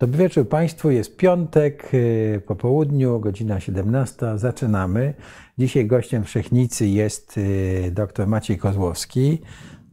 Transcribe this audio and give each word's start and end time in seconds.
Dobry 0.00 0.18
wieczór 0.18 0.48
Państwu. 0.48 0.90
Jest 0.90 1.16
piątek 1.16 1.94
y, 1.94 2.42
po 2.46 2.56
południu, 2.56 3.20
godzina 3.20 3.60
17. 3.60 4.38
Zaczynamy. 4.38 5.14
Dzisiaj 5.58 5.86
gościem 5.86 6.24
Wszechnicy 6.24 6.86
jest 6.86 7.38
y, 7.38 7.90
dr 7.92 8.26
Maciej 8.26 8.58
Kozłowski. 8.58 9.38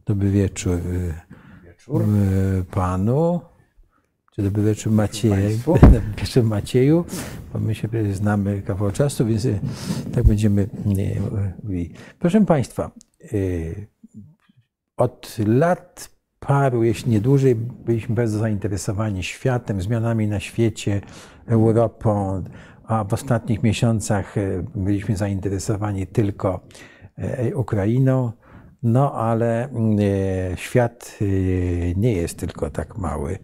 Dobry 0.06 0.30
wieczór, 0.30 0.74
y, 0.74 1.14
Wieczór. 1.64 2.04
Panu. 2.70 3.40
Czy 4.34 4.42
dobry 4.42 4.62
wieczór 4.62 4.92
Macieju. 4.92 5.58
Dobry 5.82 6.02
wieczór 6.18 6.44
Macieju, 6.44 7.04
bo 7.52 7.58
my 7.58 7.74
się 7.74 7.88
znamy 8.12 8.62
kawał 8.62 8.90
czasu, 8.90 9.26
więc 9.26 9.46
tak 10.14 10.24
będziemy 10.24 10.68
mówili. 11.62 11.94
Proszę 12.18 12.44
Państwa, 12.44 12.90
od 14.96 15.36
lat 15.46 16.17
paru, 16.48 16.84
jeśli 16.84 17.12
nie 17.12 17.20
dłużej, 17.20 17.54
byliśmy 17.54 18.14
bardzo 18.14 18.38
zainteresowani 18.38 19.22
światem, 19.22 19.82
zmianami 19.82 20.28
na 20.28 20.40
świecie, 20.40 21.00
Europą, 21.46 22.42
a 22.84 23.04
w 23.04 23.14
ostatnich 23.14 23.62
miesiącach 23.62 24.34
byliśmy 24.74 25.16
zainteresowani 25.16 26.06
tylko 26.06 26.60
Ukrainą. 27.54 28.32
No 28.82 29.12
ale 29.12 29.68
świat 30.56 31.18
nie 31.96 32.12
jest 32.12 32.38
tylko 32.38 32.70
tak 32.70 32.98
mały, 32.98 33.38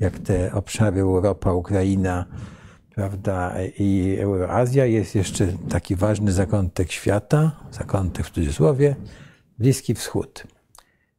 jak 0.00 0.18
te 0.18 0.52
obszary 0.52 1.00
Europa, 1.00 1.52
Ukraina, 1.52 2.24
prawda, 2.94 3.54
i 3.78 4.16
Euroazja. 4.20 4.86
Jest 4.86 5.14
jeszcze 5.14 5.46
taki 5.68 5.96
ważny 5.96 6.32
zakątek 6.32 6.92
świata, 6.92 7.52
zakątek 7.70 8.26
w 8.26 8.30
cudzysłowie, 8.30 8.96
Bliski 9.58 9.94
Wschód. 9.94 10.57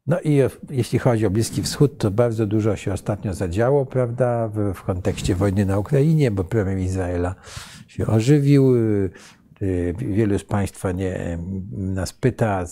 No 0.10 0.20
i 0.22 0.40
jeśli 0.70 1.00
chodzi 1.00 1.26
o 1.26 1.30
Bliski 1.30 1.64
Wschód, 1.64 1.98
to 1.98 2.12
bardzo 2.12 2.46
dużo 2.46 2.76
się 2.76 2.94
ostatnio 2.94 3.34
zadziało, 3.34 3.86
prawda, 3.86 4.48
w, 4.48 4.74
w 4.74 4.84
kontekście 4.84 5.36
wojny 5.36 5.66
na 5.66 5.80
Ukrainie, 5.80 6.32
bo 6.32 6.44
premier 6.44 6.78
Izraela 6.78 7.36
się 7.88 8.08
ożywił. 8.08 8.74
Wielu 9.98 10.40
z 10.40 10.44
Państwa 10.44 10.92
nie, 10.92 11.40
nas 11.72 12.14
pyta, 12.14 12.66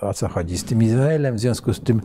o 0.00 0.14
co 0.14 0.28
chodzi 0.28 0.58
z 0.58 0.64
tym 0.64 0.82
Izraelem. 0.82 1.36
W 1.36 1.40
związku 1.40 1.74
z 1.74 1.80
tym 1.80 2.00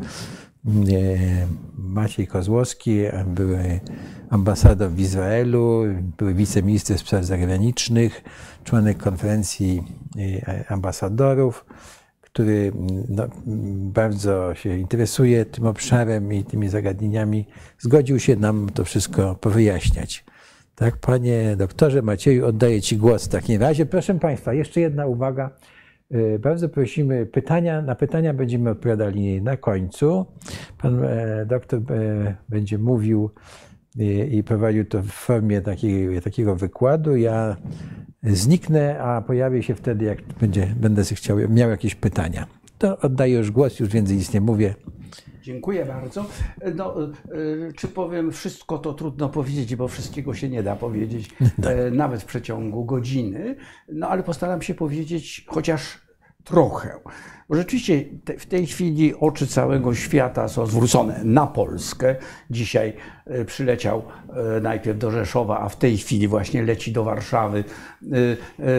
Maciej 1.77 2.27
Kozłowski, 2.27 2.99
były 3.27 3.79
ambasador 4.29 4.89
w 4.91 4.99
Izraelu, 4.99 5.83
były 6.17 6.33
wiceminister 6.33 6.97
spraw 6.97 7.25
zagranicznych, 7.25 8.23
członek 8.63 8.97
konferencji 8.97 9.83
ambasadorów, 10.69 11.65
który 12.37 12.71
no, 13.09 13.27
bardzo 13.93 14.55
się 14.55 14.77
interesuje 14.77 15.45
tym 15.45 15.65
obszarem 15.65 16.33
i 16.33 16.43
tymi 16.43 16.69
zagadnieniami, 16.69 17.45
zgodził 17.79 18.19
się 18.19 18.35
nam 18.35 18.69
to 18.73 18.83
wszystko 18.83 19.35
powyjaśniać. 19.35 20.25
Tak, 20.75 20.97
panie 20.97 21.55
doktorze 21.57 22.01
Macieju, 22.01 22.45
oddaję 22.45 22.81
Ci 22.81 22.97
głos 22.97 23.25
w 23.25 23.29
takim 23.29 23.61
razie. 23.61 23.85
Proszę 23.85 24.15
Państwa, 24.15 24.53
jeszcze 24.53 24.81
jedna 24.81 25.05
uwaga. 25.05 25.49
Bardzo 26.39 26.69
prosimy 26.69 27.25
pytania. 27.25 27.81
Na 27.81 27.95
pytania 27.95 28.33
będziemy 28.33 28.69
odpowiadali 28.69 29.41
na 29.41 29.57
końcu. 29.57 30.25
Pan 30.77 31.01
doktor 31.47 31.81
będzie 32.49 32.77
mówił 32.77 33.29
i 34.31 34.43
prowadził 34.43 34.85
to 34.85 35.01
w 35.01 35.07
formie 35.07 35.61
takiego 36.23 36.55
wykładu. 36.55 37.15
Ja 37.15 37.57
zniknę, 38.23 38.99
a 38.99 39.21
pojawię 39.21 39.63
się 39.63 39.75
wtedy, 39.75 40.05
jak 40.05 40.21
będzie, 40.21 40.75
będę 40.75 41.03
chciał, 41.03 41.37
miał 41.49 41.69
jakieś 41.69 41.95
pytania. 41.95 42.47
To 42.77 42.99
oddaję 42.99 43.37
już 43.37 43.51
głos, 43.51 43.79
już 43.79 43.89
więcej 43.89 44.17
nic 44.17 44.33
nie 44.33 44.41
mówię. 44.41 44.75
Dziękuję 45.43 45.85
bardzo. 45.85 46.25
No, 46.75 46.95
czy 47.75 47.87
powiem 47.87 48.31
wszystko, 48.31 48.77
to 48.77 48.93
trudno 48.93 49.29
powiedzieć, 49.29 49.75
bo 49.75 49.87
wszystkiego 49.87 50.33
się 50.33 50.49
nie 50.49 50.63
da 50.63 50.75
powiedzieć, 50.75 51.29
Tak. 51.63 51.77
nawet 51.91 52.21
w 52.21 52.25
przeciągu 52.25 52.85
godziny. 52.85 53.55
No 53.89 54.09
ale 54.09 54.23
postaram 54.23 54.61
się 54.61 54.73
powiedzieć 54.73 55.45
chociaż 55.47 56.06
trochę. 56.47 56.99
Bo 57.49 57.55
rzeczywiście 57.55 58.03
te, 58.25 58.37
w 58.37 58.45
tej 58.45 58.67
chwili 58.67 59.15
oczy 59.15 59.47
całego 59.47 59.95
świata 59.95 60.47
są 60.47 60.65
zwrócone 60.65 61.21
na 61.23 61.47
Polskę. 61.47 62.15
Dzisiaj 62.49 62.93
przyleciał 63.45 64.03
najpierw 64.61 64.99
do 64.99 65.11
Rzeszowa, 65.11 65.59
a 65.59 65.69
w 65.69 65.75
tej 65.75 65.97
chwili 65.97 66.27
właśnie 66.27 66.63
leci 66.63 66.91
do 66.91 67.03
Warszawy 67.03 67.63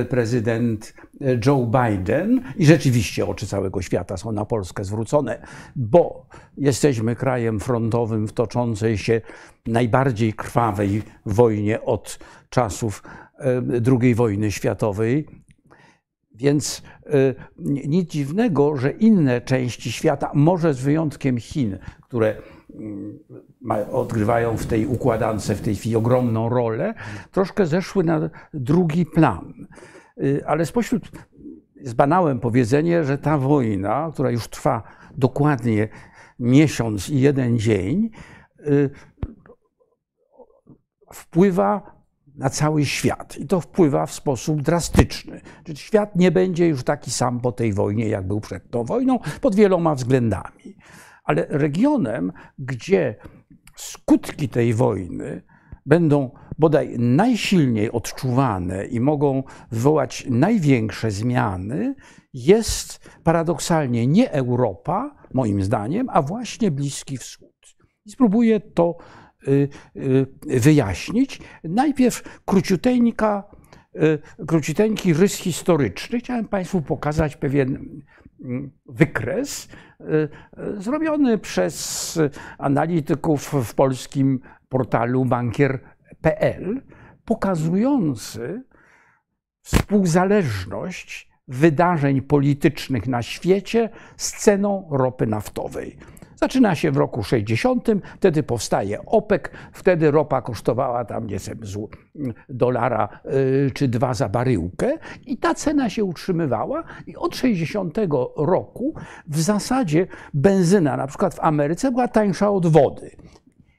prezydent 0.08 0.94
Joe 1.46 1.66
Biden. 1.66 2.42
I 2.56 2.66
rzeczywiście 2.66 3.26
oczy 3.26 3.46
całego 3.46 3.82
świata 3.82 4.16
są 4.16 4.32
na 4.32 4.44
Polskę 4.44 4.84
zwrócone, 4.84 5.42
bo 5.76 6.26
jesteśmy 6.56 7.16
krajem 7.16 7.60
frontowym 7.60 8.28
w 8.28 8.32
toczącej 8.32 8.98
się 8.98 9.20
najbardziej 9.66 10.32
krwawej 10.32 11.02
wojnie 11.26 11.82
od 11.82 12.18
czasów 12.50 13.02
II 14.00 14.14
wojny 14.14 14.52
światowej. 14.52 15.26
Więc 16.38 16.82
nic 17.86 18.10
dziwnego, 18.10 18.76
że 18.76 18.90
inne 18.90 19.40
części 19.40 19.92
świata, 19.92 20.30
może 20.34 20.74
z 20.74 20.80
wyjątkiem 20.80 21.38
Chin, 21.38 21.78
które 22.02 22.36
odgrywają 23.92 24.56
w 24.56 24.66
tej 24.66 24.86
układance 24.86 25.50
w 25.50 25.60
tej 25.60 25.76
chwili 25.76 25.96
ogromną 25.96 26.48
rolę, 26.48 26.94
troszkę 27.30 27.66
zeszły 27.66 28.04
na 28.04 28.30
drugi 28.54 29.06
plan. 29.06 29.52
Ale 30.46 30.66
spośród 30.66 31.10
zbanałem 31.82 32.40
powiedzenie, 32.40 33.04
że 33.04 33.18
ta 33.18 33.38
wojna, 33.38 34.10
która 34.12 34.30
już 34.30 34.48
trwa 34.48 34.82
dokładnie 35.16 35.88
miesiąc 36.38 37.08
i 37.10 37.20
jeden 37.20 37.58
dzień, 37.58 38.10
wpływa 41.12 41.97
na 42.38 42.50
cały 42.50 42.84
świat. 42.84 43.36
I 43.36 43.46
to 43.46 43.60
wpływa 43.60 44.06
w 44.06 44.12
sposób 44.12 44.62
drastyczny. 44.62 45.40
Czyli 45.64 45.78
świat 45.78 46.16
nie 46.16 46.30
będzie 46.30 46.66
już 46.66 46.84
taki 46.84 47.10
sam 47.10 47.40
po 47.40 47.52
tej 47.52 47.72
wojnie, 47.72 48.08
jak 48.08 48.26
był 48.26 48.40
przed 48.40 48.70
tą 48.70 48.84
wojną, 48.84 49.18
pod 49.40 49.54
wieloma 49.54 49.94
względami. 49.94 50.76
Ale 51.24 51.46
regionem, 51.48 52.32
gdzie 52.58 53.16
skutki 53.76 54.48
tej 54.48 54.74
wojny 54.74 55.42
będą 55.86 56.30
bodaj 56.58 56.98
najsilniej 56.98 57.92
odczuwane 57.92 58.86
i 58.86 59.00
mogą 59.00 59.42
wywołać 59.70 60.26
największe 60.30 61.10
zmiany, 61.10 61.94
jest 62.34 63.10
paradoksalnie 63.24 64.06
nie 64.06 64.32
Europa, 64.32 65.16
moim 65.34 65.62
zdaniem, 65.62 66.06
a 66.10 66.22
właśnie 66.22 66.70
Bliski 66.70 67.18
Wschód. 67.18 67.76
I 68.06 68.10
spróbuję 68.10 68.60
to 68.60 68.96
wyjaśnić. 70.46 71.40
Najpierw 71.64 72.40
króciuteńka, 72.44 73.44
króciuteńki 74.46 75.12
rys 75.12 75.36
historyczny. 75.36 76.18
Chciałem 76.18 76.48
Państwu 76.48 76.82
pokazać 76.82 77.36
pewien 77.36 78.02
wykres 78.86 79.68
zrobiony 80.76 81.38
przez 81.38 82.18
analityków 82.58 83.54
w 83.64 83.74
polskim 83.74 84.40
portalu 84.68 85.24
bankier.pl, 85.24 86.82
pokazujący 87.24 88.62
współzależność 89.62 91.30
wydarzeń 91.48 92.22
politycznych 92.22 93.06
na 93.06 93.22
świecie 93.22 93.90
z 94.16 94.32
ceną 94.32 94.88
ropy 94.90 95.26
naftowej. 95.26 95.98
Zaczyna 96.40 96.74
się 96.74 96.90
w 96.90 96.96
roku 96.96 97.22
60, 97.22 97.88
wtedy 98.16 98.42
powstaje 98.42 99.06
OPEC, 99.06 99.42
wtedy 99.72 100.10
ropa 100.10 100.42
kosztowała 100.42 101.04
tam 101.04 101.26
nie 101.26 101.38
wiem, 101.38 101.60
dolara 102.48 103.08
czy 103.74 103.88
dwa 103.88 104.14
za 104.14 104.28
baryłkę 104.28 104.92
i 105.26 105.36
ta 105.36 105.54
cena 105.54 105.90
się 105.90 106.04
utrzymywała 106.04 106.82
i 107.06 107.16
od 107.16 107.36
60 107.36 107.98
roku 108.36 108.94
w 109.26 109.40
zasadzie 109.40 110.06
benzyna 110.34 110.96
na 110.96 111.06
przykład 111.06 111.34
w 111.34 111.40
Ameryce 111.40 111.90
była 111.90 112.08
tańsza 112.08 112.50
od 112.50 112.66
wody. 112.66 113.10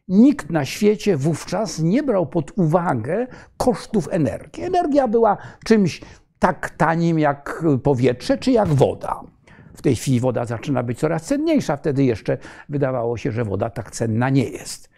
Nikt 0.08 0.50
na 0.50 0.66
świecie 0.66 1.18
wówczas 1.18 1.80
nie 1.80 2.04
brał 2.04 2.26
pod 2.26 2.52
uwagę 2.58 3.28
kosztów 3.58 4.08
energii. 4.12 4.64
Energia 4.64 5.08
była 5.08 5.38
czymś 5.66 6.02
tak 6.40 6.70
tanim 6.70 7.20
jak 7.20 7.64
powietrze 7.84 8.38
czy 8.38 8.52
jak 8.52 8.68
woda. 8.68 9.22
W 9.80 9.82
tej 9.82 9.96
chwili 9.96 10.20
woda 10.20 10.46
zaczyna 10.46 10.84
być 10.84 11.00
coraz 11.00 11.26
cenniejsza, 11.26 11.78
wtedy 11.78 12.04
jeszcze 12.04 12.38
wydawało 12.70 13.18
się, 13.18 13.32
że 13.32 13.44
woda 13.44 13.70
tak 13.70 13.92
cenna 13.92 14.30
nie 14.30 14.44
jest. 14.44 14.90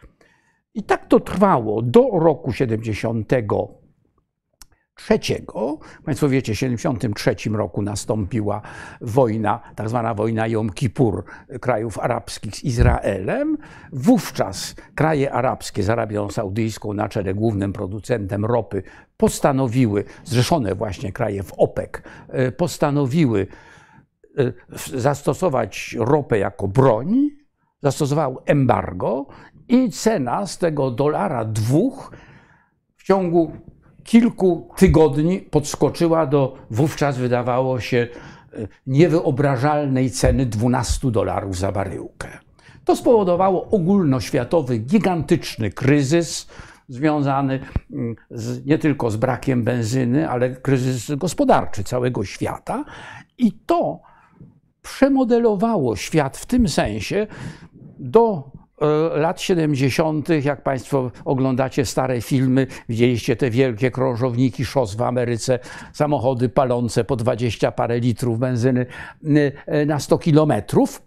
I 0.73 0.83
tak 0.83 1.07
to 1.07 1.19
trwało 1.19 1.81
do 1.81 2.09
roku 2.11 2.53
73. 2.53 5.19
Państwo 6.05 6.29
wiecie, 6.29 6.53
w 6.53 6.57
73 6.57 7.35
roku 7.49 7.81
nastąpiła 7.81 8.61
wojna, 9.01 9.59
tak 9.75 9.89
zwana 9.89 10.13
wojna 10.13 10.47
Jom 10.47 10.69
Kippur 10.69 11.23
krajów 11.61 11.99
arabskich 11.99 12.55
z 12.55 12.63
Izraelem. 12.63 13.57
Wówczas 13.91 14.75
kraje 14.95 15.33
arabskie 15.33 15.83
z 15.83 15.89
Arabią 15.89 16.29
Saudyjską 16.29 16.93
na 16.93 17.09
czele 17.09 17.33
głównym 17.33 17.73
producentem 17.73 18.45
ropy 18.45 18.83
postanowiły, 19.17 20.03
zrzeszone 20.23 20.75
właśnie 20.75 21.11
kraje 21.11 21.43
w 21.43 21.53
OPEC, 21.53 21.91
postanowiły 22.57 23.47
zastosować 24.93 25.95
ropę 25.99 26.39
jako 26.39 26.67
broń 26.67 27.29
zastosowało 27.81 28.43
embargo 28.45 29.25
i 29.67 29.91
cena 29.91 30.47
z 30.47 30.57
tego 30.57 30.91
dolara 30.91 31.45
dwóch 31.45 32.11
w 32.97 33.03
ciągu 33.03 33.51
kilku 34.03 34.69
tygodni 34.77 35.39
podskoczyła 35.39 36.25
do 36.25 36.57
wówczas 36.71 37.17
wydawało 37.17 37.79
się 37.79 37.97
e, 38.53 38.67
niewyobrażalnej 38.87 40.11
ceny 40.11 40.45
12 40.45 41.11
dolarów 41.11 41.57
za 41.57 41.71
baryłkę. 41.71 42.27
To 42.85 42.95
spowodowało 42.95 43.69
ogólnoświatowy, 43.69 44.77
gigantyczny 44.77 45.71
kryzys 45.71 46.47
związany 46.87 47.59
mm, 47.91 48.15
z, 48.31 48.65
nie 48.65 48.77
tylko 48.77 49.11
z 49.11 49.17
brakiem 49.17 49.63
benzyny, 49.63 50.29
ale 50.29 50.55
kryzys 50.55 51.11
gospodarczy 51.15 51.83
całego 51.83 52.25
świata. 52.25 52.85
I 53.37 53.51
to 53.51 53.99
przemodelowało 54.81 55.95
świat 55.95 56.37
w 56.37 56.45
tym 56.45 56.67
sensie 56.67 57.27
do 57.99 58.51
e, 58.81 59.19
lat 59.19 59.41
70., 59.41 60.29
jak 60.43 60.63
Państwo 60.63 61.11
oglądacie 61.25 61.85
stare 61.85 62.21
filmy, 62.21 62.67
widzieliście 62.89 63.35
te 63.35 63.49
wielkie 63.49 63.91
krążowniki 63.91 64.65
szos 64.65 64.95
w 64.95 65.01
Ameryce, 65.01 65.59
samochody 65.93 66.49
palące 66.49 67.03
po 67.03 67.15
20 67.15 67.71
parę 67.71 67.99
litrów 67.99 68.39
benzyny 68.39 68.85
e, 69.65 69.85
na 69.85 69.99
100 69.99 70.17
kilometrów, 70.17 71.01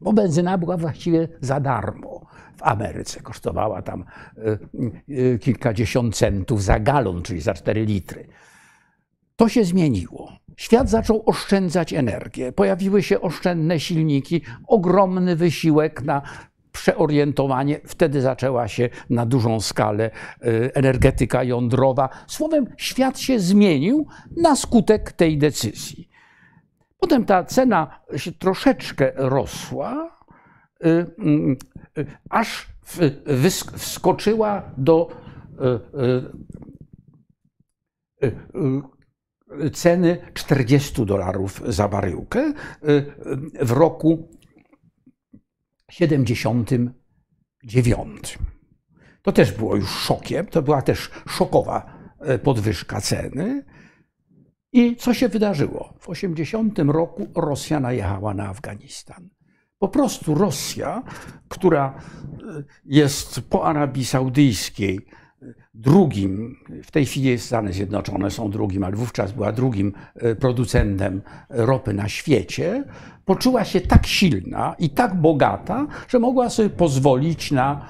bo 0.00 0.12
benzyna 0.12 0.58
była 0.58 0.76
właściwie 0.76 1.28
za 1.40 1.60
darmo. 1.60 2.26
W 2.56 2.62
Ameryce 2.62 3.20
kosztowała 3.20 3.82
tam 3.82 4.04
e, 5.08 5.38
kilkadziesiąt 5.38 6.16
centów 6.16 6.62
za 6.62 6.80
galon, 6.80 7.22
czyli 7.22 7.40
za 7.40 7.54
4 7.54 7.84
litry. 7.84 8.26
To 9.36 9.48
się 9.48 9.64
zmieniło. 9.64 10.32
Świat 10.56 10.90
zaczął 10.90 11.22
oszczędzać 11.26 11.92
energię. 11.92 12.52
Pojawiły 12.52 13.02
się 13.02 13.20
oszczędne 13.20 13.80
silniki, 13.80 14.42
ogromny 14.66 15.36
wysiłek 15.36 16.02
na 16.02 16.22
przeorientowanie. 16.72 17.80
Wtedy 17.86 18.20
zaczęła 18.20 18.68
się 18.68 18.88
na 19.10 19.26
dużą 19.26 19.60
skalę 19.60 20.10
y, 20.46 20.70
energetyka 20.74 21.44
jądrowa. 21.44 22.08
Słowem, 22.26 22.66
świat 22.76 23.18
się 23.18 23.40
zmienił 23.40 24.06
na 24.36 24.56
skutek 24.56 25.12
tej 25.12 25.38
decyzji. 25.38 26.08
Potem 26.98 27.24
ta 27.24 27.44
cena 27.44 28.00
się 28.16 28.32
troszeczkę 28.32 29.12
rosła, 29.14 30.18
y, 30.84 30.88
y, 31.98 32.06
aż 32.30 32.74
wskoczyła 33.76 34.62
do 34.76 35.08
ceny 39.72 40.18
40 40.34 41.06
dolarów 41.06 41.62
za 41.66 41.88
baryłkę 41.88 42.52
w 43.60 43.70
roku 43.70 44.28
79. 45.90 48.38
To 49.22 49.32
też 49.32 49.52
było 49.52 49.76
już 49.76 49.90
szokiem, 49.90 50.46
to 50.46 50.62
była 50.62 50.82
też 50.82 51.10
szokowa 51.28 51.98
e, 52.20 52.38
podwyżka 52.38 53.00
ceny. 53.00 53.64
I 54.72 54.96
co 54.96 55.14
się 55.14 55.28
wydarzyło? 55.28 55.94
W 56.00 56.08
80 56.08 56.78
roku 56.78 57.26
Rosja 57.36 57.80
najechała 57.80 58.34
na 58.34 58.48
Afganistan. 58.48 59.28
Po 59.78 59.88
prostu 59.88 60.34
Rosja, 60.34 61.02
która 61.48 61.94
e, 61.94 62.00
jest 62.84 63.40
po 63.40 63.66
Arabii 63.66 64.04
Saudyjskiej, 64.04 65.00
drugim, 65.74 66.56
w 66.84 66.90
tej 66.90 67.06
chwili 67.06 67.38
Stany 67.38 67.72
Zjednoczone 67.72 68.30
są 68.30 68.50
drugim, 68.50 68.84
ale 68.84 68.96
wówczas 68.96 69.32
była 69.32 69.52
drugim 69.52 69.92
e, 70.14 70.34
producentem 70.34 71.22
ropy 71.48 71.92
na 71.92 72.08
świecie, 72.08 72.84
poczuła 73.24 73.64
się 73.64 73.80
tak 73.80 74.06
silna 74.06 74.74
i 74.78 74.90
tak 74.90 75.14
bogata, 75.14 75.86
że 76.08 76.18
mogła 76.18 76.50
sobie 76.50 76.70
pozwolić 76.70 77.50
na, 77.50 77.86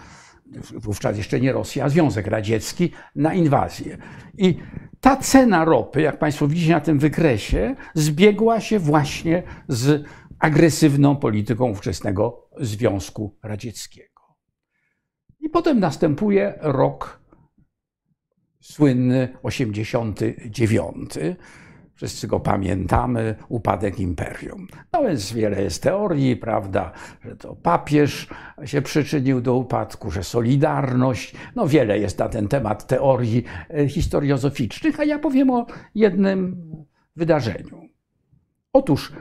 wówczas 0.75 1.17
jeszcze 1.17 1.41
nie 1.41 1.53
Rosja, 1.53 1.85
a 1.85 1.89
Związek 1.89 2.27
Radziecki, 2.27 2.91
na 3.17 3.35
inwazję. 3.35 3.99
I 4.39 4.57
ta 5.01 5.17
cena 5.17 5.65
ropy, 5.65 6.03
jak 6.03 6.19
Państwo 6.19 6.49
widzicie 6.49 6.73
na 6.73 6.81
tym 6.81 6.99
wykresie, 6.99 7.77
zbiegła 7.95 8.61
się 8.61 8.79
właśnie 8.79 9.43
z 9.69 10.05
agresywną 10.39 11.17
polityką 11.17 11.71
ówczesnego 11.71 12.49
Związku 12.61 13.37
Radzieckiego. 13.43 14.23
I 15.41 15.49
potem 15.49 15.81
następuje 15.81 16.55
rok 16.61 17.24
słynny 18.65 19.29
89. 19.43 21.11
Wszyscy 21.95 22.27
go 22.27 22.41
pamiętamy, 22.41 23.35
upadek 23.49 24.01
imperium. 24.01 24.67
No 24.93 25.03
więc 25.03 25.33
wiele 25.33 25.63
jest 25.63 25.83
teorii, 25.83 26.37
prawda, 26.37 26.93
że 27.25 27.37
to 27.37 27.57
papież 27.57 28.29
się 28.65 28.83
przyczynił 28.83 29.41
do 29.41 29.55
upadku, 29.55 30.11
że 30.11 30.25
Solidarność. 30.25 31.35
No 31.57 31.69
wiele 31.69 31.99
jest 31.99 32.19
na 32.19 32.29
ten 32.29 32.49
temat 32.49 32.87
teorii 32.87 33.45
e, 33.71 33.89
historiozoficznych, 33.89 35.01
a 35.01 35.05
ja 35.05 35.19
powiem 35.19 35.51
o 35.51 35.67
jednym 35.95 36.57
wydarzeniu. 37.17 37.89
Otóż 38.73 39.13
e, 39.13 39.15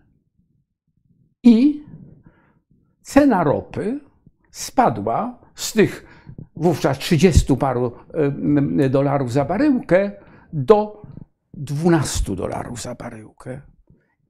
i 1.42 1.84
cena 3.02 3.44
ropy 3.44 4.00
spadła 4.50 5.38
z 5.54 5.72
tych 5.72 6.06
wówczas 6.56 6.98
30 6.98 7.56
paru 7.56 7.92
dolarów 8.90 9.32
za 9.32 9.44
baryłkę 9.44 10.12
do 10.52 11.02
12 11.54 12.36
dolarów 12.36 12.82
za 12.82 12.94
baryłkę. 12.94 13.73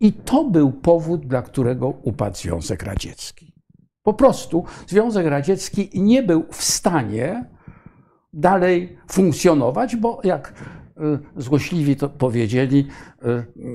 I 0.05 0.13
to 0.13 0.45
był 0.45 0.73
powód, 0.73 1.27
dla 1.27 1.43
którego 1.43 1.89
upadł 1.89 2.37
Związek 2.37 2.83
Radziecki. 2.83 3.53
Po 4.03 4.15
prostu 4.15 4.65
Związek 4.87 5.27
Radziecki 5.27 5.91
nie 5.95 6.23
był 6.23 6.45
w 6.51 6.63
stanie 6.63 7.45
dalej 8.33 8.99
funkcjonować, 9.11 9.97
bo 9.97 10.21
jak 10.25 10.55
y, 11.37 11.43
złośliwi 11.43 11.97
to 11.97 12.09
powiedzieli, 12.09 12.89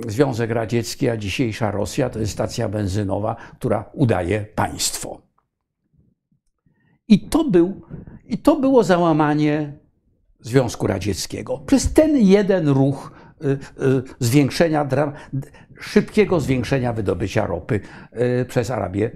y, 0.07 0.11
Związek 0.11 0.51
Radziecki, 0.51 1.09
a 1.09 1.17
dzisiejsza 1.17 1.71
Rosja 1.71 2.09
to 2.09 2.19
jest 2.19 2.31
stacja 2.31 2.69
benzynowa, 2.69 3.35
która 3.57 3.89
udaje 3.93 4.45
państwo. 4.55 5.21
I 7.07 7.19
to, 7.19 7.43
był, 7.43 7.81
I 8.25 8.37
to 8.37 8.55
było 8.55 8.83
załamanie 8.83 9.79
Związku 10.39 10.87
Radzieckiego. 10.87 11.57
Przez 11.57 11.93
ten 11.93 12.17
jeden 12.17 12.67
ruch 12.67 13.18
zwiększenia, 14.19 14.87
szybkiego 15.79 16.39
zwiększenia 16.39 16.93
wydobycia 16.93 17.45
ropy 17.45 17.79
przez 18.47 18.71
Arabię 18.71 19.11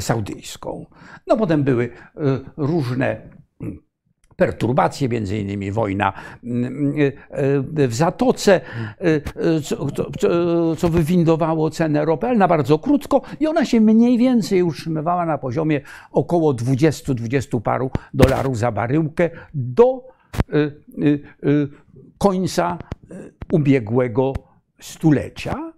Saudyjską. 0.00 0.86
No 1.26 1.36
potem 1.36 1.62
były 1.64 1.90
różne 2.56 3.20
perturbacje, 4.38 5.08
między 5.08 5.38
innymi 5.38 5.72
wojna 5.72 6.12
mm, 6.44 6.94
w 7.88 7.94
Zatoce, 7.94 8.60
co, 10.78 10.88
wywindowało 10.88 11.70
cenę 11.70 12.04
ropy, 12.04 12.26
ale 12.26 12.38
na 12.38 12.48
bardzo 12.48 12.78
krótko 12.78 13.22
i 13.40 13.46
ona 13.46 13.64
się 13.64 13.80
mniej 13.80 14.18
więcej 14.18 14.62
utrzymywała 14.62 15.26
na 15.26 15.38
poziomie 15.38 15.80
około 16.12 16.54
20-20 16.54 17.60
paru 17.60 17.90
dolarów 18.14 18.58
za 18.58 18.72
baryłkę 18.72 19.30
do 19.54 20.02
końca 22.18 22.78
ubiegłego 23.52 24.32
stulecia. 24.80 25.72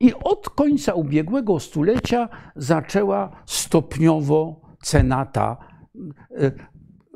I 0.00 0.14
od 0.14 0.50
końca 0.50 0.94
ubiegłego 0.94 1.60
stulecia 1.60 2.28
zaczęła 2.56 3.42
stopniowo 3.46 4.60
cena 4.82 5.26
ta 5.26 5.56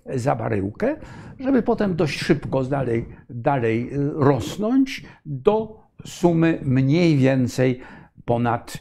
e, 0.07 0.19
za 0.19 0.37
baryłkę, 0.37 0.97
żeby 1.41 1.63
potem 1.63 1.97
dość 1.97 2.21
szybko 2.21 2.65
dalej, 2.65 3.09
dalej 3.31 3.91
e, 3.93 3.97
rosnąć 4.15 5.05
do 5.27 5.81
sumy 6.07 6.59
mniej 6.63 7.17
więcej 7.17 7.81
ponad 8.25 8.79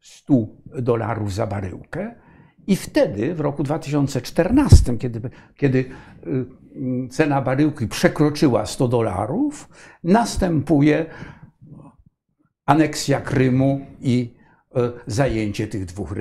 100 0.00 0.34
e, 0.34 0.82
dolarów 0.82 1.32
za 1.32 1.46
baryłkę. 1.46 2.14
I 2.66 2.76
wtedy, 2.76 3.34
w 3.34 3.40
roku 3.40 3.62
2014, 3.62 4.98
kiedy, 4.98 5.20
kiedy 5.56 5.84
cena 7.10 7.42
baryłki 7.42 7.88
przekroczyła 7.88 8.66
100 8.66 8.88
dolarów, 8.88 9.68
następuje 10.04 11.06
aneksja 12.66 13.20
Krymu 13.20 13.86
i 14.00 14.34
y, 14.76 14.80
zajęcie 15.06 15.66
tych 15.66 15.84
dwóch 15.84 16.12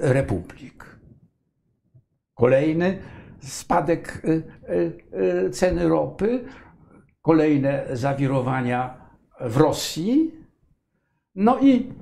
republik. 0.00 0.98
Kolejny 2.34 2.98
spadek 3.40 4.22
y, 4.24 5.50
ceny 5.50 5.88
ropy, 5.88 6.44
kolejne 7.22 7.86
zawirowania 7.92 9.08
w 9.40 9.56
Rosji. 9.56 10.34
No 11.34 11.58
i 11.60 11.92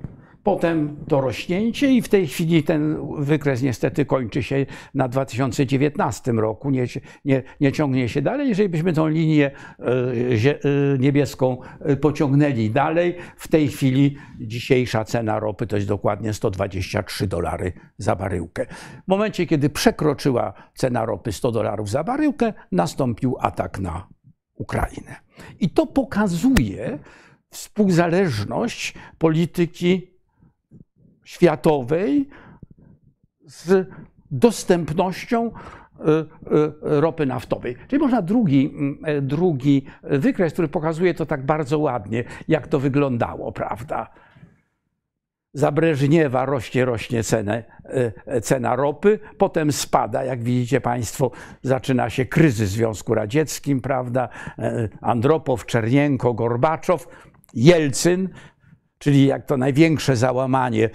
Potem 0.43 0.97
to 1.07 1.21
rośnięcie 1.21 1.91
i 1.91 2.01
w 2.01 2.09
tej 2.09 2.27
chwili 2.27 2.63
ten 2.63 2.97
wykres 3.17 3.61
niestety 3.61 4.05
kończy 4.05 4.43
się 4.43 4.65
na 4.93 5.07
2019 5.07 6.31
roku, 6.31 6.69
nie, 6.69 6.85
nie, 7.25 7.43
nie 7.61 7.71
ciągnie 7.71 8.09
się 8.09 8.21
dalej. 8.21 8.49
Jeżeli 8.49 8.69
byśmy 8.69 8.93
tą 8.93 9.07
linię 9.07 9.51
e, 9.79 9.83
e, 9.85 10.97
niebieską 10.99 11.57
e, 11.79 11.95
pociągnęli 11.95 12.69
dalej, 12.69 13.15
w 13.37 13.47
tej 13.47 13.67
chwili 13.67 14.17
dzisiejsza 14.39 15.05
cena 15.05 15.39
ropy 15.39 15.67
to 15.67 15.75
jest 15.75 15.87
dokładnie 15.87 16.33
123 16.33 17.27
dolary 17.27 17.73
za 17.97 18.15
baryłkę. 18.15 18.65
W 19.05 19.07
momencie, 19.07 19.45
kiedy 19.45 19.69
przekroczyła 19.69 20.53
cena 20.75 21.05
ropy 21.05 21.31
100 21.31 21.51
dolarów 21.51 21.89
za 21.89 22.03
baryłkę, 22.03 22.53
nastąpił 22.71 23.35
atak 23.39 23.79
na 23.79 24.07
Ukrainę. 24.55 25.15
I 25.59 25.69
to 25.69 25.85
pokazuje 25.85 26.99
współzależność 27.49 28.93
polityki 29.17 30.12
światowej 31.23 32.29
z 33.45 33.87
dostępnością 34.31 35.51
e, 35.51 36.03
e, 36.03 36.25
ropy 36.81 37.25
naftowej. 37.25 37.75
Czyli 37.87 38.01
można 38.01 38.21
drugi, 38.21 38.73
e, 39.03 39.21
drugi 39.21 39.85
wykres, 40.03 40.53
który 40.53 40.67
pokazuje 40.67 41.13
to 41.13 41.25
tak 41.25 41.45
bardzo 41.45 41.79
ładnie, 41.79 42.23
jak 42.47 42.67
to 42.67 42.79
wyglądało, 42.79 43.51
prawda? 43.51 44.09
Za 45.55 45.71
Breżniewa 45.71 46.45
rośnie, 46.45 46.85
rośnie 46.85 47.23
cenę, 47.23 47.63
cena 48.41 48.75
ropy, 48.75 49.19
potem 49.37 49.71
spada, 49.71 50.23
jak 50.23 50.43
widzicie 50.43 50.81
Państwo, 50.81 51.31
zaczyna 51.61 52.09
się 52.09 52.25
kryzys 52.25 52.69
w 52.69 52.73
Związku 52.73 53.13
Radzieckim, 53.13 53.81
prawda? 53.81 54.29
Andropow, 55.01 55.65
Czernienko, 55.65 56.33
Gorbaczow, 56.33 57.07
Jelcyn, 57.53 58.29
czyli 59.03 59.25
jak 59.25 59.45
to 59.45 59.57
największe 59.57 60.15
załamanie 60.15 60.89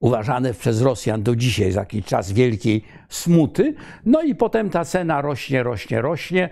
uważane 0.00 0.54
przez 0.54 0.82
Rosjan 0.82 1.22
do 1.22 1.36
dzisiaj 1.36 1.72
za 1.72 1.80
jakiś 1.80 2.04
czas 2.04 2.32
wielkiej 2.32 2.82
smuty. 3.08 3.74
No 4.06 4.22
i 4.22 4.34
potem 4.34 4.70
ta 4.70 4.84
cena 4.84 5.22
rośnie, 5.22 5.62
rośnie, 5.62 6.02
rośnie, 6.02 6.50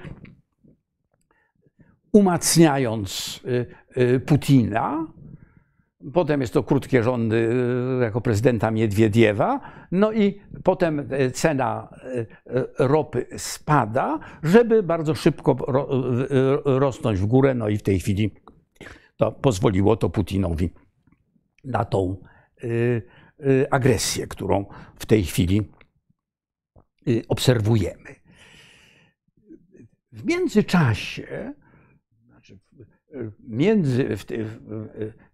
umacniając 2.13 3.41
y, 3.45 3.67
y, 4.03 4.21
Putina. 4.21 5.07
Potem 6.13 6.41
jest 6.41 6.53
to 6.53 6.63
krótkie 6.63 7.03
rządy 7.03 7.37
y, 8.01 8.05
jako 8.05 8.21
prezydenta 8.21 8.71
Miedwiediewa. 8.71 9.61
No 9.93 10.13
i 10.13 10.41
potem 10.63 11.09
cena 11.33 11.89
ropy 12.79 13.27
spada, 13.37 14.19
żeby 14.43 14.83
bardzo 14.83 15.15
szybko 15.15 15.57
rosnąć 16.65 17.19
w 17.19 17.27
górę. 17.27 17.55
No 17.55 17.69
i 17.69 17.77
w 17.77 17.83
tej 17.83 18.01
chwili 18.01 18.44
to 19.17 19.33
pozwoliło 19.33 19.97
to 19.97 20.11
Putinowi 20.11 20.71
na 21.65 21.85
tą 21.85 22.17
y, 22.65 23.03
y, 23.47 23.67
agresję, 23.71 24.27
którą 24.27 24.67
w 24.97 25.07
tej 25.07 25.25
chwili 25.25 25.63
y, 27.09 27.23
obserwujemy. 27.29 28.15
W 30.13 30.25
międzyczasie, 30.25 31.53
znaczy 32.27 32.59
między, 33.49 34.17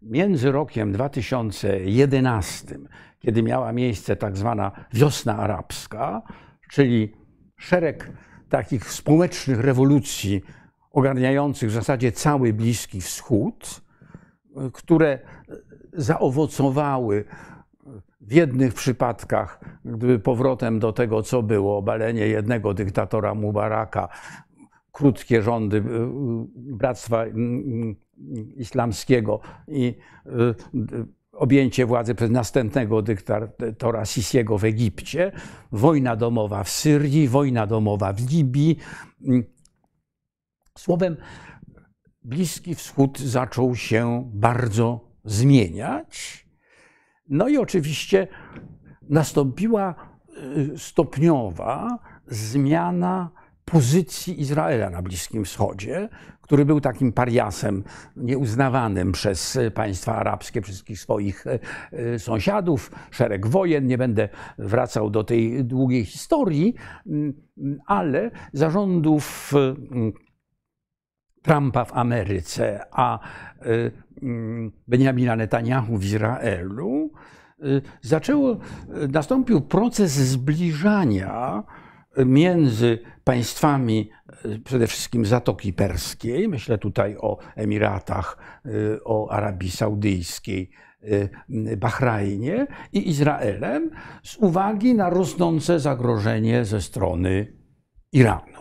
między 0.02 0.52
rokiem 0.52 0.92
2011, 0.92 2.78
kiedy 3.18 3.42
miała 3.42 3.72
miejsce 3.72 4.16
tak 4.16 4.36
zwana 4.36 4.86
wiosna 4.92 5.36
arabska, 5.36 6.22
czyli 6.70 7.12
szereg 7.58 8.12
takich 8.48 8.92
społecznych 8.92 9.60
rewolucji 9.60 10.42
ogarniających 10.90 11.70
w 11.70 11.72
zasadzie 11.72 12.12
cały 12.12 12.52
Bliski 12.52 13.00
Wschód, 13.00 13.80
które 14.72 15.18
zaowocowały 15.92 17.24
w 18.20 18.32
jednych 18.32 18.74
przypadkach, 18.74 19.60
gdyby 19.84 20.18
powrotem 20.18 20.78
do 20.78 20.92
tego, 20.92 21.22
co 21.22 21.42
było, 21.42 21.78
obalenie 21.78 22.26
jednego 22.26 22.74
dyktatora 22.74 23.34
Mubaraka, 23.34 24.08
krótkie 24.92 25.42
rządy 25.42 25.76
y, 25.76 25.80
y, 25.80 25.82
Bractwa 26.56 27.26
y, 27.26 27.30
Islamskiego 28.56 29.40
i 29.68 29.94
objęcie 31.32 31.86
władzy 31.86 32.14
przez 32.14 32.30
następnego 32.30 33.02
dyktatora 33.02 34.04
Sisiego 34.04 34.58
w 34.58 34.64
Egipcie, 34.64 35.32
wojna 35.72 36.16
domowa 36.16 36.64
w 36.64 36.68
Syrii, 36.68 37.28
wojna 37.28 37.66
domowa 37.66 38.12
w 38.12 38.30
Libii, 38.30 38.76
Słowem, 40.78 41.16
Bliski 42.22 42.74
Wschód 42.74 43.18
zaczął 43.18 43.76
się 43.76 44.30
bardzo 44.34 45.10
zmieniać. 45.24 46.46
No 47.28 47.48
i 47.48 47.56
oczywiście 47.56 48.28
nastąpiła 49.08 49.94
y, 50.56 50.78
stopniowa 50.78 51.98
zmiana 52.26 53.30
pozycji 53.64 54.40
Izraela 54.40 54.90
na 54.90 55.02
Bliskim 55.02 55.44
Wschodzie, 55.44 56.08
który 56.40 56.64
był 56.64 56.80
takim 56.80 57.12
pariasem 57.12 57.84
nieuznawanym 58.16 59.12
przez 59.12 59.58
państwa 59.74 60.16
arabskie, 60.16 60.62
wszystkich 60.62 61.00
swoich 61.00 61.46
y, 61.46 61.58
y, 62.14 62.18
sąsiadów, 62.18 62.90
szereg 63.10 63.46
wojen. 63.46 63.86
Nie 63.86 63.98
będę 63.98 64.28
wracał 64.58 65.10
do 65.10 65.24
tej 65.24 65.64
długiej 65.64 66.04
historii, 66.04 66.74
mm, 67.06 67.34
ale 67.86 68.30
zarządów 68.52 69.52
Trumpa 71.42 71.84
w 71.84 71.92
Ameryce, 71.92 72.80
a 72.90 73.18
y, 73.66 73.92
mm, 74.22 74.72
Benjamina 74.88 75.36
Netanyahu 75.36 75.96
w 75.96 76.04
Izraelu, 76.04 77.10
y, 77.64 77.82
zaczęło, 78.02 78.52
y, 78.52 79.08
nastąpił 79.08 79.60
proces 79.60 80.12
zbliżania 80.12 81.62
między 82.26 82.98
państwami 83.24 84.10
przede 84.64 84.86
wszystkim 84.86 85.26
Zatoki 85.26 85.72
Perskiej, 85.72 86.48
myślę 86.48 86.78
tutaj 86.78 87.16
o 87.16 87.38
Emiratach, 87.56 88.38
o 89.04 89.30
Arabii 89.30 89.70
Saudyjskiej, 89.70 90.70
Bahrajnie 91.76 92.66
i 92.92 93.08
Izraelem 93.08 93.90
z 94.22 94.36
uwagi 94.36 94.94
na 94.94 95.10
rosnące 95.10 95.80
zagrożenie 95.80 96.64
ze 96.64 96.80
strony 96.80 97.52
Iranu. 98.12 98.59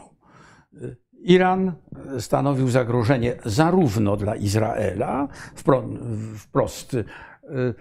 Iran 1.21 1.71
stanowił 2.19 2.69
zagrożenie 2.69 3.35
zarówno 3.45 4.17
dla 4.17 4.35
Izraela, 4.35 5.27
wprost 6.38 6.93
y, 6.93 6.97
y, 6.99 7.75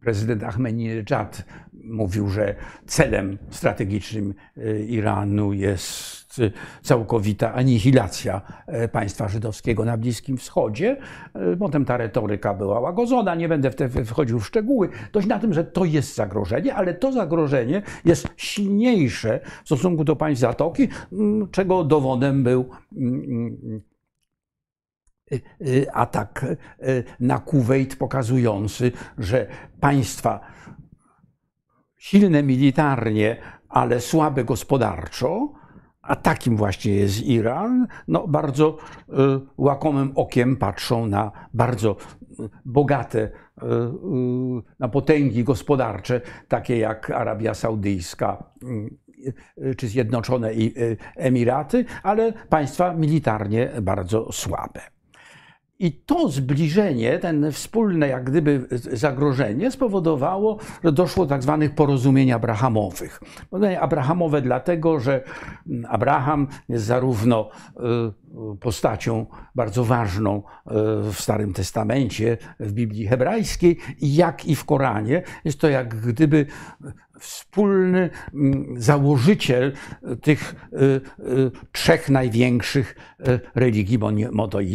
prezydent 0.00 0.42
Ahmadinejad 0.42 1.44
mówił, 1.84 2.28
że 2.28 2.54
celem 2.86 3.38
strategicznym 3.50 4.34
e, 4.56 4.80
Iranu 4.80 5.52
jest 5.52 6.27
całkowita 6.82 7.54
anihilacja 7.54 8.40
e, 8.66 8.88
państwa 8.88 9.28
żydowskiego 9.28 9.84
na 9.84 9.96
Bliskim 9.96 10.36
Wschodzie. 10.36 10.96
E, 11.34 11.56
potem 11.56 11.84
ta 11.84 11.96
retoryka 11.96 12.54
była 12.54 12.80
łagodzona, 12.80 13.34
nie 13.34 13.48
będę 13.48 13.70
w 13.70 13.74
te 13.74 13.88
wchodził 13.88 14.40
w 14.40 14.46
szczegóły. 14.46 14.88
Dość 15.12 15.26
na 15.26 15.38
tym, 15.38 15.54
że 15.54 15.64
to 15.64 15.84
jest 15.84 16.14
zagrożenie, 16.14 16.74
ale 16.74 16.94
to 16.94 17.12
zagrożenie 17.12 17.82
jest 18.04 18.28
silniejsze 18.36 19.40
w 19.62 19.66
stosunku 19.66 20.04
do 20.04 20.16
państw 20.16 20.40
Zatoki, 20.40 20.88
czego 21.50 21.84
dowodem 21.84 22.42
był 22.44 22.68
atak 25.92 26.46
na 27.20 27.38
Kuwait, 27.38 27.96
pokazujący, 27.96 28.92
że 29.18 29.46
państwa 29.80 30.40
silne 31.98 32.42
militarnie, 32.42 33.36
ale 33.68 34.00
słabe 34.00 34.44
gospodarczo, 34.44 35.52
a 36.08 36.16
takim 36.16 36.56
właśnie 36.56 36.92
jest 36.94 37.26
Iran, 37.26 37.86
no 38.08 38.28
bardzo 38.28 38.76
y, 39.08 39.12
łakomym 39.58 40.12
okiem 40.14 40.56
patrzą 40.56 41.06
na 41.06 41.32
bardzo 41.54 41.96
bogate, 42.64 43.18
y, 43.18 43.30
y, 43.66 43.68
na 44.78 44.88
potęgi 44.88 45.44
gospodarcze, 45.44 46.20
takie 46.48 46.78
jak 46.78 47.10
Arabia 47.10 47.54
Saudyjska 47.54 48.44
czy 49.76 49.88
Zjednoczone 49.88 50.50
Emiraty, 51.16 51.84
ale 52.02 52.32
państwa 52.32 52.94
militarnie 52.94 53.70
bardzo 53.82 54.32
słabe. 54.32 54.97
I 55.80 55.92
to 55.92 56.28
zbliżenie, 56.28 57.18
ten 57.18 57.52
wspólne 57.52 58.08
jak 58.08 58.24
gdyby 58.24 58.66
zagrożenie 58.92 59.70
spowodowało, 59.70 60.58
że 60.84 60.92
doszło 60.92 61.24
do 61.24 61.28
tak 61.28 61.42
zwanych 61.42 61.74
porozumień 61.74 62.32
abrahamowych. 62.32 63.20
Abrahamowe 63.80 64.42
dlatego, 64.42 65.00
że 65.00 65.24
Abraham 65.88 66.48
jest 66.68 66.84
zarówno 66.84 67.50
y, 67.76 68.56
postacią 68.60 69.26
bardzo 69.54 69.84
ważną 69.84 70.38
y, 70.38 70.42
w 71.12 71.16
Starym 71.20 71.52
Testamencie, 71.52 72.36
w 72.60 72.72
Biblii 72.72 73.06
hebrajskiej, 73.06 73.78
jak 74.00 74.46
i 74.46 74.54
w 74.54 74.64
Koranie. 74.64 75.22
Jest 75.44 75.60
to 75.60 75.68
jak 75.68 75.94
gdyby 76.00 76.46
wspólny 77.18 78.10
mm, 78.34 78.74
założyciel 78.76 79.72
tych 80.22 80.54
y, 80.72 80.76
y, 80.84 81.00
trzech 81.72 82.08
największych 82.10 82.96
religii 83.54 83.98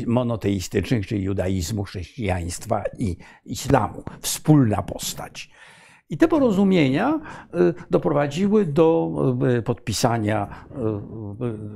monoteistycznych, 0.07 1.07
czyli 1.07 1.23
judaizmu, 1.23 1.83
chrześcijaństwa 1.83 2.83
i 2.99 3.17
islamu. 3.45 4.03
Wspólna 4.21 4.81
postać. 4.81 5.49
I 6.09 6.17
te 6.17 6.27
porozumienia 6.27 7.19
doprowadziły 7.91 8.65
do 8.65 9.11
podpisania, 9.65 10.65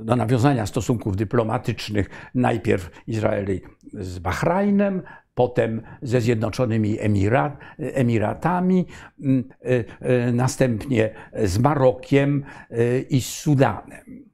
do 0.04 0.16
nawiązania 0.16 0.66
stosunków 0.66 1.16
dyplomatycznych 1.16 2.10
najpierw 2.34 2.90
Izraeli 3.06 3.60
z 3.92 4.18
Bahrajnem, 4.18 5.02
potem 5.38 5.82
ze 6.02 6.20
Zjednoczonymi 6.20 6.98
Emirat, 7.00 7.58
Emiratami, 7.78 8.86
mm, 9.20 9.44
e, 9.64 9.84
e, 10.00 10.32
następnie 10.32 11.10
z 11.44 11.58
Marokiem 11.58 12.44
e, 12.70 13.00
i 13.00 13.20
z 13.20 13.26
Sudanem. 13.26 14.24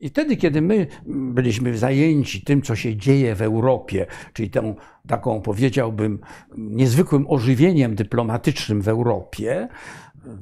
I 0.00 0.08
wtedy, 0.08 0.36
kiedy 0.36 0.62
my 0.62 0.86
byliśmy 1.06 1.78
zajęci 1.78 2.44
tym, 2.44 2.62
co 2.62 2.76
się 2.76 2.96
dzieje 2.96 3.34
w 3.34 3.42
Europie, 3.42 4.06
czyli 4.32 4.50
tą 4.50 4.74
taką, 5.08 5.40
powiedziałbym, 5.40 6.20
niezwykłym 6.56 7.26
ożywieniem 7.28 7.94
dyplomatycznym 7.94 8.82
w 8.82 8.88
Europie, 8.88 9.68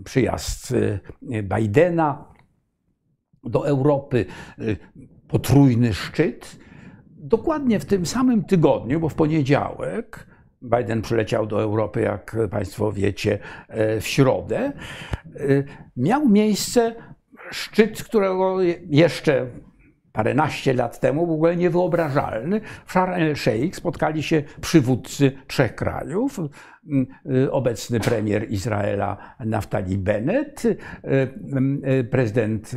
przyjazd 0.04 0.74
Bidena 1.42 2.24
do 3.44 3.68
Europy, 3.68 4.26
potrójny 5.28 5.94
szczyt, 5.94 6.65
dokładnie 7.26 7.80
w 7.80 7.84
tym 7.84 8.06
samym 8.06 8.44
tygodniu, 8.44 9.00
bo 9.00 9.08
w 9.08 9.14
poniedziałek, 9.14 10.26
Biden 10.62 11.02
przyleciał 11.02 11.46
do 11.46 11.62
Europy, 11.62 12.00
jak 12.00 12.36
Państwo 12.50 12.92
wiecie, 12.92 13.38
e, 13.68 14.00
w 14.00 14.06
środę, 14.06 14.58
e, 14.58 14.72
miał 15.96 16.28
miejsce 16.28 16.94
szczyt, 17.50 18.02
którego 18.04 18.56
jeszcze 18.88 19.46
paręnaście 20.12 20.74
lat 20.74 21.00
temu 21.00 21.26
w 21.26 21.30
ogóle 21.30 21.56
niewyobrażalny. 21.56 22.60
W 22.86 22.90
Sharm 22.90 23.12
el-Sheikh 23.12 23.76
spotkali 23.76 24.22
się 24.22 24.42
przywódcy 24.60 25.32
trzech 25.46 25.74
krajów. 25.74 26.38
E, 26.38 27.50
obecny 27.50 28.00
premier 28.00 28.50
Izraela 28.50 29.34
Naftali 29.40 29.98
Bennett, 29.98 30.62
prezydent 32.10 32.70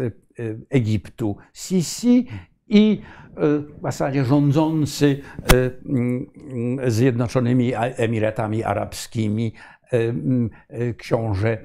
Egiptu 0.69 1.37
Sisi 1.53 2.27
i 2.67 3.01
w 3.37 3.81
zasadzie 3.81 4.25
rządzący 4.25 5.21
e, 5.53 5.71
mm, 5.85 6.91
Zjednoczonymi 6.91 7.71
Emiratami 7.75 8.63
Arabskimi 8.63 9.53
e, 9.83 9.97
mm, 9.97 10.49
e, 10.69 10.93
książę 10.93 11.57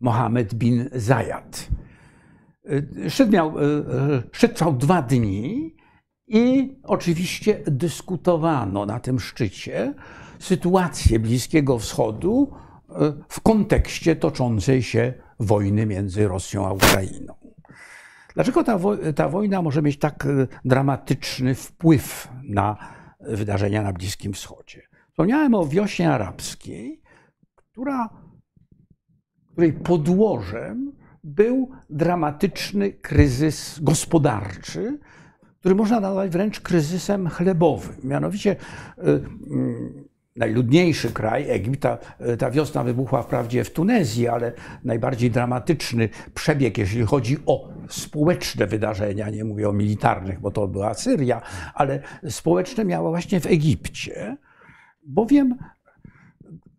Mohammed 0.00 0.54
bin 0.54 0.88
Zayed. 0.92 1.68
Szczyt, 3.08 3.30
miał, 3.30 3.54
szczyt 4.32 4.54
trwał 4.54 4.72
dwa 4.72 5.02
dni 5.02 5.76
i 6.26 6.76
oczywiście 6.82 7.62
dyskutowano 7.66 8.86
na 8.86 9.00
tym 9.00 9.20
szczycie 9.20 9.94
sytuację 10.38 11.18
Bliskiego 11.18 11.78
Wschodu 11.78 12.52
w 13.28 13.40
kontekście 13.40 14.16
toczącej 14.16 14.82
się 14.82 15.14
wojny 15.40 15.86
między 15.86 16.28
Rosją 16.28 16.66
a 16.66 16.72
Ukrainą. 16.72 17.39
Dlaczego 18.34 18.64
ta, 18.64 18.78
ta 19.16 19.28
wojna 19.28 19.62
może 19.62 19.82
mieć 19.82 19.98
tak 19.98 20.26
e, 20.26 20.46
dramatyczny 20.64 21.54
wpływ 21.54 22.28
na 22.42 22.76
wydarzenia 23.20 23.82
na 23.82 23.92
Bliskim 23.92 24.32
Wschodzie? 24.32 24.82
Wspomniałem 25.10 25.54
o 25.54 25.66
wiośnie 25.66 26.12
arabskiej, 26.12 27.02
która, 27.54 28.08
której 29.52 29.72
podłożem 29.72 30.92
był 31.24 31.70
dramatyczny 31.90 32.92
kryzys 32.92 33.78
gospodarczy, 33.82 34.98
który 35.60 35.74
można 35.74 36.00
nazwać 36.00 36.30
wręcz 36.30 36.60
kryzysem 36.60 37.28
chlebowym. 37.28 37.96
Mianowicie 38.04 38.56
e, 38.98 39.20
najludniejszy 40.36 41.12
kraj, 41.12 41.50
Egipt. 41.50 41.80
Ta, 41.80 41.98
ta 42.38 42.50
wiosna 42.50 42.84
wybuchła 42.84 43.22
wprawdzie 43.22 43.64
w 43.64 43.72
Tunezji, 43.72 44.28
ale 44.28 44.52
najbardziej 44.84 45.30
dramatyczny 45.30 46.08
przebieg, 46.34 46.78
jeśli 46.78 47.04
chodzi 47.04 47.36
o 47.46 47.68
społeczne 47.88 48.66
wydarzenia, 48.66 49.30
nie 49.30 49.44
mówię 49.44 49.68
o 49.68 49.72
militarnych, 49.72 50.40
bo 50.40 50.50
to 50.50 50.68
była 50.68 50.94
Syria, 50.94 51.42
ale 51.74 52.02
społeczne 52.28 52.84
miała 52.84 53.10
właśnie 53.10 53.40
w 53.40 53.46
Egipcie, 53.46 54.36
bowiem 55.06 55.56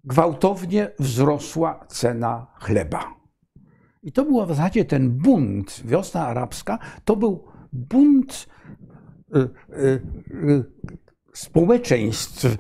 gwałtownie 0.04 0.92
wzrosła 1.00 1.86
cena 1.88 2.48
chleba. 2.60 3.22
I 4.04 4.12
to 4.12 4.26
był 4.26 4.46
w 4.46 4.48
zasadzie 4.48 4.86
ten 4.86 5.10
bunt, 5.10 5.82
wiosna 5.86 6.28
arabska, 6.28 6.80
to 7.06 7.16
był 7.16 7.44
bunt 7.74 8.48
y, 9.36 9.40
y, 9.40 10.02
y, 10.50 10.64
społeczeństw 11.34 12.58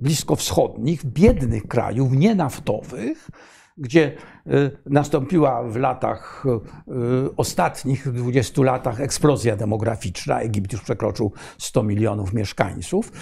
bliskowschodnich, 0.00 1.04
biednych 1.04 1.66
krajów, 1.66 2.12
nienaftowych, 2.12 3.30
gdzie 3.78 4.12
e, 4.46 4.50
nastąpiła 4.86 5.62
w 5.62 5.76
latach 5.76 6.44
e, 6.46 7.36
ostatnich, 7.36 8.12
20 8.12 8.62
latach 8.62 9.00
eksplozja 9.00 9.56
demograficzna. 9.56 10.40
Egipt 10.40 10.72
już 10.72 10.82
przekroczył 10.82 11.32
100 11.58 11.82
milionów 11.82 12.32
mieszkańców, 12.32 13.12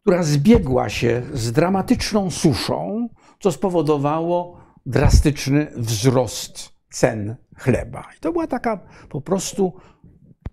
która 0.00 0.22
zbiegła 0.22 0.88
się 0.88 1.22
z 1.32 1.52
dramatyczną 1.52 2.30
suszą, 2.30 3.08
co 3.40 3.52
spowodowało 3.52 4.60
drastyczny 4.86 5.72
wzrost 5.76 6.72
cen 6.90 7.36
chleba. 7.56 8.04
I 8.16 8.20
to 8.20 8.32
była 8.32 8.46
taka 8.46 8.80
po 9.08 9.20
prostu 9.20 9.72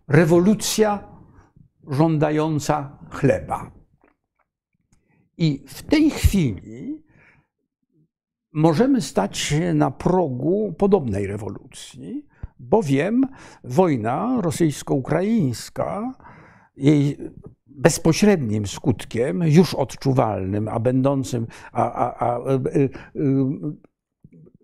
rewolucja 0.08 1.08
żądająca 1.88 3.00
chleba. 3.12 3.72
I 5.38 5.66
w 5.68 5.84
tej 5.84 6.10
chwili 6.10 7.06
możemy 8.56 9.02
stać 9.02 9.38
się 9.38 9.74
na 9.74 9.92
progu 9.92 10.74
podobnej 10.78 11.28
rewolucji, 11.28 12.26
bowiem 12.60 13.28
wojna 13.64 14.42
rosyjsko-ukraińska, 14.42 16.14
jej 16.78 17.18
bezpośrednim 17.68 18.68
skutkiem, 18.68 19.44
już 19.44 19.74
odczuwalnym, 19.74 20.68
a 20.68 20.80
będącym, 20.80 21.48
a, 21.72 21.92
a, 21.92 22.28
a, 22.28 22.40
y, 22.40 22.90
y, 23.16 23.30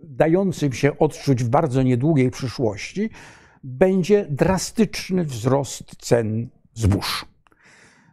dającym 0.04 0.74
się 0.74 0.98
odczuć 0.98 1.44
w 1.44 1.50
bardzo 1.50 1.84
niedługiej 1.84 2.32
przyszłości, 2.32 3.10
będzie 3.64 4.26
drastyczny 4.30 5.24
wzrost 5.24 5.96
cen 5.96 6.50
zbóż. 6.74 7.26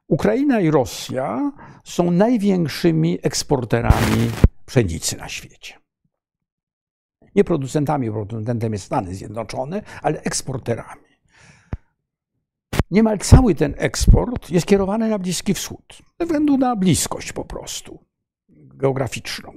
Ukraina 0.08 0.60
i 0.60 0.70
Rosja 0.70 1.52
są 1.84 2.10
największymi 2.10 3.18
eksporterami 3.22 4.30
pszenicy 4.68 5.16
na 5.16 5.28
świecie. 5.28 5.78
Nie 7.34 7.44
producentami, 7.44 8.10
producentem 8.10 8.72
jest 8.72 8.84
Stany 8.84 9.14
Zjednoczone, 9.14 9.82
ale 10.02 10.22
eksporterami. 10.22 11.08
Niemal 12.90 13.18
cały 13.18 13.54
ten 13.54 13.74
eksport 13.78 14.50
jest 14.50 14.66
kierowany 14.66 15.08
na 15.08 15.18
Bliski 15.18 15.54
Wschód, 15.54 15.98
ze 16.20 16.26
względu 16.26 16.56
na 16.56 16.76
bliskość 16.76 17.32
po 17.32 17.44
prostu 17.44 18.04
geograficzną. 18.48 19.52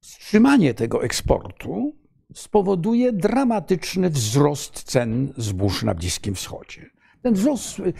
Wstrzymanie 0.00 0.74
tego 0.74 1.04
eksportu 1.04 1.96
spowoduje 2.34 3.12
dramatyczny 3.12 4.10
wzrost 4.10 4.82
cen 4.82 5.32
zbóż 5.36 5.82
na 5.82 5.94
Bliskim 5.94 6.34
Wschodzie. 6.34 6.90
Ten 7.22 7.34
wzrost 7.34 7.78
y, 7.78 7.92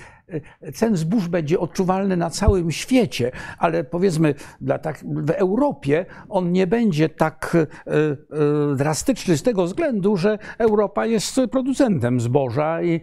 y, 0.64 0.72
cen 0.72 0.96
zbóż 0.96 1.28
będzie 1.28 1.60
odczuwalny 1.60 2.16
na 2.16 2.30
całym 2.30 2.70
świecie, 2.70 3.32
ale 3.58 3.84
powiedzmy 3.84 4.34
dla 4.60 4.78
tak, 4.78 5.04
w 5.04 5.30
Europie 5.30 6.06
on 6.28 6.52
nie 6.52 6.66
będzie 6.66 7.08
tak 7.08 7.56
y, 7.56 8.76
drastyczny 8.76 9.36
z 9.36 9.42
tego 9.42 9.64
względu, 9.64 10.16
że 10.16 10.38
Europa 10.58 11.06
jest 11.06 11.40
producentem 11.50 12.20
zboża 12.20 12.82
i 12.82 13.00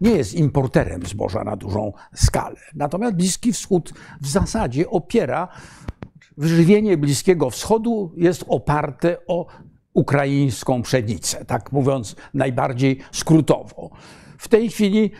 nie 0.00 0.10
jest 0.10 0.34
importerem 0.34 1.06
zboża 1.06 1.44
na 1.44 1.56
dużą 1.56 1.92
skalę. 2.14 2.56
Natomiast 2.74 3.14
Bliski 3.16 3.52
Wschód 3.52 3.92
w 4.20 4.28
zasadzie 4.28 4.90
opiera 4.90 5.48
Wyżywienie 6.36 6.96
Bliskiego 6.96 7.50
Wschodu 7.50 8.12
jest 8.16 8.44
oparte 8.48 9.16
o 9.26 9.46
ukraińską 9.92 10.82
pszenicę, 10.82 11.44
tak 11.44 11.72
mówiąc 11.72 12.16
najbardziej 12.34 12.98
skrótowo. 13.12 13.90
W 14.38 14.48
tej 14.48 14.70
chwili 14.70 15.10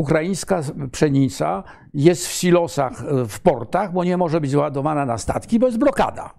ukraińska 0.00 0.62
pszenica 0.92 1.64
jest 1.94 2.26
w 2.26 2.32
silosach 2.32 3.04
w 3.28 3.40
portach, 3.40 3.92
bo 3.92 4.04
nie 4.04 4.16
może 4.16 4.40
być 4.40 4.50
załadowana 4.50 5.06
na 5.06 5.18
statki, 5.18 5.58
bo 5.58 5.66
jest 5.66 5.78
blokada. 5.78 6.34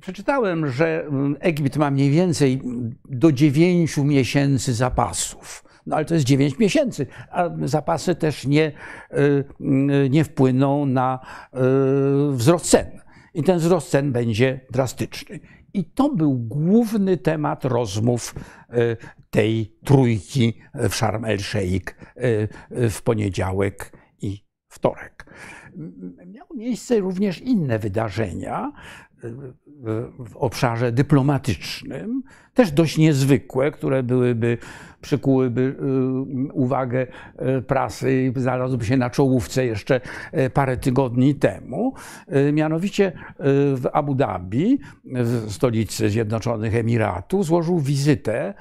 Przeczytałem, 0.00 0.66
że 0.66 1.06
Egipt 1.40 1.76
ma 1.76 1.90
mniej 1.90 2.10
więcej 2.10 2.60
do 3.04 3.32
9 3.32 3.96
miesięcy 3.96 4.74
zapasów. 4.74 5.64
No 5.86 5.96
ale 5.96 6.04
to 6.04 6.14
jest 6.14 6.26
9 6.26 6.58
miesięcy, 6.58 7.06
a 7.30 7.50
zapasy 7.64 8.14
też 8.14 8.46
nie, 8.46 8.72
nie 10.10 10.24
wpłyną 10.24 10.86
na 10.86 11.18
wzrost 12.30 12.66
cen. 12.66 12.86
I 13.34 13.42
ten 13.42 13.58
wzrost 13.58 13.90
cen 13.90 14.12
będzie 14.12 14.60
drastyczny. 14.70 15.40
I 15.74 15.84
to 15.84 16.08
był 16.08 16.34
główny 16.34 17.16
temat 17.16 17.64
rozmów 17.64 18.34
tej 19.30 19.76
trójki 19.84 20.54
w 20.74 20.94
Sharm 20.94 21.24
el-Sheikh 21.24 21.96
w 22.70 23.02
poniedziałek 23.04 23.92
i 24.20 24.44
wtorek. 24.68 25.26
Miały 26.26 26.56
miejsce 26.56 27.00
również 27.00 27.40
inne 27.40 27.78
wydarzenia 27.78 28.72
w 30.18 30.36
obszarze 30.36 30.92
dyplomatycznym, 30.92 32.22
też 32.54 32.72
dość 32.72 32.98
niezwykłe, 32.98 33.70
które 33.70 34.02
byłyby, 34.02 34.58
przykułyby 35.02 35.60
y, 35.60 36.52
uwagę 36.52 37.06
y, 37.58 37.62
prasy 37.62 38.22
i 38.22 38.40
znalazłyby 38.40 38.84
się 38.84 38.96
na 38.96 39.10
czołówce 39.10 39.66
jeszcze 39.66 40.00
y, 40.38 40.50
parę 40.50 40.76
tygodni 40.76 41.34
temu. 41.34 41.94
Mianowicie 42.52 43.12
w 43.74 43.84
Abu 43.92 44.14
Dhabi, 44.14 44.78
w 45.04 45.52
stolicy 45.52 46.10
Zjednoczonych 46.10 46.74
Emiratów, 46.74 47.46
złożył 47.46 47.78
wizytę 47.78 48.54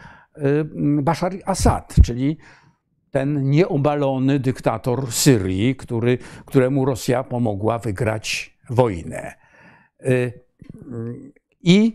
Bashar 1.01 1.32
Assad, 1.45 1.95
czyli 2.04 2.38
ten 3.12 3.49
nieobalony 3.49 4.39
dyktator 4.39 5.12
Syrii, 5.12 5.75
który, 5.75 6.17
któremu 6.45 6.86
Rosja 6.86 7.23
pomogła 7.23 7.80
wygrać 7.80 8.58
wojnę. 8.69 9.34
I 11.63 11.93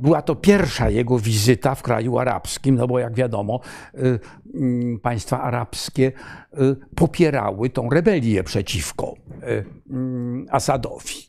była 0.00 0.22
to 0.22 0.34
pierwsza 0.34 0.90
jego 0.90 1.18
wizyta 1.18 1.74
w 1.74 1.82
kraju 1.82 2.18
arabskim, 2.18 2.74
no 2.74 2.86
bo 2.86 2.98
jak 2.98 3.14
wiadomo, 3.14 3.60
y, 3.94 4.18
mm, 4.54 5.00
państwa 5.00 5.42
arabskie 5.42 6.12
y, 6.54 6.76
popierały 6.94 7.70
tą 7.70 7.90
rebelię 7.90 8.44
przeciwko 8.44 9.14
y, 9.42 9.64
mm, 9.90 10.46
Asadowi. 10.50 11.26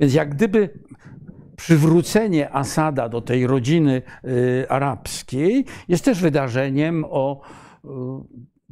Więc 0.00 0.14
jak 0.14 0.34
gdyby 0.34 0.78
przywrócenie 1.56 2.54
Asada 2.54 3.08
do 3.08 3.20
tej 3.20 3.46
rodziny 3.46 4.02
arabskiej 4.68 5.64
jest 5.88 6.04
też 6.04 6.20
wydarzeniem 6.20 7.04
o 7.08 7.40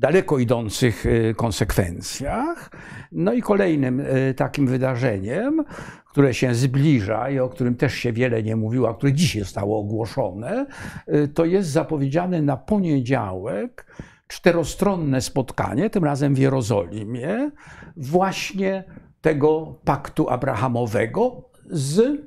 daleko 0.00 0.38
idących 0.38 1.04
konsekwencjach. 1.36 2.70
No 3.12 3.32
i 3.32 3.42
kolejnym 3.42 4.02
takim 4.36 4.66
wydarzeniem 4.66 5.64
które 6.10 6.34
się 6.34 6.54
zbliża 6.54 7.30
i 7.30 7.38
o 7.38 7.48
którym 7.48 7.74
też 7.74 7.94
się 7.94 8.12
wiele 8.12 8.42
nie 8.42 8.56
mówiło, 8.56 8.88
a 8.88 8.94
które 8.94 9.12
dzisiaj 9.12 9.42
zostało 9.42 9.80
ogłoszone, 9.80 10.66
y, 11.08 11.28
to 11.28 11.44
jest 11.44 11.70
zapowiedziane 11.70 12.42
na 12.42 12.56
poniedziałek 12.56 13.86
czterostronne 14.28 15.20
spotkanie, 15.20 15.90
tym 15.90 16.04
razem 16.04 16.34
w 16.34 16.38
Jerozolimie, 16.38 17.50
właśnie 17.96 18.84
tego 19.20 19.78
paktu 19.84 20.30
abrahamowego 20.30 21.42
z 21.66 22.20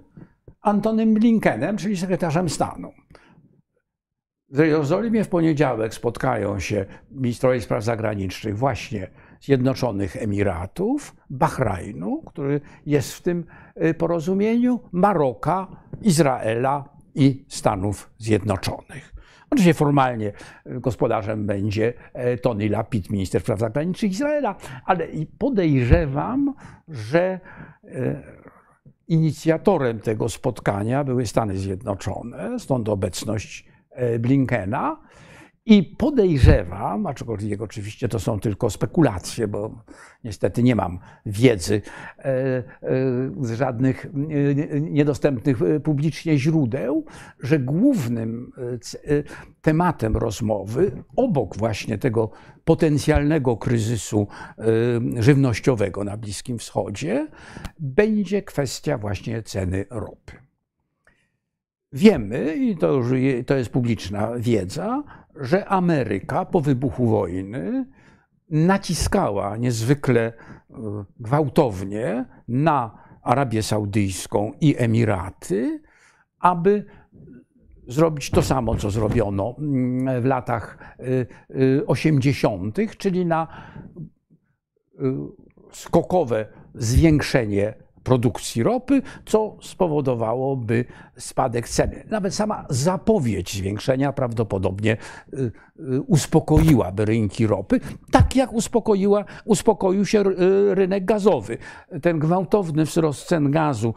Antonym 0.62 1.14
Blinkenem, 1.14 1.78
czyli 1.78 1.98
sekretarzem 1.98 2.50
stanu. 2.50 2.92
W 4.54 4.58
Jerozolimie 4.58 5.24
w 5.24 5.30
poniedziałek 5.30 5.94
spotkają 5.94 6.60
się 6.60 6.86
ministrowie 7.12 7.62
spraw 7.62 7.84
zagranicznych 7.84 8.58
właśnie 8.58 9.08
Zjednoczonych 9.42 10.16
Emiratów, 10.16 11.16
Bahrajnu, 11.30 12.22
który 12.26 12.62
jest 12.86 13.14
w 13.14 13.22
tym 13.22 13.46
y, 13.86 13.94
porozumieniu, 13.94 14.80
Maroka, 14.92 15.68
Izraela 16.02 16.90
i 17.16 17.46
Stanów 17.48 18.10
Zjednoczonych. 18.18 19.14
Oczywiście 19.50 19.74
formalnie 19.74 20.28
y, 20.68 20.80
gospodarzem 20.80 21.46
będzie 21.46 21.94
e, 22.14 22.38
Tony 22.38 22.70
Lapid, 22.70 23.10
minister 23.10 23.42
spraw 23.42 23.60
zagranicznych 23.60 24.12
Izraela, 24.12 24.56
ale 24.86 25.08
podejrzewam, 25.38 26.54
że 26.88 27.40
inicjatorem 29.08 30.00
tego 30.00 30.30
spotkania 30.30 31.04
były 31.04 31.26
Stany 31.26 31.58
Zjednoczone, 31.58 32.60
stąd 32.60 32.90
obecność 32.90 33.73
Blinkena. 34.20 34.98
I 35.66 35.84
podejrzewam, 35.84 37.06
aczkolwiek 37.08 37.62
oczywiście 37.62 38.08
to 38.08 38.20
są 38.20 38.40
tylko 38.40 38.70
spekulacje, 38.70 39.48
bo 39.48 39.84
niestety 40.24 40.64
nie 40.64 40.76
mam 40.76 41.00
wiedzy 41.26 41.82
e, 42.20 42.24
e, 42.24 42.64
z 43.42 43.52
żadnych 43.52 44.06
e, 44.06 44.82
niedostępnych 44.82 45.60
publicznie 45.84 46.38
źródeł, 46.38 47.06
że 47.40 47.60
głównym 47.60 48.52
tematem 49.62 50.18
rozmowy, 50.18 51.04
obok 51.16 51.58
właśnie 51.58 51.98
tego 51.98 52.32
potencjalnego 52.66 53.58
kryzysu 53.58 54.28
żywnościowego 55.20 56.04
na 56.04 56.18
Bliskim 56.18 56.60
Wschodzie, 56.60 57.28
będzie 57.80 58.42
kwestia 58.42 58.98
właśnie 58.98 59.44
ceny 59.44 59.86
ropy. 59.90 60.53
Wiemy, 61.94 62.56
i 62.56 62.78
to 62.78 63.02
to 63.46 63.56
jest 63.56 63.70
publiczna 63.70 64.32
wiedza, 64.38 65.04
że 65.36 65.66
Ameryka 65.66 66.46
po 66.46 66.62
wybuchu 66.62 67.08
wojny 67.08 67.86
naciskała 68.50 69.58
niezwykle 69.58 70.22
e, 70.22 70.34
gwałtownie 71.20 72.26
na 72.48 72.98
Arabię 73.22 73.64
Saudyjską 73.64 74.52
i 74.62 74.76
Emiraty, 74.78 75.82
aby 76.40 76.86
zrobić 77.88 78.30
to 78.30 78.42
samo, 78.42 78.76
co 78.76 78.92
zrobiono 78.92 79.56
mm, 79.60 80.22
w 80.22 80.26
latach 80.26 80.96
80., 81.88 82.80
e, 82.80 82.82
e, 82.82 82.88
czyli 82.88 83.26
na 83.26 83.48
skokowe 85.72 86.46
zwiększenie 86.76 87.74
produkcji 88.04 88.64
ropy, 88.64 89.02
co 89.26 89.58
spowodowałoby 89.62 90.86
spadek 91.18 91.70
ceny. 91.70 92.04
Nawet 92.10 92.36
sama 92.36 92.66
zapowiedź 92.70 93.54
zwiększenia 93.54 94.14
prawdopodobnie 94.14 94.98
y, 95.34 95.52
y, 95.80 96.02
uspokoiłaby 96.02 97.06
rynki 97.06 97.48
ropy, 97.48 97.80
tak 98.12 98.36
jak 98.36 98.54
uspokoiła, 98.54 99.26
uspokoił 99.46 100.06
się 100.06 100.22
y, 100.22 100.76
rynek 100.76 101.06
gazowy. 101.06 101.58
Ten 102.02 102.20
gwałtowny 102.20 102.86
wzrost 102.86 103.28
cen 103.28 103.52
gazu, 103.52 103.94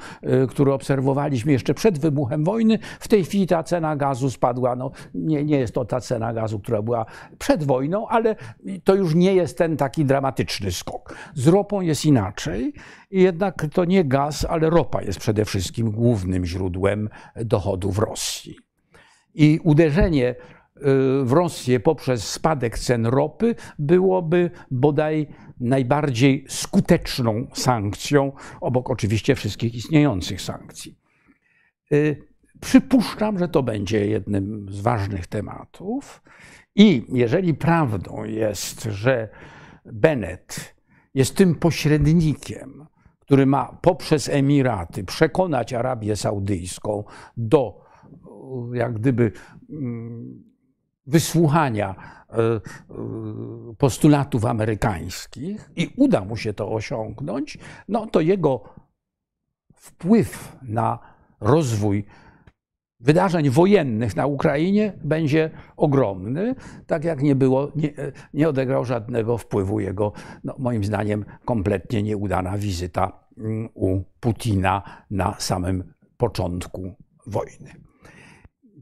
który 0.49 0.73
obserwowaliśmy 0.73 1.53
jeszcze 1.53 1.75
przed 1.75 1.99
wybuchem 1.99 2.45
wojny, 2.45 2.79
w 3.01 3.09
tej 3.09 3.25
chwili 3.25 3.47
ta 3.47 3.62
cena 3.62 3.97
gazu 3.97 4.31
spadła. 4.31 4.77
No, 4.77 4.90
nie, 5.14 5.45
nie 5.45 5.59
jest 5.59 5.75
to 5.75 5.85
ta 5.85 6.01
cena 6.01 6.33
gazu, 6.33 6.59
która 6.59 6.83
była 6.83 7.07
przed 7.38 7.64
wojną, 7.64 8.09
ale 8.09 8.37
to 8.85 8.95
już 8.95 9.14
nie 9.14 9.35
jest 9.35 9.59
ten 9.59 9.77
taki 9.77 10.05
dramatyczny 10.05 10.73
skok. 10.73 11.14
Z 11.35 11.47
ropą 11.47 11.81
jest 11.81 12.05
inaczej. 12.05 12.73
Jednak 13.11 13.66
to 13.73 13.85
nie 13.85 14.05
gaz, 14.05 14.45
ale 14.45 14.71
ropa 14.71 15.03
jest 15.03 15.19
przede 15.19 15.45
wszystkim 15.45 15.90
głównym 15.90 16.47
źródłem 16.47 17.09
dochodów 17.37 17.99
Rosji. 17.99 18.57
I 19.35 19.61
uderzenie 19.64 20.35
w 21.25 21.33
Rosję 21.33 21.81
poprzez 21.81 22.31
spadek 22.31 22.79
cen 22.79 23.07
ropy 23.07 23.55
byłoby 23.79 24.51
bodaj 24.71 25.27
najbardziej 25.61 26.45
skuteczną 26.49 27.47
sankcją, 27.55 28.33
obok 28.61 28.90
oczywiście 28.90 29.35
wszystkich 29.35 29.75
istniejących 29.75 30.42
sankcji. 30.42 30.99
Przypuszczam, 32.61 33.38
że 33.38 33.49
to 33.49 33.62
będzie 33.62 34.07
jednym 34.07 34.66
z 34.71 34.81
ważnych 34.81 35.27
tematów. 35.27 36.23
I 36.75 37.07
jeżeli 37.09 37.55
prawdą 37.55 38.25
jest, 38.25 38.83
że 38.83 39.29
Bennett 39.85 40.75
jest 41.14 41.37
tym 41.37 41.55
pośrednikiem, 41.55 42.87
który 43.27 43.47
ma 43.47 43.79
poprzez 43.83 44.29
Emiraty 44.29 45.05
przekonać 45.05 45.73
Arabię 45.73 46.17
Saudyjską 46.17 47.05
do 47.37 47.85
jak 48.73 48.95
gdyby 48.95 49.33
mm, 49.71 50.45
wysłuchania 51.07 51.95
e, 51.95 52.37
e, 52.37 52.61
postulatów 53.79 54.45
amerykańskich 54.45 55.71
i 55.77 55.91
uda 55.97 56.25
mu 56.25 56.37
się 56.37 56.55
to 56.55 56.73
osiągnąć, 56.73 57.59
no 57.89 58.07
to 58.07 58.21
jego 58.21 58.62
wpływ 59.75 60.57
na 60.62 60.99
rozwój 61.41 62.05
wydarzeń 63.01 63.51
wojennych 63.51 64.17
na 64.17 64.27
Ukrainie 64.27 64.93
będzie 65.05 65.51
ogromny, 65.77 66.55
tak 66.87 67.05
jak 67.05 67.23
nie 67.23 67.35
było, 67.35 67.73
nie, 67.77 67.93
nie 68.35 68.49
odegrał 68.49 68.85
żadnego 68.85 69.39
wpływu 69.39 69.81
jego, 69.81 70.13
no, 70.45 70.55
moim 70.59 70.85
zdaniem, 70.85 71.25
kompletnie 71.45 72.03
nieudana 72.03 72.59
wizyta 72.59 73.27
mm, 73.39 73.69
u 73.75 74.03
Putina 74.21 74.83
na 75.11 75.35
samym 75.39 75.93
początku 76.17 76.95
wojny. 77.27 77.87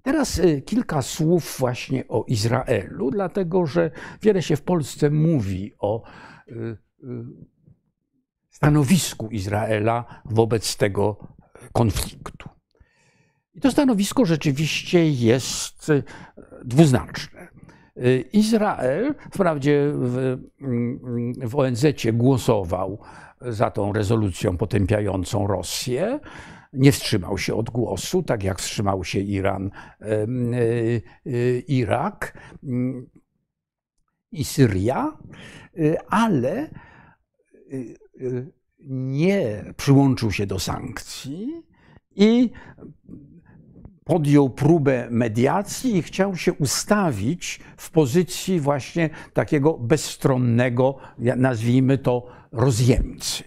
Teraz 0.03 0.39
y, 0.39 0.63
kilka 0.63 1.03
słów 1.03 1.57
właśnie 1.59 2.09
o 2.09 2.25
Izraelu, 2.29 3.11
dlatego 3.11 3.67
że 3.67 3.91
wiele 4.23 4.43
się 4.43 4.57
w 4.57 4.63
Polsce 4.63 5.11
mówi 5.11 5.73
o 5.79 6.03
y, 6.49 6.53
y, 6.55 6.77
stanowisku 8.51 9.29
Izraela 9.29 10.23
wobec 10.25 10.77
tego 10.77 11.37
konfliktu. 11.73 12.44
I 13.55 13.61
to 13.61 13.71
stanowisko 13.71 14.25
rzeczywiście 14.25 15.11
jest 15.11 15.91
e, 15.91 16.03
dwuznaczne. 16.65 17.49
E, 17.97 18.21
Izrael 18.21 19.15
wprawdzie 19.31 19.93
w, 19.95 20.39
mm, 20.61 21.35
w 21.49 21.57
ONZ 21.57 21.87
głosował 22.13 22.99
za 23.41 23.71
tą 23.71 23.93
rezolucją 23.93 24.57
potępiającą 24.57 25.47
Rosję. 25.47 26.21
Nie 26.73 26.93
wstrzymał 26.93 27.39
się 27.39 27.55
od 27.55 27.71
głosu, 27.71 28.23
tak 28.23 28.43
jak 28.43 28.59
wstrzymał 28.59 29.05
się 29.05 29.19
Iran, 29.19 29.71
e, 30.01 31.59
Irak 31.59 32.39
mm, 32.65 33.07
i 34.33 34.45
Syria, 34.45 35.17
ale 36.09 36.71
nie 38.89 39.65
przyłączył 39.77 40.33
się 40.33 40.47
do 40.47 40.59
sankcji 40.59 41.63
i 42.17 42.51
podjął 44.05 44.51
próbę 44.51 45.09
mediacji 45.11 45.97
i 45.97 46.03
chciał 46.03 46.37
się 46.37 46.53
ustawić 46.53 47.61
w 47.77 47.91
pozycji 47.91 48.61
właśnie 48.61 49.11
takiego 49.33 49.79
bezstronnego, 49.79 50.97
nazwijmy 51.19 51.99
to, 51.99 52.27
rozjemcy. 52.53 53.45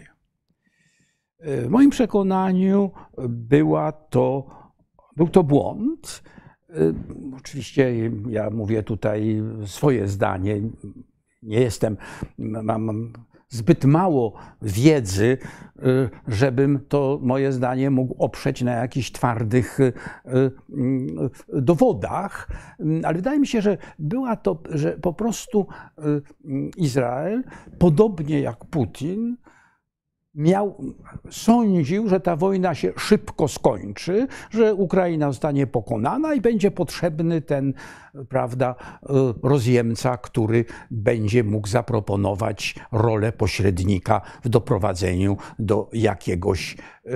W 1.40 1.70
moim 1.70 1.90
przekonaniu 1.90 2.92
była 3.30 3.92
to, 3.92 4.50
był 5.16 5.28
to 5.28 5.44
błąd. 5.44 6.24
Oczywiście 7.38 8.12
ja 8.30 8.50
mówię 8.50 8.84
tutaj 8.84 9.42
swoje 9.66 10.08
zdanie. 10.08 10.62
Nie 11.44 11.60
jestem, 11.60 11.98
mam 12.38 13.14
zbyt 13.50 13.86
mało 13.86 14.34
wiedzy, 14.62 15.38
y, 15.78 16.10
żebym 16.28 16.80
to 16.90 17.20
moje 17.22 17.52
zdanie 17.52 17.90
mógł 17.90 18.24
oprzeć 18.24 18.62
na 18.62 18.72
jakichś 18.72 19.12
twardych 19.12 19.80
y, 19.80 19.94
y, 20.34 21.62
dowodach, 21.62 22.50
ale 23.04 23.16
wydaje 23.16 23.40
mi 23.40 23.48
się, 23.48 23.62
że 23.62 23.78
była 24.00 24.36
to, 24.36 24.60
że 24.70 24.92
po 24.92 25.14
prostu 25.14 25.68
Izrael, 26.78 27.44
podobnie 27.80 28.40
jak 28.40 28.66
Putin, 28.66 29.38
miał, 30.38 30.78
sądził, 31.30 32.10
że 32.10 32.20
ta 32.20 32.36
wojna 32.36 32.76
się 32.76 32.94
szybko 32.98 33.48
skończy, 33.48 34.28
że 34.50 34.76
Ukraina 34.76 35.28
zostanie 35.32 35.68
pokonana 35.68 36.34
i 36.34 36.42
będzie 36.42 36.72
potrzebny 36.72 37.42
ten, 37.42 37.74
prawda, 38.30 38.76
rozjemca, 39.44 40.18
który 40.18 40.66
będzie 40.92 41.44
mógł 41.44 41.68
zaproponować 41.68 42.76
rolę 42.92 43.32
pośrednika 43.32 44.22
w 44.44 44.50
doprowadzeniu 44.50 45.38
do 45.60 45.90
jakiegoś 45.94 46.78
e, 47.06 47.10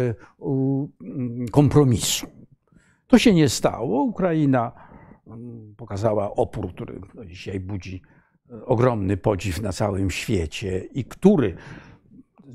kompromisu. 1.51 2.27
To 3.07 3.17
się 3.17 3.33
nie 3.33 3.49
stało. 3.49 4.03
Ukraina 4.03 4.71
pokazała 5.77 6.35
opór, 6.35 6.73
który 6.73 7.01
dzisiaj 7.25 7.59
budzi 7.59 8.01
e, 8.49 8.65
ogromny 8.65 9.17
podziw 9.17 9.61
na 9.61 9.71
całym 9.71 10.11
świecie 10.11 10.79
i 10.79 11.05
który 11.05 11.55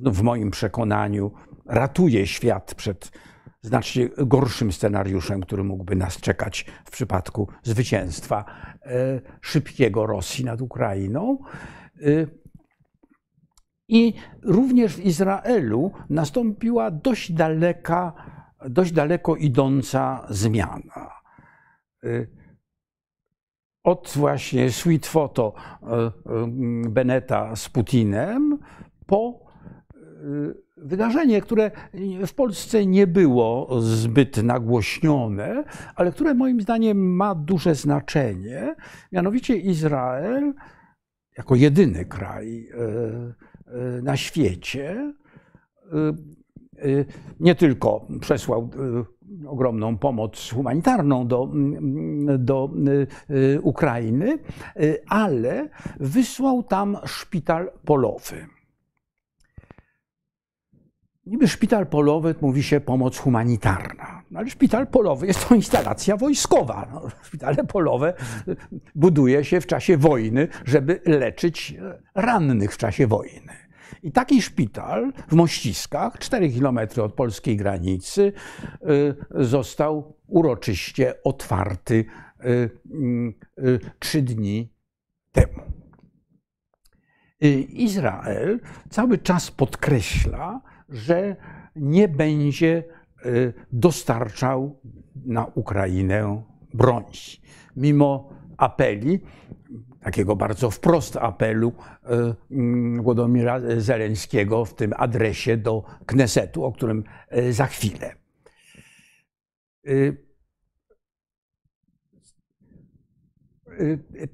w 0.04 0.22
moim 0.22 0.50
przekonaniu 0.50 1.32
ratuje 1.66 2.26
świat 2.26 2.74
przed 2.74 3.10
znacznie 3.62 4.08
gorszym 4.18 4.72
scenariuszem, 4.72 5.40
który 5.40 5.64
mógłby 5.64 5.96
nas 5.96 6.20
czekać 6.20 6.66
w 6.84 6.90
przypadku 6.90 7.48
zwycięstwa 7.62 8.44
e, 8.82 9.20
szybkiego 9.40 10.06
Rosji 10.06 10.44
nad 10.44 10.60
Ukrainą. 10.60 11.38
E, 12.00 12.26
I 13.88 14.14
również 14.42 14.96
w 14.96 15.04
Izraelu 15.04 15.92
nastąpiła 16.10 16.90
dość 16.90 17.32
daleka, 17.32 18.12
dość 18.68 18.92
daleko 18.92 19.36
idąca 19.36 20.26
zmiana. 20.30 21.10
E, 22.04 22.26
od 23.84 24.12
właśnie 24.16 24.70
sweet 24.70 25.06
photo 25.06 25.54
Beneta 26.88 27.56
z 27.56 27.68
Putinem 27.68 28.58
po 29.06 29.45
wydarzenie, 30.76 31.40
które 31.40 31.70
w 32.26 32.34
Polsce 32.34 32.86
nie 32.86 33.06
było 33.06 33.80
zbyt 33.80 34.42
nagłośnione, 34.42 35.64
ale 35.96 36.12
które 36.12 36.34
moim 36.34 36.60
zdaniem 36.60 37.16
ma 37.16 37.34
duże 37.34 37.74
znaczenie. 37.74 38.74
Mianowicie 39.12 39.56
Izrael, 39.56 40.54
jako 41.38 41.54
jedyny 41.54 42.04
kraj 42.04 42.68
y, 42.68 42.74
y, 43.98 44.02
na 44.02 44.16
świecie, 44.16 45.14
nie 47.40 47.54
tylko 47.54 48.06
przesłał 48.20 48.70
ogromną 49.46 49.98
pomoc 49.98 50.50
humanitarną 50.50 51.26
do, 51.26 51.52
do 52.38 52.70
Ukrainy, 53.62 54.38
ale 55.08 55.68
wysłał 56.00 56.62
tam 56.62 56.96
szpital 57.04 57.70
polowy. 57.84 58.55
Niby 61.26 61.48
szpital 61.48 61.86
polowy 61.86 62.34
mówi 62.40 62.62
się 62.62 62.80
pomoc 62.80 63.18
humanitarna, 63.18 64.22
no 64.30 64.38
ale 64.38 64.50
szpital 64.50 64.86
polowy 64.86 65.26
jest 65.26 65.48
to 65.48 65.54
instalacja 65.54 66.16
wojskowa. 66.16 66.88
No, 66.92 67.02
szpitale 67.22 67.64
polowe 67.64 68.14
buduje 68.94 69.44
się 69.44 69.60
w 69.60 69.66
czasie 69.66 69.96
wojny, 69.96 70.48
żeby 70.64 71.00
leczyć 71.06 71.74
rannych 72.14 72.74
w 72.74 72.76
czasie 72.78 73.06
wojny. 73.06 73.52
I 74.02 74.12
taki 74.12 74.42
szpital 74.42 75.12
w 75.28 75.34
Mościskach, 75.34 76.18
4 76.18 76.50
kilometry 76.50 77.02
od 77.02 77.14
polskiej 77.14 77.56
granicy, 77.56 78.32
y, 79.40 79.44
został 79.44 80.16
uroczyście 80.26 81.22
otwarty 81.22 82.04
y, 82.44 82.70
y, 83.58 83.80
trzy 83.98 84.22
dni 84.22 84.72
temu. 85.32 85.75
Izrael 87.54 88.60
cały 88.90 89.18
czas 89.18 89.50
podkreśla, 89.50 90.60
że 90.88 91.36
nie 91.76 92.08
będzie 92.08 92.84
e, 93.24 93.30
dostarczał 93.72 94.80
na 95.26 95.46
Ukrainę 95.54 96.42
broni. 96.74 97.40
Mimo 97.76 98.30
apeli, 98.56 99.20
takiego 100.00 100.36
bardzo 100.36 100.70
wprost 100.70 101.16
apelu 101.16 101.72
e, 102.04 102.34
mm, 102.50 103.02
Włodomira 103.02 103.60
Zeleńskiego 103.76 104.64
w 104.64 104.74
tym 104.74 104.92
adresie 104.96 105.56
do 105.56 105.84
Knesetu, 106.06 106.64
o 106.64 106.72
którym 106.72 107.04
za 107.50 107.66
chwilę. 107.66 108.14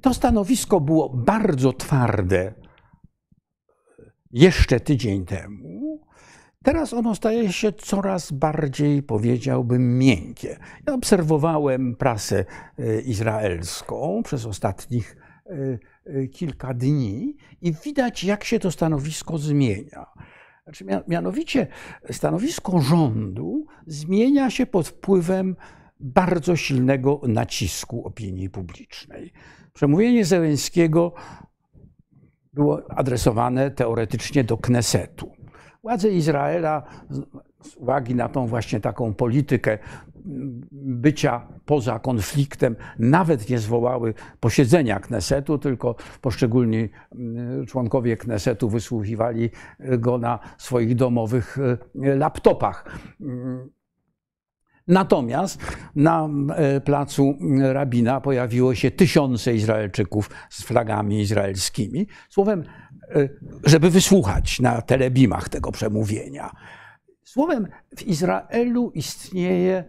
To 0.00 0.14
stanowisko 0.14 0.80
było 0.80 1.08
bardzo 1.08 1.72
twarde 1.72 2.61
jeszcze 4.32 4.80
tydzień 4.80 5.24
temu, 5.26 6.00
Teraz 6.62 6.92
ono 6.92 7.14
staje 7.14 7.52
się 7.52 7.72
coraz 7.72 8.32
bardziej, 8.32 9.02
powiedziałbym, 9.02 9.98
miękkie. 9.98 10.58
Ja 10.86 10.94
obserwowałem 10.94 11.96
prasę 11.96 12.44
e, 12.78 13.00
izraelską 13.00 14.22
przez 14.24 14.46
ostatnich 14.46 15.16
e, 16.06 16.26
kilka 16.26 16.74
dni 16.74 17.36
i 17.62 17.72
widać, 17.84 18.24
jak 18.24 18.44
się 18.44 18.58
to 18.58 18.70
stanowisko 18.70 19.38
zmienia. 19.38 20.06
Znaczy, 20.64 20.84
mianowicie 21.08 21.66
stanowisko 22.10 22.80
rządu 22.80 23.66
zmienia 23.86 24.50
się 24.50 24.66
pod 24.66 24.88
wpływem 24.88 25.56
bardzo 26.00 26.56
silnego 26.56 27.20
nacisku 27.28 28.06
opinii 28.06 28.50
publicznej. 28.50 29.32
Przemówienie 29.72 30.24
Zełenskiego 30.24 31.12
było 32.52 32.90
adresowane 32.90 33.70
teoretycznie 33.70 34.44
do 34.44 34.56
Knesetu. 34.58 35.32
Władze 35.82 36.08
Izraela 36.08 36.82
z 37.60 37.76
uwagi 37.76 38.14
na 38.14 38.28
tą 38.28 38.46
właśnie 38.46 38.80
taką 38.80 39.14
politykę 39.14 39.78
bycia 40.72 41.46
poza 41.64 41.98
konfliktem, 41.98 42.76
nawet 42.98 43.48
nie 43.50 43.58
zwołały 43.58 44.14
posiedzenia 44.40 45.00
Knesetu, 45.00 45.58
tylko 45.58 45.94
poszczególni 46.20 46.88
członkowie 47.68 48.16
Knesetu 48.16 48.68
wysłuchiwali 48.68 49.50
go 49.78 50.18
na 50.18 50.38
swoich 50.58 50.94
domowych 50.94 51.58
e, 52.02 52.16
laptopach. 52.16 52.98
Natomiast 54.88 55.60
na 55.96 56.28
e, 56.56 56.80
placu 56.80 57.38
Rabina 57.72 58.20
pojawiło 58.20 58.74
się 58.74 58.90
tysiące 58.90 59.54
Izraelczyków 59.54 60.30
z 60.50 60.62
flagami 60.62 61.20
izraelskimi. 61.20 62.06
Słowem, 62.28 62.64
e, 63.14 63.28
żeby 63.64 63.90
wysłuchać 63.90 64.60
na 64.60 64.82
telebimach 64.82 65.48
tego 65.48 65.72
przemówienia. 65.72 66.50
Słowem, 67.24 67.68
w 67.96 68.02
Izraelu 68.02 68.90
istnieje 68.94 69.84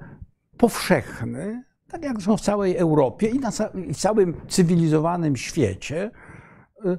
powszechny, 0.58 1.64
tak 1.88 2.04
jak 2.04 2.18
w 2.18 2.42
całej 2.42 2.78
Europie 2.78 3.28
i, 3.28 3.40
na, 3.40 3.52
w 3.74 3.98
całym 3.98 4.42
cywilizowanym 4.48 5.36
świecie, 5.36 6.12
y, 6.86 6.98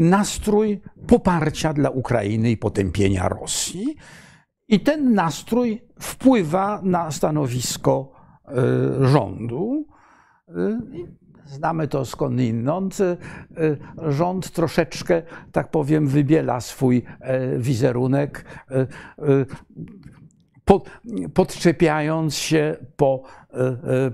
nastrój 0.00 0.80
poparcia 1.06 1.72
dla 1.72 1.90
Ukrainy 1.90 2.50
i 2.50 2.56
potępienia 2.56 3.28
Rosji. 3.28 3.96
I 4.68 4.80
ten 4.80 5.14
nastrój 5.14 5.82
wpływa 6.00 6.80
na 6.82 7.10
stanowisko 7.10 8.12
y, 9.02 9.08
rządu. 9.08 9.86
Znamy 11.44 11.88
to 11.88 12.04
skądinąd. 12.04 12.98
Rząd 14.08 14.50
troszeczkę, 14.50 15.22
tak 15.52 15.70
powiem, 15.70 16.08
wybiela 16.08 16.60
swój 16.60 17.02
e, 17.20 17.58
wizerunek 17.58 18.44
podczepiając 21.34 22.34
się 22.34 22.76
po, 22.96 23.22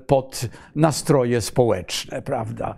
pod 0.06 0.48
nastroje 0.74 1.40
społeczne, 1.40 2.22
prawda? 2.22 2.74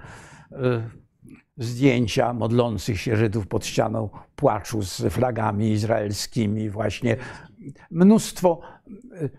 Zdjęcia 1.57 2.33
modlących 2.33 3.01
się 3.01 3.17
Żydów 3.17 3.47
pod 3.47 3.67
ścianą 3.67 4.09
płaczu 4.37 4.83
z 4.83 5.01
flagami 5.13 5.71
izraelskimi, 5.71 6.71
właśnie 6.71 7.17
mnóstwo, 7.91 8.61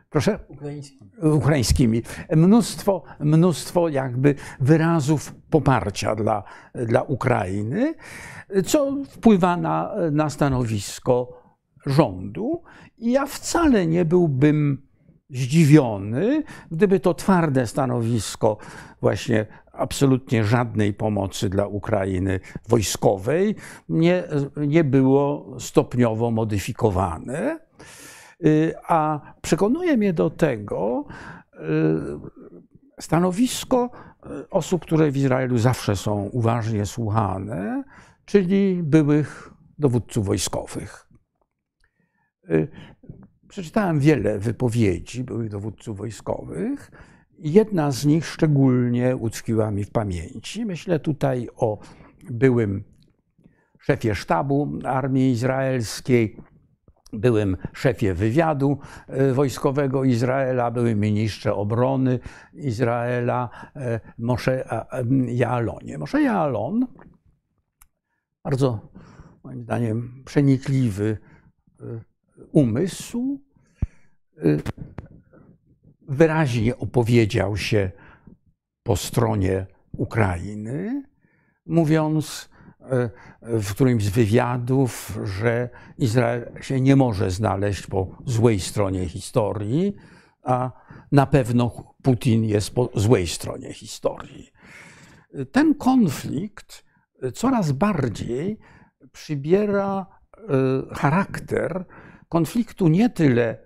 proszę, 0.09 0.39
ukraińskimi, 0.47 1.11
ukraińskimi 1.21 2.01
mnóstwo, 2.35 3.03
mnóstwo 3.19 3.89
jakby 3.89 4.35
wyrazów 4.59 5.35
poparcia 5.49 6.15
dla, 6.15 6.43
dla 6.75 7.01
Ukrainy, 7.01 7.93
co 8.65 8.97
wpływa 9.09 9.57
na, 9.57 9.95
na 10.11 10.29
stanowisko 10.29 11.43
rządu. 11.85 12.63
I 12.97 13.11
ja 13.11 13.25
wcale 13.25 13.87
nie 13.87 14.05
byłbym 14.05 14.87
zdziwiony, 15.29 16.43
gdyby 16.71 16.99
to 16.99 17.13
twarde 17.13 17.67
stanowisko 17.67 18.57
właśnie 19.01 19.45
absolutnie 19.73 20.43
żadnej 20.43 20.93
pomocy 20.93 21.49
dla 21.49 21.67
Ukrainy 21.67 22.39
wojskowej 22.67 23.55
nie, 23.89 24.23
nie 24.57 24.83
było 24.83 25.55
stopniowo 25.59 26.31
modyfikowane. 26.31 27.66
Y, 28.45 28.73
a 28.87 29.19
przekonuje 29.41 29.97
mnie 29.97 30.13
do 30.13 30.29
tego 30.29 31.05
y, 31.53 33.01
stanowisko 33.01 33.89
y, 34.41 34.49
osób, 34.49 34.81
które 34.81 35.11
w 35.11 35.17
Izraelu 35.17 35.57
zawsze 35.57 35.95
są 35.95 36.23
uważnie 36.23 36.85
słuchane, 36.85 37.83
czyli 38.25 38.83
byłych 38.83 39.53
dowódców 39.79 40.25
wojskowych. 40.25 41.07
Przeczytałem 43.47 43.99
wiele 43.99 44.39
wypowiedzi 44.39 45.23
byłych 45.23 45.49
dowódców 45.49 45.97
wojskowych. 45.97 46.91
Jedna 47.39 47.91
z 47.91 48.05
nich 48.05 48.25
szczególnie 48.25 49.15
utkwiła 49.15 49.71
mi 49.71 49.83
w 49.83 49.91
pamięci. 49.91 50.65
Myślę 50.65 50.99
tutaj 50.99 51.47
o 51.55 51.79
byłym 52.29 52.83
szefie 53.79 54.15
sztabu 54.15 54.79
armii 54.83 55.31
izraelskiej, 55.31 56.37
byłym 57.13 57.57
szefie 57.73 58.13
wywiadu 58.13 58.79
y, 59.09 59.33
wojskowego 59.33 60.03
Izraela, 60.03 60.71
byłym 60.71 60.99
ministrze 60.99 61.53
obrony 61.53 62.19
Izraela, 62.53 63.49
y, 63.75 63.99
Moshe 64.17 64.65
Jaalonie. 65.27 65.97
Moshe 65.97 66.21
Jaalon, 66.21 66.87
bardzo 68.43 68.91
moim 69.43 69.63
zdaniem 69.63 70.23
przenikliwy 70.25 71.17
umysł 72.51 73.41
y, 74.45 74.61
wyraźnie 76.07 76.77
opowiedział 76.77 77.57
się 77.57 77.91
po 78.83 78.95
stronie 78.95 79.65
Ukrainy, 79.91 81.03
mówiąc 81.65 82.49
w 83.41 83.71
którymś 83.71 84.03
z 84.03 84.09
wywiadów, 84.09 85.19
że 85.23 85.69
Izrael 85.97 86.51
się 86.61 86.81
nie 86.81 86.95
może 86.95 87.31
znaleźć 87.31 87.87
po 87.87 88.07
złej 88.25 88.59
stronie 88.59 89.09
historii, 89.09 89.95
a 90.43 90.71
na 91.11 91.25
pewno 91.25 91.95
Putin 92.01 92.43
jest 92.43 92.75
po 92.75 92.89
złej 92.95 93.27
stronie 93.27 93.73
historii. 93.73 94.49
Ten 95.51 95.75
konflikt 95.75 96.85
coraz 97.33 97.71
bardziej 97.71 98.59
przybiera 99.11 100.05
y, 100.33 100.95
charakter 100.95 101.85
konfliktu 102.29 102.87
nie 102.87 103.09
tyle 103.09 103.57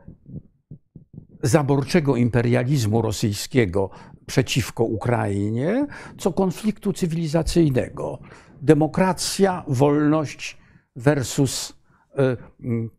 zaborczego 1.43 2.15
imperializmu 2.15 3.01
rosyjskiego 3.01 3.89
przeciwko 4.25 4.84
Ukrainie, 4.84 5.88
co 6.17 6.34
konfliktu 6.34 6.93
cywilizacyjnego. 6.93 8.19
Demokracja, 8.62 9.63
wolność 9.67 10.58
versus 10.95 11.74
y, 12.19 12.21
y, 12.65 12.89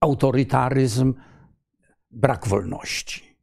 autorytaryzm, 0.00 1.14
brak 2.10 2.48
wolności. 2.48 3.36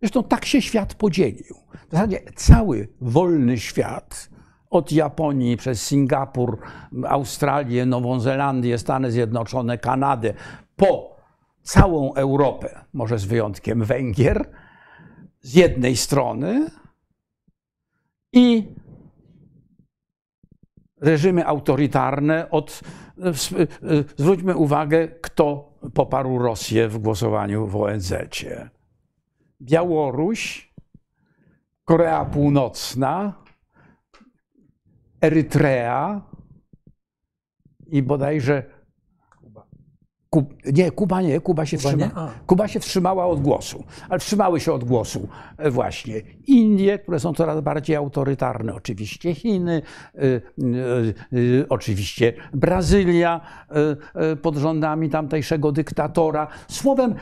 Zresztą 0.00 0.22
tak 0.22 0.44
się 0.44 0.62
świat 0.62 0.94
podzielił. 0.94 1.56
W 1.88 1.90
zasadzie 1.90 2.20
cały 2.36 2.88
wolny 3.00 3.58
świat 3.58 4.30
od 4.70 4.92
Japonii 4.92 5.56
przez 5.56 5.82
Singapur, 5.82 6.58
Australię, 7.08 7.86
Nową 7.86 8.20
Zelandię, 8.20 8.78
Stany 8.78 9.12
Zjednoczone, 9.12 9.78
Kanadę, 9.78 10.34
po 10.76 11.16
całą 11.62 12.14
Europę, 12.14 12.84
może 12.92 13.18
z 13.18 13.24
wyjątkiem 13.24 13.84
Węgier, 13.84 14.50
z 15.40 15.54
jednej 15.54 15.96
strony 15.96 16.66
i 18.32 18.74
reżimy 21.04 21.46
autorytarne 21.46 22.50
od. 22.50 22.80
Zwróćmy 24.16 24.56
uwagę, 24.56 25.08
kto 25.08 25.72
poparł 25.94 26.38
Rosję 26.38 26.88
w 26.88 26.98
głosowaniu 26.98 27.66
w 27.66 27.76
ONZ. 27.76 28.14
Białoruś, 29.62 30.74
Korea 31.84 32.24
Północna, 32.24 33.32
Erytrea 35.20 36.20
i 37.86 38.02
bodajże. 38.02 38.73
Kub, 40.34 40.54
nie, 40.72 40.90
Kuba 40.90 41.22
nie, 41.22 41.40
Kuba 41.40 41.66
się, 41.66 41.76
Kuba, 41.76 41.88
wstrzyma, 41.88 42.30
Kuba 42.46 42.68
się 42.68 42.80
wstrzymała 42.80 43.26
od 43.26 43.40
głosu, 43.40 43.84
ale 44.08 44.18
wstrzymały 44.18 44.60
się 44.60 44.72
od 44.72 44.84
głosu 44.84 45.28
e, 45.58 45.70
właśnie 45.70 46.22
Indie, 46.46 46.98
które 46.98 47.20
są 47.20 47.34
coraz 47.34 47.60
bardziej 47.60 47.96
autorytarne, 47.96 48.74
oczywiście 48.74 49.34
Chiny, 49.34 49.82
y, 50.14 50.20
y, 50.22 51.14
y, 51.32 51.66
oczywiście 51.68 52.32
Brazylia 52.52 53.40
pod 54.42 54.56
rządami 54.56 55.10
tamtejszego 55.10 55.72
dyktatora. 55.72 56.46
Słowem, 56.68 57.14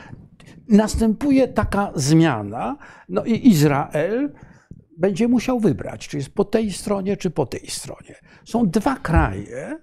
następuje 0.69 1.47
taka 1.47 1.91
zmiana, 1.95 2.77
no 3.09 3.25
i 3.25 3.47
Izrael 3.47 4.31
będzie 4.97 5.27
musiał 5.27 5.59
wybrać, 5.59 6.07
czy 6.07 6.17
jest 6.17 6.29
po 6.29 6.45
tej 6.45 6.71
stronie, 6.71 7.17
czy 7.17 7.29
po 7.29 7.45
tej 7.45 7.67
stronie. 7.67 8.15
Są 8.45 8.69
dwa 8.69 8.95
kraje, 8.95 9.77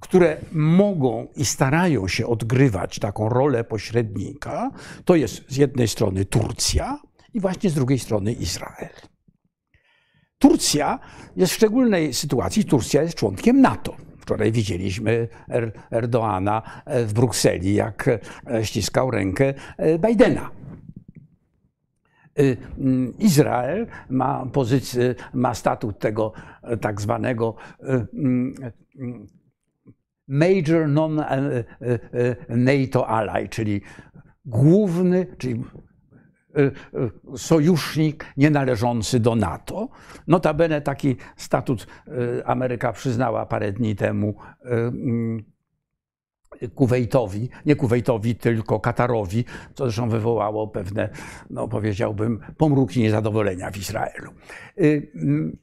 które 0.00 0.36
mogą 0.52 1.26
i 1.36 1.44
starają 1.44 2.08
się 2.08 2.26
odgrywać 2.26 2.98
taką 2.98 3.28
rolę 3.28 3.64
pośrednika, 3.64 4.70
to 5.04 5.16
jest 5.16 5.44
z 5.48 5.56
jednej 5.56 5.88
strony 5.88 6.24
Turcja 6.24 6.98
i 7.34 7.40
właśnie 7.40 7.70
z 7.70 7.74
drugiej 7.74 7.98
strony 7.98 8.32
Izrael. 8.32 8.88
Turcja 10.38 10.98
jest 11.36 11.52
w 11.52 11.56
szczególnej 11.56 12.14
sytuacji, 12.14 12.64
Turcja 12.64 13.02
jest 13.02 13.14
członkiem 13.14 13.60
NATO. 13.60 13.96
Wczoraj 14.20 14.52
widzieliśmy 14.52 15.28
er 15.48 15.72
Erdoana 15.90 16.62
w 16.86 17.12
Brukseli, 17.12 17.74
jak 17.74 18.20
ściskał 18.62 19.10
rękę 19.10 19.54
Bidena. 19.98 20.50
Y, 22.38 22.56
mm, 22.78 23.18
Izrael 23.18 23.86
ma, 24.10 24.46
pozycję, 24.46 25.14
ma 25.34 25.54
statut 25.54 25.98
tego 25.98 26.32
e, 26.62 26.76
tak 26.76 27.00
zwanego 27.00 27.54
e, 27.80 28.06
mm, 28.14 28.54
major 30.30 30.88
non-NATO 30.88 31.26
e, 33.02 33.06
ally, 33.06 33.48
czyli 33.48 33.80
główny, 34.44 35.26
czyli 35.38 35.64
sojusznik 37.36 38.26
nienależący 38.36 39.20
do 39.20 39.34
NATO. 39.34 39.88
Notabene 40.26 40.80
taki 40.80 41.16
statut 41.36 41.86
Ameryka 42.44 42.92
przyznała 42.92 43.46
parę 43.46 43.72
dni 43.72 43.96
temu 43.96 44.34
Kuwejtowi, 46.74 47.48
nie 47.66 47.76
Kuwejtowi, 47.76 48.34
tylko 48.36 48.80
Katarowi, 48.80 49.44
co 49.74 49.84
zresztą 49.84 50.08
wywołało 50.08 50.68
pewne, 50.68 51.08
no 51.50 51.68
powiedziałbym, 51.68 52.40
pomruki 52.56 53.00
niezadowolenia 53.00 53.70
w 53.70 53.76
Izraelu. 53.76 54.32
Mm, 55.14 55.56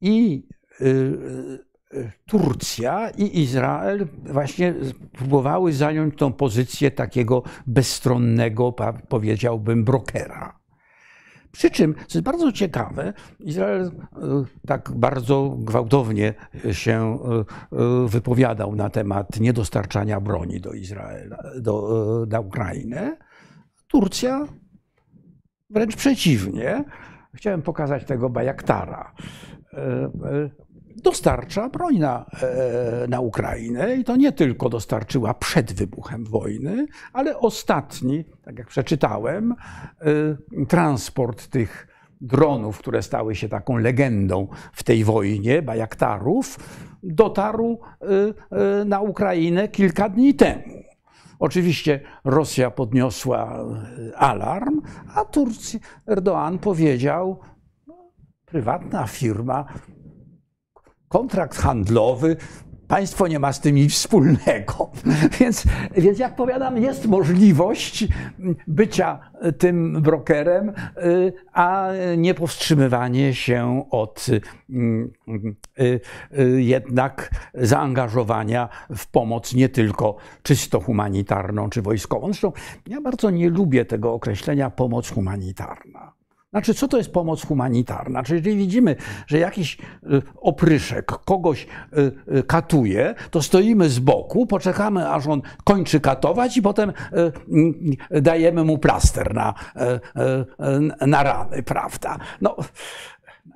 I 0.00 0.48
Turcja 2.26 3.10
i 3.10 3.40
Izrael 3.40 4.06
właśnie 4.24 4.74
próbowały 5.12 5.72
zająć 5.72 6.16
tą 6.16 6.32
pozycję 6.32 6.90
takiego 6.90 7.42
bezstronnego, 7.66 8.74
powiedziałbym, 9.08 9.84
brokera. 9.84 10.58
Przy 11.52 11.70
czym, 11.70 11.94
co 11.94 12.18
jest 12.18 12.24
bardzo 12.24 12.52
ciekawe, 12.52 13.12
Izrael 13.40 13.82
e, 13.82 13.90
tak 14.66 14.92
bardzo 14.94 15.56
gwałtownie 15.58 16.34
się 16.72 17.18
e, 17.72 18.08
wypowiadał 18.08 18.74
na 18.74 18.90
temat 18.90 19.40
niedostarczania 19.40 20.20
broni 20.20 20.60
do 20.60 20.72
Izraela, 20.72 21.38
do, 21.60 22.26
do 22.26 22.40
Ukrainy. 22.40 23.16
Turcja 23.88 24.46
wręcz 25.70 25.96
przeciwnie. 25.96 26.84
Chciałem 27.34 27.62
pokazać 27.62 28.04
tego 28.04 28.30
Bajaktara 28.30 29.12
dostarcza 31.02 31.68
broń 31.68 31.98
na, 31.98 32.26
e, 32.42 33.08
na 33.08 33.20
Ukrainę 33.20 33.96
i 33.96 34.04
to 34.04 34.16
nie 34.16 34.32
tylko 34.32 34.68
dostarczyła 34.68 35.34
przed 35.34 35.72
wybuchem 35.72 36.24
wojny, 36.24 36.86
ale 37.12 37.38
ostatni, 37.38 38.24
tak 38.42 38.58
jak 38.58 38.68
przeczytałem, 38.68 39.52
e, 39.52 40.66
transport 40.68 41.48
tych 41.48 41.88
dronów, 42.20 42.78
które 42.78 43.02
stały 43.02 43.34
się 43.34 43.48
taką 43.48 43.76
legendą 43.76 44.48
w 44.72 44.82
tej 44.82 45.04
wojnie, 45.04 45.62
bajaktarów, 45.62 46.58
dotarł 47.02 47.80
e, 48.50 48.84
na 48.84 49.00
Ukrainę 49.00 49.68
kilka 49.68 50.08
dni 50.08 50.34
temu. 50.34 50.86
Oczywiście 51.38 52.00
Rosja 52.24 52.70
podniosła 52.70 53.64
alarm, 54.14 54.82
a 55.14 55.24
Turcja, 55.24 55.80
Erdoğan 56.06 56.58
powiedział, 56.58 57.40
prywatna 58.46 59.06
firma 59.06 59.64
kontrakt 61.08 61.58
handlowy, 61.58 62.36
państwo 62.88 63.28
nie 63.28 63.38
ma 63.38 63.52
z 63.52 63.60
tym 63.60 63.74
nic 63.74 63.94
wspólnego. 63.94 64.90
Więc, 65.40 65.64
więc 65.96 66.18
jak 66.18 66.36
powiadam, 66.36 66.82
jest 66.82 67.06
możliwość 67.06 68.08
bycia 68.66 69.18
tym 69.58 70.02
brokerem, 70.02 70.72
a 71.52 71.88
nie 72.16 72.34
powstrzymywanie 72.34 73.34
się 73.34 73.84
od 73.90 74.26
y, 74.28 74.40
y, 75.80 76.62
jednak 76.62 77.30
zaangażowania 77.54 78.68
w 78.96 79.06
pomoc 79.06 79.54
nie 79.54 79.68
tylko 79.68 80.16
czysto 80.42 80.80
humanitarną 80.80 81.70
czy 81.70 81.82
wojskową. 81.82 82.26
Zresztą 82.26 82.52
ja 82.86 83.00
bardzo 83.00 83.30
nie 83.30 83.50
lubię 83.50 83.84
tego 83.84 84.12
określenia 84.12 84.70
pomoc 84.70 85.10
humanitarna. 85.10 86.15
Znaczy, 86.56 86.74
co 86.74 86.88
to 86.88 86.96
jest 86.96 87.12
pomoc 87.12 87.46
humanitarna? 87.46 88.22
Czyli 88.22 88.38
jeżeli 88.38 88.56
widzimy, 88.56 88.96
że 89.26 89.38
jakiś 89.38 89.78
y, 89.78 90.22
opryszek 90.40 91.06
kogoś 91.06 91.66
y, 91.66 92.36
y, 92.36 92.42
katuje, 92.42 93.14
to 93.30 93.42
stoimy 93.42 93.88
z 93.88 93.98
boku, 93.98 94.46
poczekamy, 94.46 95.10
aż 95.10 95.26
on 95.26 95.42
kończy 95.64 96.00
katować 96.00 96.56
i 96.56 96.62
potem 96.62 96.92
dajemy 98.10 98.64
mu 98.64 98.78
plaster 98.78 99.34
na, 99.34 99.54
na 101.06 101.22
rany, 101.22 101.62
prawda? 101.62 102.18
No, 102.40 102.56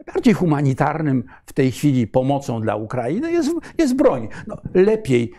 najbardziej 0.06 0.34
humanitarnym 0.34 1.24
w 1.46 1.52
tej 1.52 1.72
chwili 1.72 2.06
pomocą 2.06 2.60
dla 2.60 2.76
Ukrainy 2.76 3.32
jest, 3.32 3.50
jest 3.78 3.96
broń. 3.96 4.28
No, 4.46 4.56
lepiej 4.74 5.32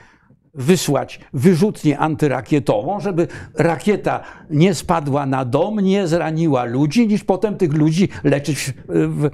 wysłać 0.53 1.19
wyrzutnię 1.33 1.99
antyrakietową, 1.99 2.99
żeby 2.99 3.27
rakieta 3.53 4.23
nie 4.49 4.75
spadła 4.75 5.25
na 5.25 5.45
dom, 5.45 5.79
nie 5.79 6.07
zraniła 6.07 6.63
ludzi, 6.63 7.07
niż 7.07 7.23
potem 7.23 7.57
tych 7.57 7.73
ludzi 7.73 8.09
leczyć 8.23 8.73
w, 8.87 9.29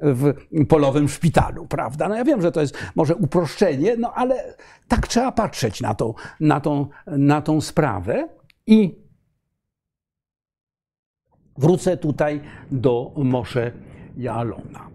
w, 0.00 0.34
polowym 0.68 1.08
szpitalu, 1.08 1.66
prawda? 1.66 2.08
No 2.08 2.14
ja 2.14 2.24
wiem, 2.24 2.42
że 2.42 2.52
to 2.52 2.60
jest 2.60 2.78
może 2.94 3.16
uproszczenie, 3.16 3.96
no 3.96 4.12
ale 4.14 4.56
tak 4.88 5.08
trzeba 5.08 5.32
patrzeć 5.32 5.80
na 5.80 5.94
tą, 5.94 6.14
na 6.40 6.60
tą, 6.60 6.86
na 7.06 7.42
tą 7.42 7.60
sprawę 7.60 8.28
i 8.66 9.02
wrócę 11.58 11.96
tutaj 11.96 12.40
do 12.70 13.12
Moshe 13.16 13.72
Jalona. 14.16 14.90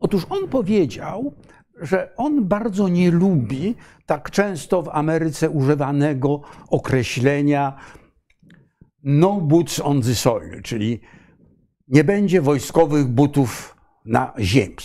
Otóż 0.00 0.26
on 0.30 0.48
powiedział, 0.48 1.34
że 1.80 2.16
on 2.16 2.48
bardzo 2.48 2.88
nie 2.88 3.10
lubi 3.10 3.74
tak 4.06 4.30
często 4.30 4.82
w 4.82 4.88
Ameryce 4.88 5.50
używanego 5.50 6.40
określenia 6.68 7.76
no 9.02 9.40
boots 9.40 9.80
on 9.80 10.02
the 10.02 10.14
soil, 10.14 10.62
czyli 10.62 11.00
nie 11.88 12.04
będzie 12.04 12.40
wojskowych 12.40 13.06
butów 13.06 13.76
na 14.04 14.32
ziemi. 14.38 14.76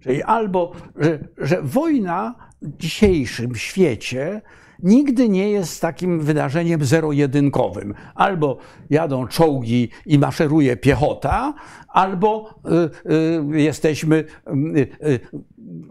Czyli 0.00 0.22
albo, 0.22 0.72
że, 0.96 1.18
że 1.38 1.62
wojna 1.62 2.34
w 2.62 2.76
dzisiejszym 2.76 3.54
świecie 3.54 4.42
nigdy 4.82 5.28
nie 5.28 5.50
jest 5.50 5.80
takim 5.80 6.20
wydarzeniem 6.20 6.84
zero-jedynkowym. 6.84 7.94
Albo 8.14 8.58
jadą 8.90 9.26
czołgi 9.26 9.88
i 10.06 10.18
maszeruje 10.18 10.76
piechota, 10.76 11.54
albo 11.88 12.60
y, 13.06 13.12
y, 13.54 13.60
jesteśmy 13.60 14.24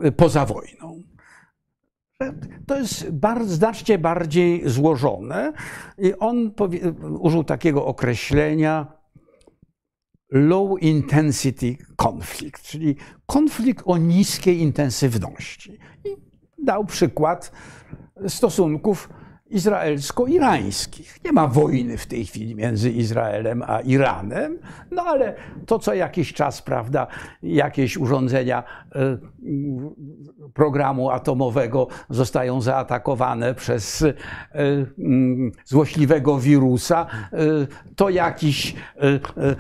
y, 0.06 0.12
poza 0.12 0.46
wojną. 0.46 1.04
To 2.68 2.78
jest 2.80 3.12
bardzo, 3.12 3.56
znacznie 3.56 3.98
bardziej 3.98 4.70
złożone 4.70 5.54
i 5.98 6.14
on 6.20 6.52
użył 7.20 7.44
takiego 7.44 7.86
określenia 7.86 9.04
low 10.34 10.82
intensity 10.82 11.78
conflict, 11.96 12.64
czyli 12.64 12.96
konflikt 13.26 13.84
o 13.86 13.98
niskiej 13.98 14.62
intensywności. 14.62 15.80
I 16.06 16.10
dał 16.64 16.86
przykład 16.86 17.52
stosunków 18.28 19.09
izraelsko-irańskich. 19.53 21.20
Nie 21.26 21.32
ma 21.32 21.47
wojny 21.47 21.97
w 21.97 22.05
tej 22.05 22.26
chwili 22.26 22.55
między 22.55 22.91
Izraelem 22.91 23.64
a 23.68 23.80
Iranem, 23.80 24.59
no 24.91 25.03
ale 25.03 25.36
to 25.66 25.80
co 25.80 25.93
jakiś 25.93 26.34
czas, 26.34 26.61
prawda, 26.61 27.07
jakieś 27.43 27.97
urządzenia 27.97 28.64
e, 28.95 29.18
programu 30.53 31.09
atomowego 31.09 31.88
zostają 32.09 32.61
zaatakowane 32.61 33.55
przez 33.55 34.01
e, 34.01 34.14
mm, 34.99 35.51
złośliwego 35.66 36.39
wirusa, 36.39 37.05
e, 37.34 37.38
to 37.95 38.09
jakiś 38.09 38.76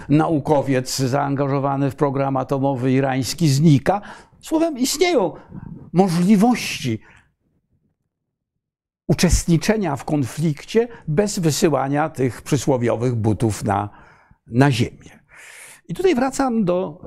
naukowiec 0.09 0.97
zaangażowany 0.97 1.91
w 1.91 1.95
program 1.95 2.37
atomowy 2.37 2.91
irański 2.91 3.49
znika. 3.49 4.01
Słowem, 4.41 4.77
istnieją 4.77 5.33
możliwości 5.93 6.99
uczestniczenia 9.13 9.95
w 9.95 10.05
konflikcie 10.05 10.87
bez 11.07 11.39
wysyłania 11.39 12.09
tych 12.09 12.41
przysłowiowych 12.41 13.15
butów 13.15 13.63
na, 13.63 13.89
na 14.47 14.71
ziemię. 14.71 15.19
I 15.87 15.93
tutaj 15.93 16.15
wracam 16.15 16.65
do 16.65 17.01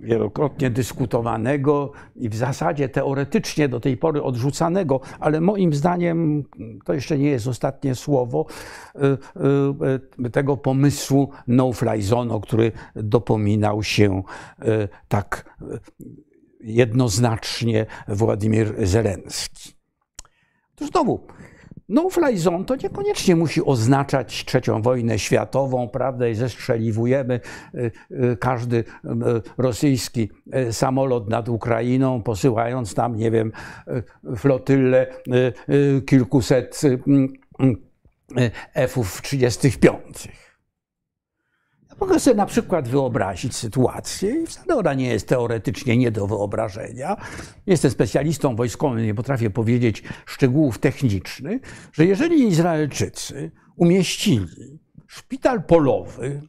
e, 0.00 0.06
wielokrotnie 0.06 0.70
dyskutowanego 0.70 1.92
i 2.16 2.28
w 2.28 2.36
zasadzie 2.36 2.88
teoretycznie 2.88 3.68
do 3.68 3.80
tej 3.80 3.96
pory 3.96 4.22
odrzucanego, 4.22 5.00
ale 5.20 5.40
moim 5.40 5.74
zdaniem 5.74 6.44
to 6.84 6.94
jeszcze 6.94 7.18
nie 7.18 7.30
jest 7.30 7.46
ostatnie 7.46 7.94
słowo, 7.94 8.46
e, 8.94 9.00
e, 10.26 10.30
tego 10.30 10.56
pomysłu 10.56 11.30
no-fly 11.46 12.02
zone, 12.02 12.34
o 12.34 12.40
który 12.40 12.72
dopominał 12.94 13.82
się 13.82 14.22
tak 15.08 15.58
jednoznacznie 16.60 17.86
Władimir 18.08 18.86
Zelenski. 18.86 19.79
To 20.80 20.86
znowu, 20.86 21.20
no-fly 21.88 22.38
zone 22.38 22.64
to 22.64 22.76
niekoniecznie 22.76 23.36
musi 23.36 23.64
oznaczać 23.64 24.44
trzecią 24.44 24.82
wojnę 24.82 25.18
światową, 25.18 25.88
prawda, 25.88 26.28
i 26.28 26.34
zestrzeliwujemy 26.34 27.40
y, 27.74 27.90
y, 28.10 28.36
każdy 28.36 28.76
y, 28.76 28.84
rosyjski 29.58 30.30
samolot 30.70 31.30
nad 31.30 31.48
Ukrainą, 31.48 32.22
posyłając 32.22 32.94
tam, 32.94 33.16
nie 33.16 33.30
wiem, 33.30 33.52
flotylę 34.36 35.06
kilkuset 36.06 36.80
F-ów 38.74 39.22
35. 39.22 40.28
Mogę 42.00 42.20
sobie 42.20 42.36
na 42.36 42.46
przykład 42.46 42.88
wyobrazić 42.88 43.56
sytuację, 43.56 44.42
i 44.42 44.46
wcale 44.46 44.76
ona 44.76 44.94
nie 44.94 45.08
jest 45.08 45.28
teoretycznie 45.28 45.96
nie 45.96 46.10
do 46.10 46.26
wyobrażenia. 46.26 47.16
Jestem 47.66 47.90
specjalistą 47.90 48.56
wojskowym, 48.56 49.04
nie 49.04 49.14
potrafię 49.14 49.50
powiedzieć 49.50 50.02
szczegółów 50.26 50.78
technicznych, 50.78 51.62
że 51.92 52.06
jeżeli 52.06 52.48
Izraelczycy 52.48 53.50
umieścili 53.76 54.80
szpital 55.06 55.62
polowy 55.62 56.42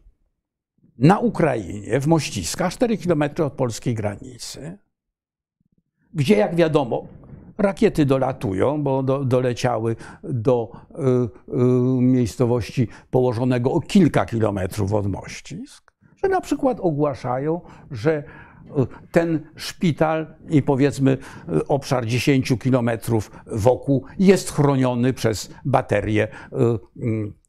na 0.98 1.20
Ukrainie, 1.20 2.00
w 2.00 2.08
Mościskach, 2.08 2.74
4 2.74 2.98
km 2.98 3.24
od 3.46 3.54
polskiej 3.54 3.94
granicy, 3.94 4.78
gdzie, 6.14 6.38
jak 6.38 6.56
wiadomo, 6.56 7.08
Rakiety 7.62 8.06
dolatują, 8.06 8.84
bo 8.84 9.04
do, 9.04 9.26
doleciały 9.26 9.96
do 10.24 10.72
y, 10.72 11.54
y, 11.54 11.58
miejscowości 12.02 12.88
położonego 13.12 13.72
o 13.72 13.82
kilka 13.82 14.26
kilometrów 14.26 14.94
od 14.94 15.08
Mościsk, 15.08 15.92
że 16.24 16.30
na 16.30 16.42
przykład 16.42 16.80
ogłaszają, 16.80 17.62
że 17.92 18.18
y, 18.18 18.24
ten 19.12 19.40
szpital 19.56 20.28
i 20.50 20.62
powiedzmy 20.62 21.18
y, 21.50 21.68
obszar 21.68 22.06
10 22.06 22.54
kilometrów 22.60 23.32
wokół 23.48 24.06
jest 24.20 24.52
chroniony 24.52 25.14
przez 25.14 25.54
baterię 25.66 26.28
y, 26.28 27.06
y, 27.06 27.41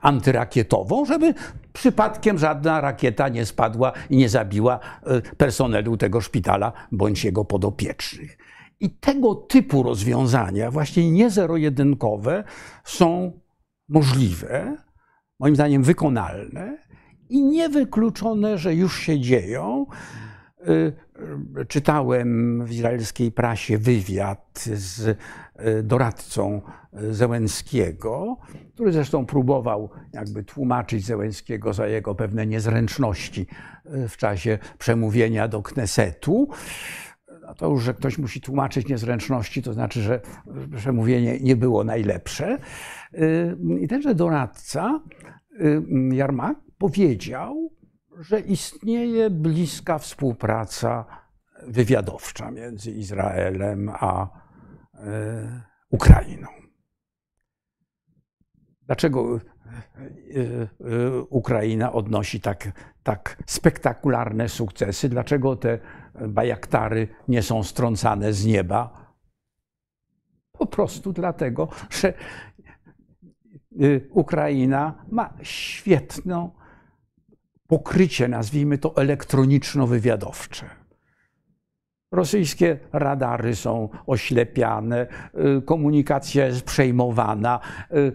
antyrakietową, 0.00 1.04
żeby 1.04 1.34
przypadkiem 1.72 2.38
żadna 2.38 2.80
rakieta 2.80 3.28
nie 3.28 3.46
spadła 3.46 3.92
i 4.10 4.16
nie 4.16 4.28
zabiła 4.28 4.80
y, 5.30 5.36
personelu 5.36 5.96
tego 5.96 6.20
szpitala 6.20 6.72
bądź 6.92 7.24
jego 7.24 7.44
podopiecznych. 7.44 8.38
I 8.80 8.90
tego 8.90 9.34
typu 9.34 9.82
rozwiązania, 9.82 10.70
właśnie 10.70 11.10
nie 11.10 11.30
zero-jedynkowe, 11.30 12.44
są 12.84 13.32
możliwe, 13.88 14.76
moim 15.40 15.54
zdaniem 15.54 15.82
wykonalne 15.82 16.78
i 17.28 17.42
niewykluczone, 17.42 18.58
że 18.58 18.74
już 18.74 19.00
się 19.00 19.20
dzieją. 19.20 19.86
Czytałem 21.68 22.64
w 22.66 22.72
izraelskiej 22.72 23.32
prasie 23.32 23.78
wywiad 23.78 24.64
z 24.74 25.18
doradcą 25.82 26.60
Zełenskiego, 27.10 28.36
który 28.74 28.92
zresztą 28.92 29.26
próbował 29.26 29.90
jakby 30.12 30.44
tłumaczyć 30.44 31.06
Zełenskiego 31.06 31.72
za 31.72 31.86
jego 31.86 32.14
pewne 32.14 32.46
niezręczności 32.46 33.46
w 34.08 34.16
czasie 34.16 34.58
przemówienia 34.78 35.48
do 35.48 35.62
Knesetu. 35.62 36.48
No 37.42 37.54
to 37.54 37.70
już, 37.70 37.82
że 37.82 37.94
ktoś 37.94 38.18
musi 38.18 38.40
tłumaczyć 38.40 38.88
niezręczności, 38.88 39.62
to 39.62 39.72
znaczy, 39.72 40.02
że 40.02 40.20
przemówienie 40.76 41.40
nie 41.40 41.56
było 41.56 41.84
najlepsze. 41.84 42.58
I 43.80 43.88
tenże 43.88 44.14
doradca, 44.14 45.00
Jarmak, 46.12 46.58
powiedział, 46.78 47.70
że 48.18 48.40
istnieje 48.40 49.30
bliska 49.30 49.98
współpraca 49.98 51.04
wywiadowcza 51.66 52.50
między 52.50 52.90
Izraelem 52.90 53.90
a 54.00 54.28
Ukrainą. 55.90 56.48
Dlaczego 58.86 59.36
e, 59.36 59.40
e, 59.40 60.68
Ukraina 61.30 61.92
odnosi 61.92 62.40
tak, 62.40 62.72
tak 63.02 63.42
spektakularne 63.46 64.48
sukcesy? 64.48 65.08
Dlaczego 65.08 65.56
te 65.56 65.78
bajaktary 66.28 67.08
nie 67.28 67.42
są 67.42 67.62
strącane 67.62 68.32
z 68.32 68.46
nieba? 68.46 69.08
Po 70.52 70.66
prostu 70.66 71.12
dlatego, 71.12 71.68
że 71.90 72.14
Ukraina 74.10 75.04
ma 75.10 75.34
świetną 75.42 76.50
pokrycie, 77.66 78.28
nazwijmy 78.28 78.78
to 78.78 78.96
elektroniczno-wywiadowcze. 78.96 80.77
Rosyjskie 82.12 82.78
radary 82.92 83.56
są 83.56 83.88
oślepiane, 84.06 85.06
y, 85.58 85.62
komunikacja 85.62 86.46
jest 86.46 86.62
przejmowana, 86.62 87.60
y, 87.92 87.96
y, 87.96 88.12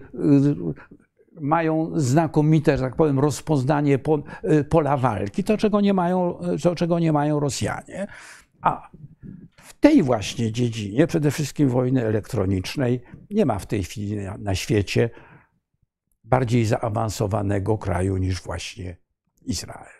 mają 1.41 1.91
znakomite, 1.95 2.77
że 2.77 2.83
tak 2.83 2.95
powiem, 2.95 3.19
rozpoznanie 3.19 3.99
pola 4.69 4.97
walki, 4.97 5.43
to 5.43 5.57
czego 5.57 5.81
nie 5.81 5.93
mają, 5.93 6.39
to, 6.63 6.75
czego 6.75 6.99
nie 6.99 7.13
mają 7.13 7.39
Rosjanie. 7.39 8.07
A 8.61 8.89
w 9.61 9.73
tej 9.73 10.03
właśnie 10.03 10.51
dziedzinie, 10.51 11.07
przede 11.07 11.31
wszystkim 11.31 11.69
wojny 11.69 12.05
elektronicznej, 12.05 13.01
nie 13.29 13.45
ma 13.45 13.59
w 13.59 13.65
tej 13.65 13.83
chwili 13.83 14.17
na 14.39 14.55
świecie 14.55 15.09
bardziej 16.23 16.65
zaawansowanego 16.65 17.77
kraju 17.77 18.17
niż 18.17 18.41
właśnie 18.41 18.97
Izrael. 19.45 19.93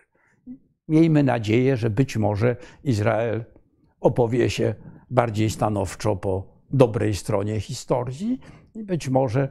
Miejmy 0.87 1.23
nadzieję, 1.23 1.77
że 1.77 1.89
być 1.89 2.17
może 2.17 2.55
Izrael 2.83 3.45
opowie 4.03 4.49
się 4.49 4.75
bardziej 5.09 5.49
stanowczo 5.49 6.15
po 6.15 6.53
dobrej 6.71 7.15
stronie 7.15 7.59
historii 7.59 8.39
i 8.75 8.83
być 8.83 9.09
może 9.09 9.49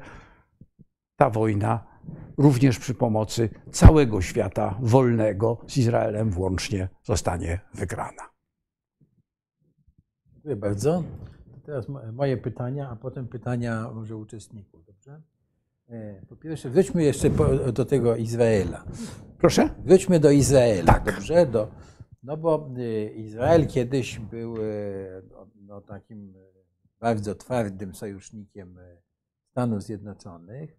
ta 1.16 1.30
wojna 1.30 1.84
również 2.38 2.78
przy 2.78 2.94
pomocy 2.94 3.48
całego 3.70 4.22
świata 4.22 4.78
wolnego 4.80 5.58
z 5.66 5.76
Izraelem 5.76 6.30
włącznie 6.30 6.88
zostanie 7.02 7.60
wygrana. 7.74 8.22
Dziękuję 10.32 10.56
bardzo. 10.56 11.02
Teraz 11.66 11.86
moje 12.12 12.36
pytania, 12.36 12.88
a 12.90 12.96
potem 12.96 13.28
pytania 13.28 13.90
może 13.94 14.16
uczestników, 14.16 14.84
dobrze? 14.86 15.22
E, 15.88 16.26
po 16.28 16.36
pierwsze, 16.36 16.70
wróćmy 16.70 17.02
jeszcze 17.02 17.30
do 17.72 17.84
tego 17.84 18.16
Izraela. 18.16 18.84
Proszę? 19.38 19.68
Wróćmy 19.84 20.20
do 20.20 20.30
Izraela, 20.30 20.92
tak. 20.92 21.04
dobrze? 21.04 21.46
Do, 21.46 21.68
no 22.22 22.36
bo 22.36 22.70
e, 22.76 23.06
Izrael 23.12 23.66
kiedyś 23.66 24.18
był 24.18 24.56
e, 24.56 24.60
no, 25.30 25.46
no, 25.56 25.80
takim 25.80 26.34
bardzo 27.00 27.34
twardym 27.34 27.94
sojusznikiem 27.94 28.78
Stanów 29.50 29.82
Zjednoczonych, 29.82 30.78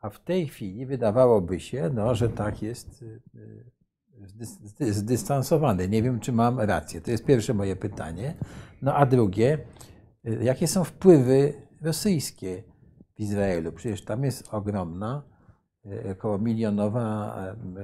a 0.00 0.10
w 0.10 0.20
tej 0.20 0.46
chwili 0.46 0.86
wydawałoby 0.86 1.60
się, 1.60 1.90
no, 1.94 2.14
że 2.14 2.28
tak 2.28 2.62
jest 2.62 3.04
zdystansowany. 4.80 5.88
Nie 5.88 6.02
wiem, 6.02 6.20
czy 6.20 6.32
mam 6.32 6.60
rację. 6.60 7.00
To 7.00 7.10
jest 7.10 7.24
pierwsze 7.24 7.54
moje 7.54 7.76
pytanie. 7.76 8.34
No 8.82 8.94
a 8.94 9.06
drugie, 9.06 9.58
jakie 10.24 10.68
są 10.68 10.84
wpływy 10.84 11.54
rosyjskie 11.82 12.62
w 13.16 13.20
Izraelu. 13.20 13.72
Przecież 13.72 14.04
tam 14.04 14.24
jest 14.24 14.54
ogromna, 14.54 15.22
około 16.12 16.38
milionowa 16.38 17.36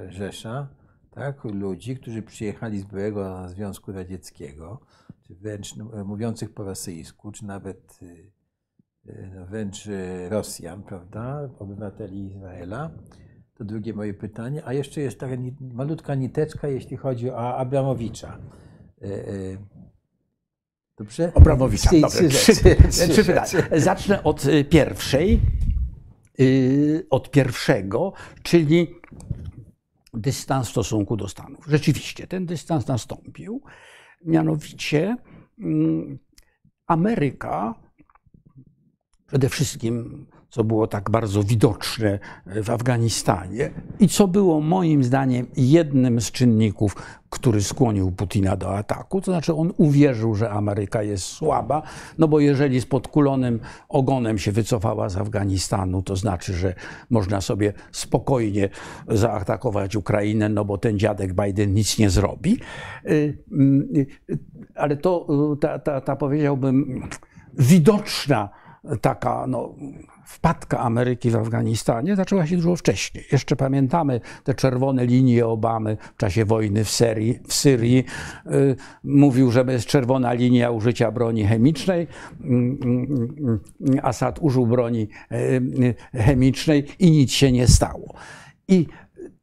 rzesza 0.08 0.68
tak, 1.11 1.44
ludzi, 1.44 1.96
którzy 1.96 2.22
przyjechali 2.22 2.80
z 2.80 2.84
byłego 2.84 3.48
Związku 3.48 3.92
Radzieckiego, 3.92 4.80
czy 5.26 5.34
wręcz 5.34 5.76
no, 5.76 6.04
mówiących 6.04 6.54
po 6.54 6.64
rosyjsku, 6.64 7.32
czy 7.32 7.46
nawet 7.46 8.00
e, 9.06 9.30
no, 9.34 9.46
wręcz 9.46 9.88
Rosjan, 10.28 10.82
prawda, 10.82 11.48
obywateli 11.58 12.26
Izraela. 12.26 12.90
To 13.54 13.64
drugie 13.64 13.94
moje 13.94 14.14
pytanie. 14.14 14.62
A 14.64 14.72
jeszcze 14.72 15.00
jest 15.00 15.20
taka 15.20 15.34
malutka 15.61 16.14
niteczka, 16.14 16.68
jeśli 16.68 16.96
chodzi 16.96 17.30
o 17.30 17.56
Abramowicza. 17.56 18.38
Dobrze? 21.00 21.32
Abramowicza. 21.34 21.90
Trzy, 21.90 22.28
Trzy, 22.28 22.54
trzy, 22.90 23.34
trzy. 23.44 23.80
Zacznę 23.80 24.22
od 24.22 24.44
y, 24.44 24.64
pierwszej, 24.64 25.40
y, 26.40 27.06
od 27.11 27.30
pierwszego, 27.30 28.12
czyli 28.42 28.94
dystans 30.14 30.68
w 30.68 30.70
stosunku 30.70 31.16
do 31.16 31.28
Stanów. 31.28 31.64
Rzeczywiście, 31.68 32.26
ten 32.26 32.46
dystans 32.46 32.86
nastąpił. 32.86 33.62
Mianowicie 34.24 35.16
mm, 35.58 36.18
Ameryka 36.86 37.74
przede 39.26 39.48
wszystkim 39.48 40.26
co 40.51 40.64
było 40.64 40.86
tak 40.86 41.11
bardzo 41.11 41.42
widoczne 41.42 42.18
w 42.46 42.70
Afganistanie 42.70 43.70
i 44.01 44.09
co 44.09 44.28
było 44.28 44.61
moim 44.61 45.05
zdaniem 45.05 45.46
jednym 45.57 46.20
z 46.20 46.30
czynników, 46.30 46.96
który 47.30 47.62
skłonił 47.62 48.12
Putina 48.12 48.57
do 48.57 48.76
ataku. 48.76 49.20
To 49.20 49.30
znaczy 49.32 49.55
on 49.55 49.72
uwierzył, 49.76 50.34
że 50.34 50.51
Ameryka 50.51 51.03
jest 51.03 51.24
słaba, 51.24 51.82
no 52.18 52.28
bo 52.28 52.40
jeżeli 52.40 52.80
z 52.80 52.86
podkulonym 52.86 53.61
ogonem 53.88 54.38
się 54.38 54.53
wycofała 54.53 55.09
z 55.09 55.16
Afganistanu, 55.16 56.03
to 56.03 56.16
znaczy, 56.16 56.53
że 56.53 56.74
można 57.11 57.40
sobie 57.40 57.72
spokojnie 57.92 58.68
zaatakować 59.09 59.96
Ukrainę, 59.96 60.48
no 60.48 60.64
bo 60.64 60.78
ten 60.78 60.98
dziadek 60.98 61.32
Biden 61.32 61.74
nic 61.74 61.98
nie 61.98 62.11
zrobi. 62.11 62.59
Y, 63.07 63.38
y, 63.98 64.07
ale 64.74 64.96
to 64.96 65.26
ta, 65.61 65.78
ta, 65.78 66.01
ta 66.01 66.16
powiedziałbym 66.16 67.03
widoczna 67.59 68.48
taka 69.01 69.46
no, 69.46 69.74
wpadka 70.31 70.78
Ameryki 70.78 71.31
w 71.31 71.37
Afganistanie 71.37 72.16
zaczęła 72.16 72.47
się 72.47 72.57
dużo 72.57 72.76
wcześniej. 72.76 73.24
Jeszcze 73.33 73.57
pamiętamy 73.57 74.20
te 74.45 74.55
czerwone 74.55 75.07
linie 75.07 75.47
Obamy 75.47 75.97
w 76.14 76.16
czasie 76.16 76.45
wojny 76.45 76.85
w, 76.85 76.91
Syrii. 76.91 77.39
W 77.49 77.55
Syrii. 77.55 78.05
Mówił, 79.05 79.51
że 79.51 79.64
jest 79.68 79.87
czerwona 79.87 80.33
linia 80.33 80.70
użycia 80.70 81.11
broni 81.11 81.45
chemicznej. 81.45 82.07
Assad 84.03 84.39
użył 84.41 84.66
broni 84.66 85.09
chemicznej 86.12 86.87
i 86.99 87.11
nic 87.11 87.33
się 87.33 87.53
nie 87.53 87.66
stało. 87.68 88.14
I 88.68 88.87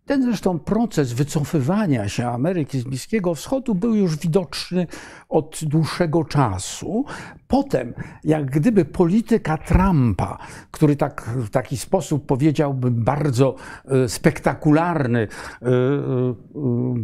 ten 0.07 0.23
zresztą 0.23 0.59
proces 0.59 1.13
wycofywania 1.13 2.09
się 2.09 2.27
Ameryki 2.27 2.79
z 2.79 2.83
Bliskiego 2.83 3.35
Wschodu 3.35 3.75
był 3.75 3.95
już 3.95 4.17
widoczny 4.17 4.87
od 5.29 5.59
dłuższego 5.63 6.23
czasu. 6.23 7.05
Potem, 7.47 7.93
jak 8.23 8.45
gdyby 8.45 8.85
polityka 8.85 9.57
Trumpa, 9.57 10.37
który 10.71 10.95
tak, 10.95 11.29
w 11.35 11.49
taki 11.49 11.77
sposób 11.77 12.25
powiedziałbym 12.25 13.03
bardzo 13.03 13.55
e, 13.85 14.09
spektakularny, 14.09 15.19
e, 15.19 15.65
e, 15.65 15.69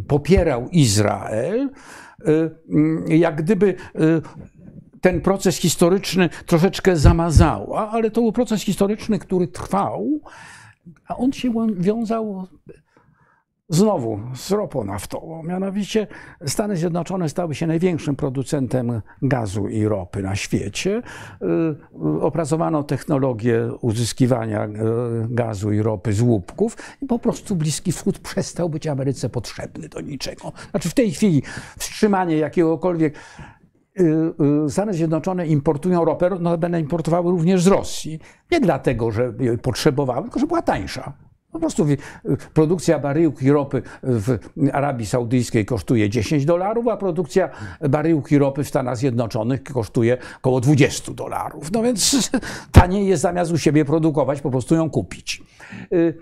popierał 0.08 0.68
Izrael, 0.68 1.70
jak 3.08 3.42
gdyby 3.42 3.74
ten 5.00 5.20
proces 5.20 5.56
historyczny 5.56 6.28
troszeczkę 6.46 6.96
zamazała, 6.96 7.90
ale 7.90 8.10
to 8.10 8.20
był 8.20 8.32
proces 8.32 8.62
historyczny, 8.62 9.18
który 9.18 9.48
trwał, 9.48 10.20
a 11.08 11.16
on 11.16 11.32
się 11.32 11.52
wiązał 11.76 12.46
znowu 13.68 14.20
z 14.34 14.50
ropą 14.50 14.84
naftową. 14.84 15.42
Mianowicie 15.42 16.06
Stany 16.46 16.76
Zjednoczone 16.76 17.28
stały 17.28 17.54
się 17.54 17.66
największym 17.66 18.16
producentem 18.16 19.02
gazu 19.22 19.68
i 19.68 19.84
ropy 19.84 20.22
na 20.22 20.36
świecie. 20.36 21.02
Y, 21.42 22.20
opracowano 22.20 22.82
technologię 22.82 23.70
uzyskiwania 23.80 24.66
y, 24.66 24.70
gazu 25.28 25.72
i 25.72 25.82
ropy 25.82 26.12
z 26.12 26.20
łupków 26.20 26.76
i 27.02 27.06
po 27.06 27.18
prostu 27.18 27.56
Bliski 27.56 27.92
Wschód 27.92 28.18
przestał 28.18 28.70
być 28.70 28.86
Ameryce 28.86 29.28
potrzebny 29.28 29.88
do 29.88 30.00
niczego. 30.00 30.52
Znaczy 30.70 30.88
w 30.88 30.94
tej 30.94 31.12
chwili 31.12 31.42
wstrzymanie 31.78 32.36
jakiegokolwiek 32.36 33.14
y, 34.00 34.34
Stany 34.68 34.94
Zjednoczone 34.94 35.46
importują 35.46 36.04
ropę, 36.04 36.30
no 36.40 36.58
będą 36.58 36.78
importowały 36.78 37.30
również 37.30 37.62
z 37.62 37.66
Rosji. 37.66 38.18
Nie 38.50 38.60
dlatego, 38.60 39.10
że 39.10 39.32
potrzebowały, 39.62 40.22
tylko 40.22 40.40
że 40.40 40.46
była 40.46 40.62
tańsza. 40.62 41.12
Po 41.54 41.60
prostu 41.60 41.86
produkcja 42.54 42.98
baryłki 42.98 43.50
ropy 43.50 43.82
w 44.02 44.38
Arabii 44.72 45.06
Saudyjskiej 45.06 45.64
kosztuje 45.64 46.10
10 46.10 46.44
dolarów, 46.44 46.88
a 46.88 46.96
produkcja 46.96 47.48
baryłki 47.88 48.38
ropy 48.38 48.64
w 48.64 48.68
Stanach 48.68 48.96
Zjednoczonych 48.96 49.62
kosztuje 49.62 50.18
około 50.38 50.60
20 50.60 51.12
dolarów. 51.12 51.72
No 51.72 51.82
więc 51.82 52.30
taniej 52.72 53.06
jest 53.06 53.22
zamiast 53.22 53.52
u 53.52 53.58
siebie 53.58 53.84
produkować, 53.84 54.40
po 54.40 54.50
prostu 54.50 54.74
ją 54.74 54.90
kupić. 54.90 55.42
Y, 55.92 56.18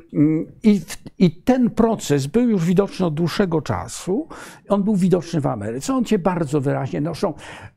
I, 0.63 0.81
I, 1.19 1.31
ten 1.31 1.71
proces 1.71 2.27
był 2.27 2.49
już 2.49 2.65
widoczny 2.65 3.07
od 3.07 3.15
dłuższego 3.15 3.63
czasu. 3.63 4.29
On 4.69 4.83
był 4.83 4.97
widoczny 4.97 5.41
w 5.41 5.47
Ameryce. 5.47 5.95
On 5.95 6.05
się 6.05 6.19
bardzo 6.19 6.61
wyraźnie 6.61 7.01
noszą. 7.01 7.35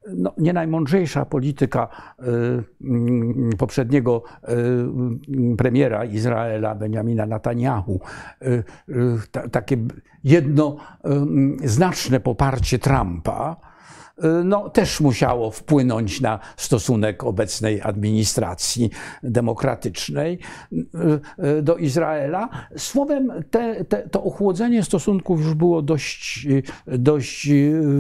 No, 0.08 0.34
nie 0.38 0.54
najmądrzejsza 0.54 1.26
polityka 1.26 1.88
y, 3.52 3.58
poprzedniego 3.58 4.24
y, 5.54 5.56
premiera 5.58 6.06
Izraela, 6.06 6.76
Benjamina 6.76 7.26
Netanyahu, 7.46 8.00
takie 9.52 9.78
jednoznaczne 10.24 12.20
poparcie 12.20 12.80
Trumpa, 12.80 13.56
Y, 14.24 14.44
no, 14.44 14.70
też 14.70 15.02
musiało 15.02 15.52
wpłynąć 15.52 16.22
na 16.22 16.40
stosunek 16.58 17.24
obecnej 17.24 17.82
administracji 17.82 18.90
demokratycznej 19.24 20.40
y, 20.74 20.78
y, 21.58 21.62
do 21.62 21.78
Izraela. 21.78 22.50
Słowem, 22.78 23.32
te, 23.52 23.86
te, 23.86 24.10
to 24.10 24.24
ochłodzenie 24.24 24.84
stosunków 24.84 25.40
już 25.40 25.54
było 25.54 25.82
dość, 25.82 26.48
dość 26.88 27.50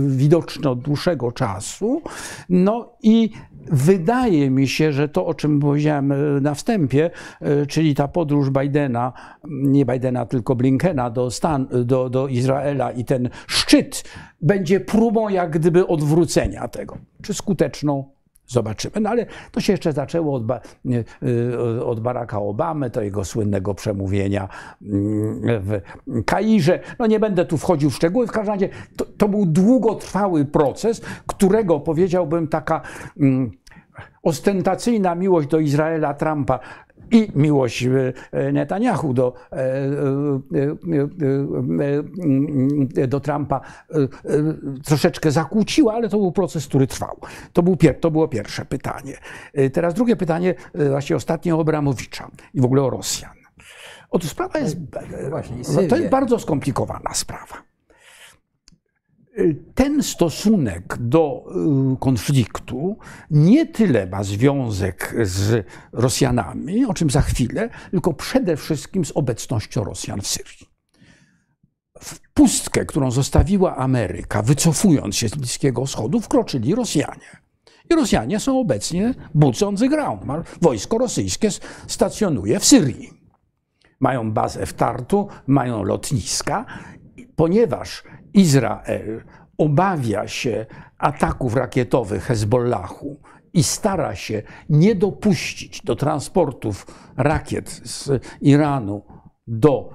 widoczne 0.07 0.69
od 0.69 0.79
dłuższego 0.79 1.31
czasu. 1.31 2.01
No 2.49 2.93
i 3.03 3.31
Wydaje 3.71 4.49
mi 4.49 4.67
się, 4.67 4.91
że 4.91 5.09
to, 5.09 5.25
o 5.25 5.33
czym 5.33 5.59
powiedziałem 5.59 6.11
e, 6.11 6.15
na 6.41 6.53
wstępie, 6.53 7.11
e, 7.41 7.65
czyli 7.65 7.95
ta 7.95 8.07
podróż 8.07 8.49
Bidena, 8.49 9.13
nie 9.47 9.85
Bidena, 9.85 10.25
tylko 10.25 10.55
Blinkena 10.55 11.09
do, 11.09 11.31
Stan, 11.31 11.67
do, 11.85 12.09
do 12.09 12.27
Izraela 12.27 12.91
i 12.91 13.05
ten 13.05 13.29
szczyt 13.47 14.03
będzie 14.41 14.79
próbą 14.79 15.29
jak 15.29 15.51
gdyby 15.51 15.87
odwrócenia 15.87 16.67
tego. 16.67 16.97
Czy 17.21 17.33
skuteczną? 17.33 18.15
Zobaczymy. 18.47 18.93
No 19.01 19.09
ale 19.09 19.25
to 19.51 19.61
się 19.61 19.73
jeszcze 19.73 19.93
zaczęło 19.93 20.35
od, 20.35 20.43
e, 20.51 21.85
od 21.85 21.99
Baracka 21.99 22.39
Obamy, 22.39 22.89
to 22.89 23.01
jego 23.01 23.25
słynnego 23.25 23.73
przemówienia 23.73 24.49
mm, 24.81 25.41
w 25.61 25.81
Kairze. 26.25 26.79
No 26.99 27.07
nie 27.07 27.19
będę 27.19 27.45
tu 27.45 27.57
wchodził 27.57 27.89
w 27.89 27.95
szczegóły, 27.95 28.27
w 28.27 28.31
każdym 28.31 28.53
razie 28.53 28.69
to, 28.97 29.05
to 29.17 29.27
był 29.27 29.45
długotrwały 29.45 30.45
proces, 30.45 31.01
którego 31.27 31.79
powiedziałbym 31.79 32.47
taka 32.47 32.81
mm, 33.19 33.51
ostentacyjna 34.23 35.15
miłość 35.15 35.47
do 35.47 35.59
Izraela 35.59 36.13
Trumpa 36.13 36.59
i 37.11 37.31
miłość 37.35 37.87
e, 38.31 38.51
Netanyahu 38.51 39.13
do, 39.13 39.33
e, 39.51 39.89
do 43.07 43.19
Trumpa 43.19 43.61
troszeczkę 44.85 45.31
zakłóciła, 45.31 45.93
ale 45.93 46.09
to 46.09 46.17
był 46.17 46.31
proces, 46.31 46.67
który 46.67 46.87
trwał. 46.87 47.19
To, 47.53 47.63
był, 47.63 47.77
to 47.99 48.11
było 48.11 48.27
pierwsze 48.27 48.65
pytanie. 48.65 49.17
Teraz 49.73 49.93
drugie 49.93 50.15
pytanie, 50.15 50.55
właśnie 50.89 51.15
ostatnie 51.15 51.55
o 51.55 51.61
Abramowicza 51.61 52.31
i 52.53 52.61
w 52.61 52.65
ogóle 52.65 52.83
o 52.83 52.89
Rosjan. 52.89 53.31
Otóż 54.09 54.29
sprawa 54.29 54.59
jest, 54.59 54.77
Właśnie, 55.29 55.87
to 55.87 55.95
jest 55.95 56.09
bardzo 56.09 56.39
skomplikowana 56.39 57.13
sprawa. 57.13 57.74
Ten 59.75 60.03
stosunek 60.03 60.97
do 60.99 61.45
y, 61.93 61.99
konfliktu 61.99 62.97
nie 63.31 63.65
tyle 63.65 64.07
ma 64.07 64.23
związek 64.23 65.15
z 65.23 65.65
Rosjanami, 65.91 66.85
o 66.85 66.93
czym 66.93 67.09
za 67.09 67.21
chwilę, 67.21 67.69
tylko 67.91 68.13
przede 68.13 68.57
wszystkim 68.57 69.05
z 69.05 69.11
obecnością 69.11 69.83
Rosjan 69.83 70.21
w 70.21 70.27
Syrii. 70.27 70.69
W 71.99 72.19
pustkę, 72.33 72.85
którą 72.85 73.11
zostawiła 73.11 73.75
Ameryka, 73.75 74.41
wycofując 74.41 75.15
się 75.15 75.29
z 75.29 75.35
Bliskiego 75.35 75.85
Wschodu, 75.85 76.19
wkroczyli 76.19 76.75
Rosjanie. 76.75 77.45
I 77.91 77.95
Rosjanie 77.95 78.39
są 78.39 78.59
obecnie 78.59 79.13
boots 79.33 79.63
on 79.63 79.75
the 79.75 79.89
ground. 79.89 80.21
Wojsko 80.61 80.97
rosyjskie 80.97 81.49
stacjonuje 81.87 82.59
w 82.59 82.65
Syrii. 82.65 83.13
Mają 83.99 84.31
bazę 84.31 84.65
w 84.65 84.73
Tartu, 84.73 85.27
mają 85.47 85.83
lotniska, 85.83 86.65
ponieważ 87.35 88.03
Izrael 88.33 89.23
obawia 89.57 90.27
się 90.27 90.65
ataków 90.97 91.55
rakietowych 91.55 92.23
Hezbollahu 92.23 93.19
i 93.53 93.63
stara 93.63 94.15
się 94.15 94.41
nie 94.69 94.95
dopuścić 94.95 95.81
do 95.81 95.95
transportów 95.95 96.87
rakiet 97.17 97.69
z 97.69 98.09
Iranu 98.41 99.01
do 99.47 99.89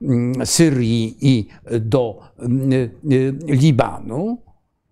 mm, 0.00 0.46
Syrii 0.46 1.16
i 1.20 1.48
do 1.80 2.20
y, 2.72 2.90
y, 3.12 3.34
Libanu, 3.46 4.42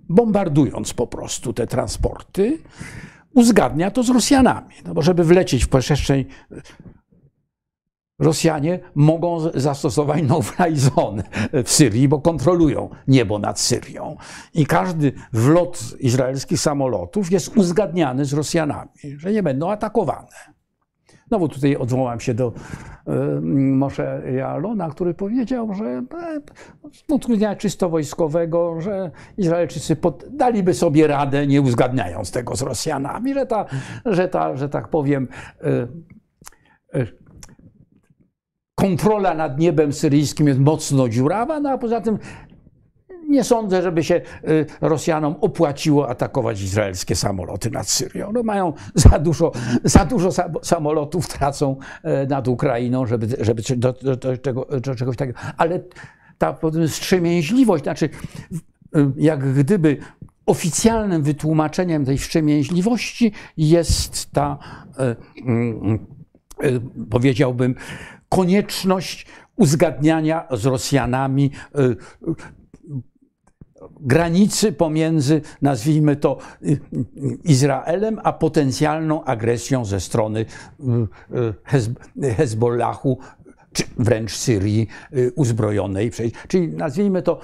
bombardując 0.09 0.95
po 0.95 1.07
prostu 1.07 1.53
te 1.53 1.67
transporty, 1.67 2.59
uzgadnia 3.35 3.91
to 3.91 4.03
z 4.03 4.09
Rosjanami. 4.09 4.75
No 4.85 4.95
bo 4.95 5.03
żeby 5.03 5.25
wlecieć 5.25 5.65
w 5.65 5.69
przestrzeń 5.69 6.25
Rosjanie 8.19 8.81
mogą 8.95 9.39
zastosować 9.55 10.23
zone 10.95 11.23
w 11.65 11.71
Syrii, 11.71 12.09
bo 12.09 12.21
kontrolują 12.21 12.91
niebo 13.09 13.39
nad 13.39 13.61
Syrią. 13.61 14.17
I 14.55 14.67
każdy 14.67 15.13
wlot 15.33 15.81
izraelskich 16.01 16.61
samolotów 16.61 17.33
jest 17.33 17.57
uzgadniany 17.57 18.25
z 18.25 18.33
Rosjanami, 18.33 18.91
że 19.17 19.33
nie 19.33 19.43
będą 19.43 19.71
atakowane. 19.71 20.57
No 21.31 21.39
bo 21.39 21.49
tutaj 21.49 21.77
odwołam 21.77 22.21
się 22.21 22.35
do 22.35 22.53
y, 23.09 23.41
Moshe 23.53 24.23
Jalona, 24.37 24.91
który 24.91 25.15
powiedział, 25.15 25.75
że 25.75 25.85
e, 25.85 26.03
z 26.93 27.03
punktu 27.03 27.29
widzenia 27.33 27.57
czysto 27.57 27.89
wojskowego, 27.89 28.81
że 28.81 29.11
Izraelczycy 29.39 29.97
pod, 29.97 30.25
daliby 30.31 30.75
sobie 30.75 31.07
radę, 31.07 31.47
nie 31.47 31.63
uzgadniając 31.63 32.31
tego 32.31 32.57
z 32.57 32.63
Rosjanami, 32.63 33.35
że, 33.35 33.47
ta, 33.47 33.67
że, 34.05 34.29
ta, 34.29 34.57
że 34.57 34.69
tak 34.69 34.89
powiem, 34.89 35.29
y, 36.95 37.26
kontrola 38.77 39.35
nad 39.35 39.59
niebem 39.59 39.93
syryjskim 39.93 40.49
jest 40.49 40.61
mocno 40.61 41.09
dziurawa, 41.09 41.61
no 41.61 41.71
a 41.71 41.79
poza 41.79 42.01
tym 42.01 42.19
nie 43.29 43.45
sądzę, 43.45 43.83
żeby 43.83 44.05
się 44.05 44.21
Rosjanom 44.81 45.35
opłaciło 45.41 46.09
atakować 46.09 46.63
izraelskie 46.63 47.17
samoloty 47.17 47.71
nad 47.71 47.89
Syrią. 47.89 48.33
No 48.33 48.43
mają 48.43 48.73
za 48.95 49.19
dużo, 49.19 49.53
za 49.85 50.05
dużo 50.05 50.31
samolotów 50.63 51.29
tracą 51.29 51.77
nad 52.29 52.49
Ukrainą, 52.49 53.07
żeby, 53.07 53.27
żeby 53.41 53.63
do, 53.77 53.93
do, 53.93 54.17
do, 54.17 54.37
do 54.81 54.95
czegoś 54.95 55.17
takiego. 55.17 55.39
Ale 55.57 55.81
ta 56.39 56.59
wstrzemięźliwość, 56.89 57.85
znaczy 57.85 58.09
jak 59.17 59.53
gdyby 59.55 59.99
oficjalnym 60.47 61.23
wytłumaczeniem 61.23 62.05
tej 62.05 62.19
wstrzemięźliwości 62.19 63.33
jest 63.57 64.31
ta, 64.33 64.59
e, 64.99 65.17
mm, 65.47 66.07
e, 66.63 66.71
powiedziałbym, 67.11 67.75
konieczność 68.29 69.27
uzgadniania 69.57 70.47
z 70.51 70.67
Rosjanami 70.67 71.51
e, 71.75 71.79
granicy 74.01 74.73
pomiędzy, 74.73 75.41
nazwijmy 75.63 76.17
to, 76.17 76.39
Izraelem, 77.45 78.21
a 78.25 78.33
potencjalną 78.33 79.25
agresją 79.25 79.85
ze 79.85 80.01
strony 80.01 80.45
Hezbollahu, 82.37 83.19
czy 83.73 83.85
wręcz 83.99 84.37
Syrii 84.37 84.87
uzbrojonej. 85.35 86.11
Czyli 86.49 86.69
nazwijmy 86.69 87.23
to 87.23 87.41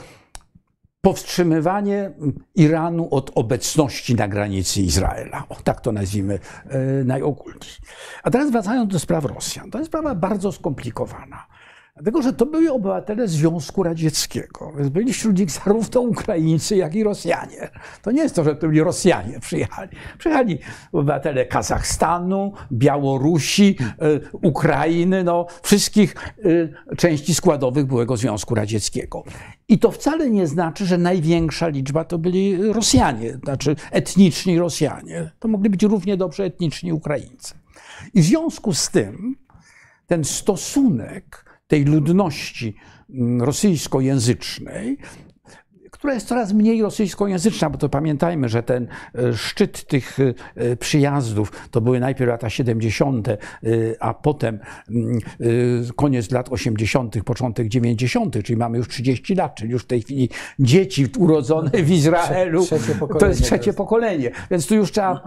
powstrzymywanie 1.03 2.12
Iranu 2.55 3.09
od 3.11 3.30
obecności 3.34 4.14
na 4.14 4.28
granicy 4.28 4.80
Izraela. 4.80 5.44
O, 5.48 5.57
tak 5.64 5.80
to 5.80 5.92
nazwijmy 5.92 6.38
e, 6.68 6.78
najogólniej. 7.05 7.70
A 8.22 8.30
teraz 8.30 8.50
wracając 8.50 8.92
do 8.92 8.98
spraw 8.98 9.24
Rosjan. 9.24 9.70
To 9.70 9.78
jest 9.78 9.90
sprawa 9.90 10.14
bardzo 10.14 10.53
skomplikowana. 10.53 11.46
Dlatego, 11.95 12.22
że 12.22 12.32
to 12.32 12.47
byli 12.47 12.68
obywatele 12.68 13.28
Związku 13.28 13.82
Radzieckiego. 13.82 14.72
Więc 14.76 14.88
byli 14.88 15.12
wśród 15.12 15.38
nich 15.38 15.51
zarówno 15.51 16.01
Ukraińcy, 16.01 16.76
jak 16.76 16.95
i 16.95 17.05
Rosjanie. 17.05 17.70
To 18.03 18.11
nie 18.11 18.22
jest 18.22 18.34
to, 18.34 18.45
że 18.45 18.57
to 18.57 18.66
byli 18.66 18.80
Rosjanie 18.80 19.40
przyjechali. 19.40 19.90
Przyjechali 20.18 20.59
obywatele 20.93 21.47
Kazachstanu, 21.47 22.53
Białorusi, 22.72 23.76
e, 23.80 24.20
Ukrainy, 24.32 25.24
no, 25.24 25.47
wszystkich 25.62 26.14
e, 26.90 26.97
części 26.97 27.34
składowych 27.34 27.86
byłego 27.86 28.16
Związku 28.16 28.55
Radzieckiego. 28.55 29.24
I 29.68 29.78
to 29.78 29.90
wcale 29.90 30.30
nie 30.30 30.47
znaczy, 30.47 30.86
że 30.86 30.99
największa 30.99 31.68
liczba 31.68 32.05
to 32.05 32.18
byli 32.18 32.72
Rosjanie, 32.72 33.38
znaczy 33.45 33.76
etniczni 33.90 34.59
Rosjanie. 34.59 35.30
To 35.38 35.49
mogli 35.49 35.70
być 35.70 35.82
równie 35.82 36.16
dobrze 36.16 36.45
etniczni 36.45 36.93
Ukraińcy. 36.93 37.55
I 38.14 38.22
w 38.22 38.24
związku 38.24 38.74
z 38.74 38.90
tym 38.90 39.36
ten 40.07 40.24
stosunek 40.24 41.51
tej 41.72 41.84
ludności 41.84 42.74
mm, 43.10 43.42
rosyjskojęzycznej 43.42 44.98
która 46.02 46.14
jest 46.14 46.28
coraz 46.28 46.52
mniej 46.52 46.82
rosyjskojęzyczna, 46.82 47.70
bo 47.70 47.78
to 47.78 47.88
pamiętajmy, 47.88 48.48
że 48.48 48.62
ten 48.62 48.88
e, 49.14 49.34
szczyt 49.34 49.86
tych 49.86 50.18
e, 50.56 50.76
przyjazdów 50.76 51.52
to 51.70 51.80
były 51.80 52.00
najpierw 52.00 52.28
lata 52.28 52.50
70., 52.50 53.28
e, 53.28 53.38
a 54.00 54.14
potem 54.14 54.58
mm, 54.90 55.18
koniec 55.96 56.30
lat 56.30 56.48
80., 56.52 57.24
początek 57.24 57.68
90., 57.68 58.44
czyli 58.44 58.56
mamy 58.56 58.78
już 58.78 58.88
30 58.88 59.34
lat, 59.34 59.54
czyli 59.54 59.70
już 59.70 59.82
w 59.82 59.86
tej 59.86 60.02
chwili 60.02 60.28
dzieci 60.58 61.06
urodzone 61.18 61.70
w 61.70 61.90
Izraelu. 61.90 62.66
to 63.18 63.26
jest 63.26 63.42
trzecie 63.42 63.72
pokolenie, 63.72 64.30
więc 64.50 64.66
tu 64.66 64.74
już 64.74 64.92
trzeba, 64.92 65.22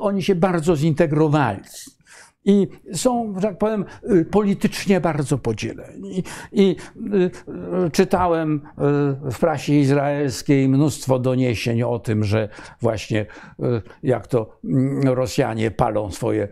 oni 0.00 0.22
się 0.22 0.34
bardzo 0.34 0.76
zintegrowali. 0.76 1.60
I 2.44 2.68
są, 2.92 3.34
że 3.34 3.40
tak 3.40 3.58
powiem, 3.58 3.84
y, 4.10 4.24
politycznie 4.24 5.00
bardzo 5.00 5.38
podzieleni. 5.38 6.24
I 6.52 6.76
y, 7.86 7.90
czytałem 7.92 8.54
y, 9.26 9.30
w 9.30 9.38
prasie 9.40 9.72
izraelskiej 9.72 10.68
mnóstwo 10.68 11.18
doniesień 11.18 11.82
o 11.82 11.98
tym, 11.98 12.24
że 12.24 12.48
właśnie 12.80 13.26
jak 14.02 14.26
to 14.26 14.58
mm, 14.64 15.08
Rosjanie 15.08 15.70
palą 15.70 16.10
swoje, 16.10 16.48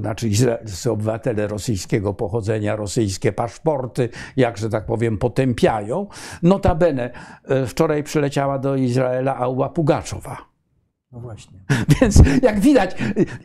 znaczy 0.00 0.28
izraelscy 0.28 0.90
obywatele 0.90 1.46
rosyjskiego 1.46 2.14
pochodzenia, 2.14 2.76
rosyjskie 2.76 3.32
paszporty, 3.32 4.08
jak, 4.36 4.58
że 4.58 4.70
tak 4.70 4.86
powiem, 4.86 5.18
potępiają. 5.18 6.06
Notabene 6.42 7.10
wczoraj 7.66 8.02
przyleciała 8.02 8.58
do 8.58 8.76
Izraela 8.76 9.36
Ała 9.36 9.68
Pugaczowa 9.68 10.55
no 11.12 11.20
właśnie. 11.20 11.58
Więc 12.00 12.22
jak 12.42 12.60
widać, 12.60 12.96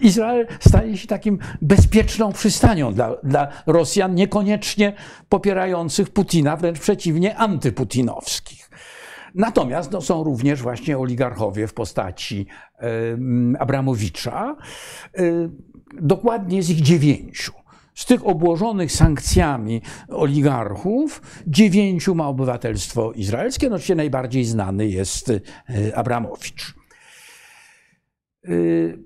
Izrael 0.01 0.47
staje 0.59 0.97
się 0.97 1.07
takim 1.07 1.39
bezpieczną 1.61 2.31
przystanią 2.31 2.93
dla, 2.93 3.15
dla 3.23 3.47
Rosjan, 3.65 4.15
niekoniecznie 4.15 4.93
popierających 5.29 6.09
Putina, 6.09 6.57
wręcz 6.57 6.79
przeciwnie, 6.79 7.37
antyputinowskich. 7.37 8.69
Natomiast 9.35 9.91
no, 9.91 10.01
są 10.01 10.23
również 10.23 10.61
właśnie 10.61 10.97
oligarchowie 10.97 11.67
w 11.67 11.73
postaci 11.73 12.47
e, 12.79 12.87
Abramowicza. 13.59 14.55
E, 15.17 15.21
dokładnie 16.01 16.63
z 16.63 16.69
ich 16.69 16.81
dziewięciu. 16.81 17.51
Z 17.95 18.05
tych 18.05 18.27
obłożonych 18.27 18.91
sankcjami 18.91 19.81
oligarchów, 20.09 21.21
dziewięciu 21.47 22.15
ma 22.15 22.27
obywatelstwo 22.27 23.11
izraelskie. 23.11 23.69
No, 23.69 23.77
najbardziej 23.95 24.45
znany 24.45 24.87
jest 24.87 25.29
e, 25.29 25.41
Abramowicz. 25.97 26.80
Y, 28.49 29.03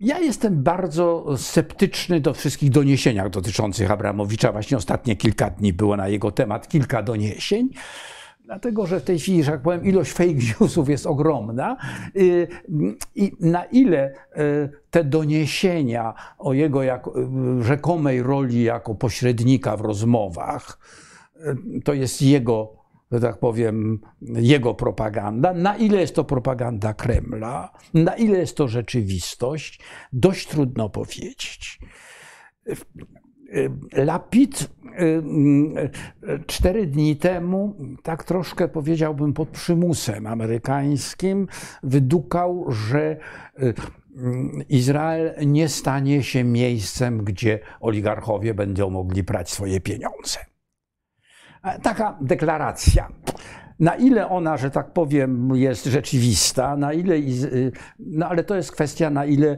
ja 0.00 0.18
jestem 0.18 0.62
bardzo 0.62 1.24
sceptyczny 1.36 2.20
do 2.20 2.34
wszystkich 2.34 2.70
doniesieniach 2.70 3.30
dotyczących 3.30 3.90
Abramowicza. 3.90 4.52
Właśnie 4.52 4.76
ostatnie 4.76 5.16
kilka 5.16 5.50
dni 5.50 5.72
było 5.72 5.96
na 5.96 6.08
jego 6.08 6.30
temat 6.30 6.68
kilka 6.68 7.02
doniesień. 7.02 7.70
Dlatego, 8.44 8.86
że 8.86 9.00
w 9.00 9.04
tej 9.04 9.18
chwili, 9.18 9.44
że 9.44 9.52
tak 9.52 9.62
powiem, 9.62 9.84
ilość 9.84 10.12
fake 10.12 10.34
newsów 10.60 10.88
jest 10.88 11.06
ogromna 11.06 11.76
y, 12.16 12.48
i 13.14 13.32
na 13.40 13.64
ile 13.64 14.10
y, 14.10 14.14
te 14.90 15.04
doniesienia 15.04 16.14
o 16.38 16.52
jego 16.52 16.82
jako, 16.82 17.14
rzekomej 17.60 18.22
roli 18.22 18.62
jako 18.62 18.94
pośrednika 18.94 19.76
w 19.76 19.80
rozmowach, 19.80 20.78
to 21.84 21.92
jest 21.92 22.22
jego 22.22 22.81
że 23.12 23.20
tak 23.20 23.38
powiem, 23.38 24.00
jego 24.22 24.74
propaganda, 24.74 25.52
na 25.52 25.76
ile 25.76 26.00
jest 26.00 26.14
to 26.14 26.24
propaganda 26.24 26.94
Kremla, 26.94 27.72
na 27.94 28.14
ile 28.14 28.38
jest 28.38 28.56
to 28.56 28.68
rzeczywistość, 28.68 29.80
dość 30.12 30.48
trudno 30.48 30.88
powiedzieć. 30.88 31.80
Lapid 33.92 34.70
cztery 36.46 36.86
dni 36.86 37.16
temu, 37.16 37.76
tak 38.02 38.24
troszkę 38.24 38.68
powiedziałbym 38.68 39.32
pod 39.32 39.48
przymusem 39.48 40.26
amerykańskim, 40.26 41.48
wydukał, 41.82 42.66
że 42.68 43.16
Izrael 44.68 45.34
nie 45.46 45.68
stanie 45.68 46.22
się 46.22 46.44
miejscem, 46.44 47.24
gdzie 47.24 47.60
oligarchowie 47.80 48.54
będą 48.54 48.90
mogli 48.90 49.22
brać 49.22 49.50
swoje 49.50 49.80
pieniądze. 49.80 50.51
Taka 51.82 52.18
deklaracja. 52.20 53.08
Na 53.80 53.96
ile 53.96 54.28
ona, 54.28 54.56
że 54.56 54.70
tak 54.70 54.92
powiem, 54.92 55.50
jest 55.54 55.84
rzeczywista, 55.84 56.76
na 56.76 56.92
ile, 56.92 57.14
y, 57.14 57.72
no 57.98 58.28
ale 58.28 58.44
to 58.44 58.56
jest 58.56 58.72
kwestia, 58.72 59.10
na 59.10 59.24
ile 59.24 59.56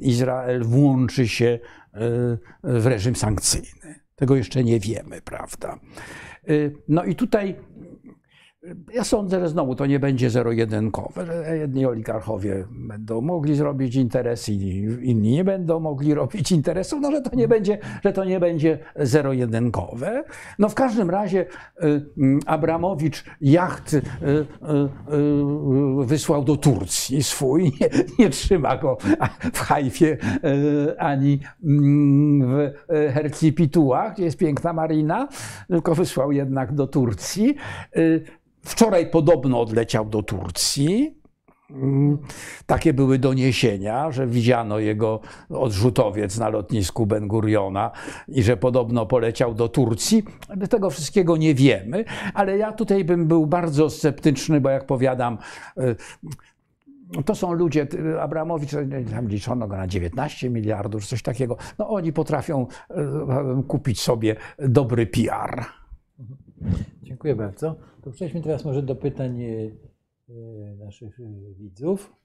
Izrael 0.00 0.64
włączy 0.64 1.28
się 1.28 1.46
y, 1.46 1.58
w 2.62 2.86
reżim 2.86 3.16
sankcyjny. 3.16 3.94
Tego 4.16 4.36
jeszcze 4.36 4.64
nie 4.64 4.80
wiemy, 4.80 5.22
prawda? 5.22 5.78
Y, 6.50 6.76
no 6.88 7.04
i 7.04 7.14
tutaj 7.14 7.56
ja 8.94 9.04
sądzę, 9.04 9.40
że 9.40 9.48
znowu 9.48 9.74
to 9.74 9.86
nie 9.86 10.00
będzie 10.00 10.30
zero-jedynkowe, 10.30 11.26
że 11.26 11.56
jedni 11.56 11.86
oligarchowie 11.86 12.64
będą 12.70 13.20
mogli 13.20 13.54
zrobić 13.54 13.96
interesy, 13.96 14.52
inni 15.02 15.30
nie 15.30 15.44
będą 15.44 15.80
mogli 15.80 16.14
robić 16.14 16.52
interesów, 16.52 17.00
no 17.02 17.10
że 17.10 17.22
to 17.22 17.36
nie 17.36 17.48
będzie, 17.48 17.78
że 18.04 18.12
to 18.12 18.24
nie 18.24 18.40
będzie 18.40 18.78
zero-jedynkowe. 18.96 20.24
No 20.58 20.68
w 20.68 20.74
każdym 20.74 21.10
razie 21.10 21.46
y, 21.82 22.06
mm, 22.18 22.40
Abramowicz 22.46 23.24
jacht 23.40 23.94
y, 23.94 24.02
y, 24.02 24.04
wysłał 26.04 26.44
do 26.44 26.56
Turcji 26.56 27.22
swój, 27.22 27.62
nie, 27.80 27.88
nie 28.18 28.30
trzyma 28.30 28.76
go 28.76 28.96
w 29.52 29.58
Hajfie 29.58 30.16
ani 30.98 31.40
mm, 31.64 32.48
w 32.48 32.72
Hercipituach, 33.14 34.14
gdzie 34.14 34.24
jest 34.24 34.38
piękna 34.38 34.72
marina, 34.72 35.28
tylko 35.68 35.94
wysłał 35.94 36.32
jednak 36.32 36.74
do 36.74 36.86
Turcji. 36.86 37.56
Wczoraj 38.66 39.10
podobno 39.10 39.60
odleciał 39.60 40.04
do 40.04 40.22
Turcji. 40.22 41.20
Mm, 41.70 42.18
takie 42.66 42.94
były 42.94 43.18
doniesienia, 43.18 44.10
że 44.10 44.26
widziano 44.26 44.78
jego 44.78 45.20
odrzutowiec 45.50 46.38
na 46.38 46.48
lotnisku 46.48 47.06
Ben 47.06 47.28
Guriona 47.28 47.90
i 48.28 48.42
że 48.42 48.56
podobno 48.56 49.06
poleciał 49.06 49.54
do 49.54 49.68
Turcji. 49.68 50.24
Tego 50.70 50.90
wszystkiego 50.90 51.36
nie 51.36 51.54
wiemy, 51.54 52.04
ale 52.34 52.58
ja 52.58 52.72
tutaj 52.72 53.04
bym 53.04 53.26
był 53.26 53.46
bardzo 53.46 53.90
sceptyczny, 53.90 54.60
bo 54.60 54.70
jak 54.70 54.86
powiadam, 54.86 55.38
y, 57.18 57.22
to 57.24 57.34
są 57.34 57.52
ludzie, 57.52 57.86
Abramowicz, 58.20 58.70
tam 59.10 59.28
liczono 59.28 59.68
go 59.68 59.76
na 59.76 59.86
19 59.86 60.50
miliardów, 60.50 61.06
coś 61.06 61.22
takiego. 61.22 61.56
No 61.78 61.88
oni 61.88 62.12
potrafią 62.12 62.66
kupić 63.68 64.00
sobie 64.00 64.36
dobry 64.58 65.06
PR. 65.06 65.64
Dziękuję 67.02 67.36
bardzo. 67.36 67.76
To 68.02 68.10
przejdźmy 68.10 68.40
teraz 68.42 68.64
może 68.64 68.82
do 68.82 68.96
pytań 68.96 69.42
naszych 70.78 71.18
widzów. 71.58 72.16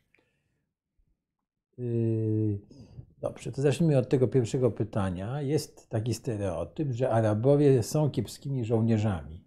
Dobrze, 3.22 3.52
to 3.52 3.62
zacznijmy 3.62 3.98
od 3.98 4.10
tego 4.10 4.28
pierwszego 4.28 4.72
pytania. 4.72 5.42
Jest 5.42 5.89
taki 5.89 6.14
stereotyp, 6.14 6.92
że 6.92 7.10
Arabowie 7.10 7.84
są 7.84 8.10
kiepskimi 8.10 8.66
żołnierzami. 8.66 9.44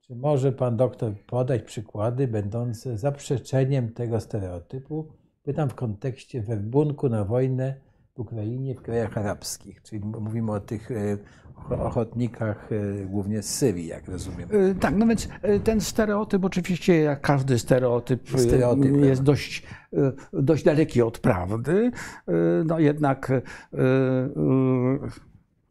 Czy 0.00 0.16
może 0.16 0.52
pan 0.52 0.76
doktor 0.76 1.12
podać 1.26 1.62
przykłady 1.62 2.28
będące 2.28 2.98
zaprzeczeniem 2.98 3.92
tego 3.92 4.20
stereotypu? 4.20 5.12
Pytam 5.42 5.68
w 5.68 5.74
kontekście 5.74 6.42
werbunku 6.42 7.08
na 7.08 7.24
wojnę 7.24 7.80
Ukrainie, 8.16 8.74
w 8.74 8.82
krajach 8.82 9.18
arabskich. 9.18 9.82
Czyli 9.82 10.04
mówimy 10.04 10.52
o 10.52 10.60
tych 10.60 10.90
e, 10.90 11.18
ochotnikach 11.70 12.68
e, 12.72 13.04
głównie 13.04 13.42
z 13.42 13.54
Syrii, 13.54 13.86
jak 13.86 14.08
rozumiem. 14.08 14.48
E, 14.70 14.74
tak, 14.74 14.94
no 14.96 15.06
więc 15.06 15.28
ten 15.64 15.80
stereotyp 15.80 16.44
oczywiście, 16.44 17.00
jak 17.00 17.20
każdy 17.20 17.58
stereotyp, 17.58 18.30
stereotyp 18.36 18.96
jest 18.96 19.22
dość, 19.22 19.62
dość 20.32 20.64
daleki 20.64 21.02
od 21.02 21.18
prawdy. 21.18 21.90
No 22.64 22.78
jednak 22.78 23.32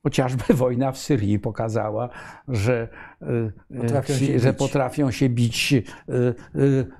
chociażby 0.03 0.53
wojna 0.63 0.91
w 0.91 0.97
Syrii 0.97 1.39
pokazała, 1.39 2.09
że 2.47 2.87
potrafią 3.81 4.13
się, 4.13 4.39
że 4.39 4.49
bić. 4.49 4.59
Potrafią 4.59 5.11
się 5.11 5.29
bić 5.29 5.73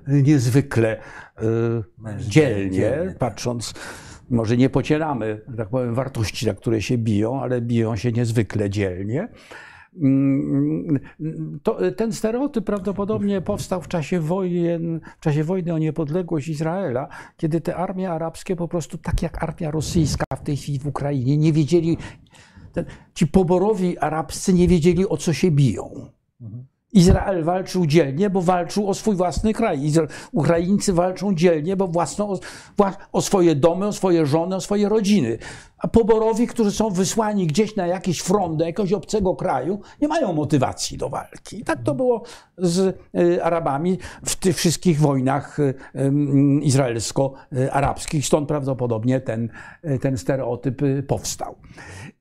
niezwykle 0.06 1.00
dzielnie, 2.18 3.14
patrząc 3.18 3.74
może 4.30 4.56
nie 4.56 4.70
pocielamy, 4.70 5.40
tak 5.56 5.68
powiem, 5.68 5.94
wartości, 5.94 6.46
za 6.46 6.54
które 6.54 6.82
się 6.82 6.98
biją, 6.98 7.42
ale 7.42 7.60
biją 7.60 7.96
się 7.96 8.12
niezwykle 8.12 8.70
dzielnie. 8.70 9.28
Mm, 10.02 11.00
to, 11.62 11.78
ten 11.92 12.12
stereotyp 12.12 12.64
prawdopodobnie 12.64 13.40
powstał 13.40 13.82
w 13.82 13.88
czasie, 13.88 14.20
wojen, 14.20 15.00
w 15.18 15.20
czasie 15.20 15.44
wojny 15.44 15.74
o 15.74 15.78
niepodległość 15.78 16.48
Izraela, 16.48 17.08
kiedy 17.36 17.60
te 17.60 17.76
armie 17.76 18.10
arabskie 18.10 18.56
po 18.56 18.68
prostu, 18.68 18.98
tak 18.98 19.22
jak 19.22 19.42
armia 19.42 19.70
rosyjska 19.70 20.24
w 20.36 20.42
tej 20.42 20.56
chwili 20.56 20.78
w 20.78 20.86
Ukrainie, 20.86 21.36
nie 21.36 21.52
wiedzieli, 21.52 21.98
ci 23.14 23.26
poborowi 23.26 23.98
arabscy 23.98 24.52
nie 24.52 24.68
wiedzieli 24.68 25.08
o 25.08 25.16
co 25.16 25.32
się 25.32 25.50
biją. 25.50 26.10
Mhm. 26.40 26.64
Izrael 26.94 27.44
walczył 27.44 27.86
dzielnie, 27.86 28.30
bo 28.30 28.42
walczył 28.42 28.88
o 28.88 28.94
swój 28.94 29.16
własny 29.16 29.52
kraj. 29.52 29.92
Ukraińcy 30.32 30.92
walczą 30.92 31.34
dzielnie, 31.34 31.76
bo 31.76 31.88
własno, 31.88 32.32
o, 32.32 32.38
o 33.12 33.22
swoje 33.22 33.54
domy, 33.54 33.86
o 33.86 33.92
swoje 33.92 34.26
żony, 34.26 34.56
o 34.56 34.60
swoje 34.60 34.88
rodziny. 34.88 35.38
Poborowi, 35.92 36.46
którzy 36.46 36.70
są 36.70 36.90
wysłani 36.90 37.46
gdzieś 37.46 37.76
na 37.76 37.86
jakiś 37.86 38.20
front 38.20 38.56
do 38.56 38.64
jakiegoś 38.64 38.92
obcego 38.92 39.36
kraju, 39.36 39.80
nie 40.00 40.08
mają 40.08 40.32
motywacji 40.32 40.98
do 40.98 41.08
walki. 41.08 41.64
Tak 41.64 41.82
to 41.82 41.94
było 41.94 42.22
z 42.58 42.96
y, 43.18 43.44
Arabami 43.44 43.98
w 44.24 44.36
tych 44.36 44.56
wszystkich 44.56 45.00
wojnach 45.00 45.58
y, 45.58 45.74
izraelsko-arabskich. 46.62 48.26
Stąd 48.26 48.48
prawdopodobnie 48.48 49.20
ten, 49.20 49.50
y, 49.84 49.98
ten 49.98 50.18
stereotyp 50.18 50.82
powstał. 51.06 51.56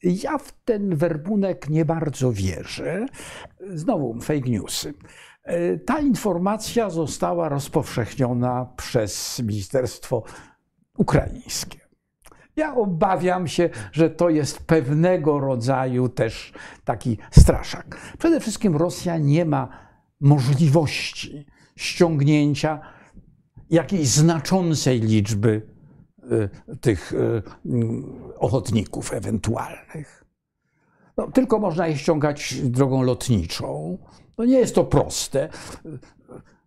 Ja 0.04 0.38
w 0.38 0.54
ten 0.66 0.96
werbunek 0.96 1.70
nie 1.70 1.86
bardzo 1.86 2.32
wierzę. 2.32 3.06
Znowu 3.74 4.22
fake 4.22 4.50
newsy. 4.50 4.94
Ta 5.86 6.00
informacja 6.00 6.90
została 6.90 7.50
rozpowszechniona 7.50 8.74
przez 8.78 9.40
Ministerstwo 9.40 10.24
Ukraińskie. 10.98 11.83
Ja 12.56 12.76
obawiam 12.76 13.48
się, 13.48 13.70
że 13.92 14.10
to 14.10 14.30
jest 14.30 14.60
pewnego 14.60 15.40
rodzaju 15.40 16.10
też 16.10 16.54
taki 16.86 17.18
straszak. 17.32 17.98
Przede 18.18 18.40
wszystkim 18.40 18.76
Rosja 18.76 19.18
nie 19.18 19.46
ma 19.46 19.68
możliwości 20.20 21.46
ściągnięcia 21.76 22.80
jakiejś 23.70 24.08
znaczącej 24.08 25.00
liczby 25.00 25.62
y, 26.32 26.78
tych 26.82 27.14
y, 27.14 27.44
ochotników 28.38 29.14
ewentualnych. 29.14 30.26
No, 31.18 31.32
tylko 31.32 31.60
można 31.60 31.88
je 31.88 31.98
ściągać 31.98 32.56
drogą 32.64 33.02
lotniczą. 33.02 33.98
No 34.38 34.46
nie 34.46 34.60
jest 34.60 34.76
to 34.76 34.84
proste. 34.84 35.50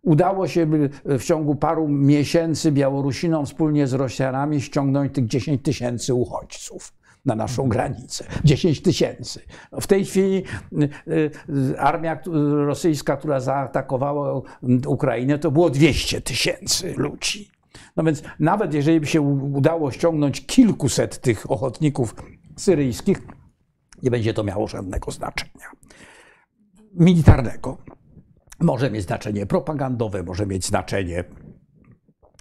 Udało 0.07 0.47
się 0.47 0.67
w 1.05 1.23
ciągu 1.23 1.55
paru 1.55 1.87
miesięcy 1.87 2.71
Białorusinom 2.71 3.45
wspólnie 3.45 3.87
z 3.87 3.93
Rosjanami 3.93 4.61
ściągnąć 4.61 5.13
tych 5.13 5.27
10 5.27 5.61
tysięcy 5.63 6.13
uchodźców 6.13 6.93
na 7.25 7.35
naszą 7.35 7.63
mhm. 7.63 7.69
granicę. 7.69 8.25
10 8.43 8.81
tysięcy. 8.81 9.41
No, 9.71 9.81
w 9.81 9.87
tej 9.87 10.05
chwili 10.05 10.43
y, 10.81 10.89
y, 11.49 11.79
armia 11.79 12.19
rosyjska, 12.65 13.17
która 13.17 13.39
zaatakowała 13.39 14.41
Ukrainę, 14.87 15.39
to 15.39 15.51
było 15.51 15.69
200 15.69 16.21
tysięcy 16.21 16.93
ludzi. 16.97 17.49
No 17.95 18.03
więc 18.03 18.23
nawet 18.39 18.73
jeżeli 18.73 18.99
by 18.99 19.05
się 19.05 19.21
udało 19.21 19.91
ściągnąć 19.91 20.45
kilkuset 20.45 21.21
tych 21.21 21.51
ochotników 21.51 22.15
syryjskich, 22.57 23.21
nie 24.03 24.11
będzie 24.11 24.33
to 24.33 24.43
miało 24.43 24.67
żadnego 24.67 25.11
znaczenia 25.11 25.71
militarnego. 26.93 27.77
Może 28.59 28.91
mieć 28.91 29.03
znaczenie 29.03 29.45
propagandowe, 29.45 30.23
może 30.23 30.45
mieć 30.45 30.65
znaczenie, 30.65 31.23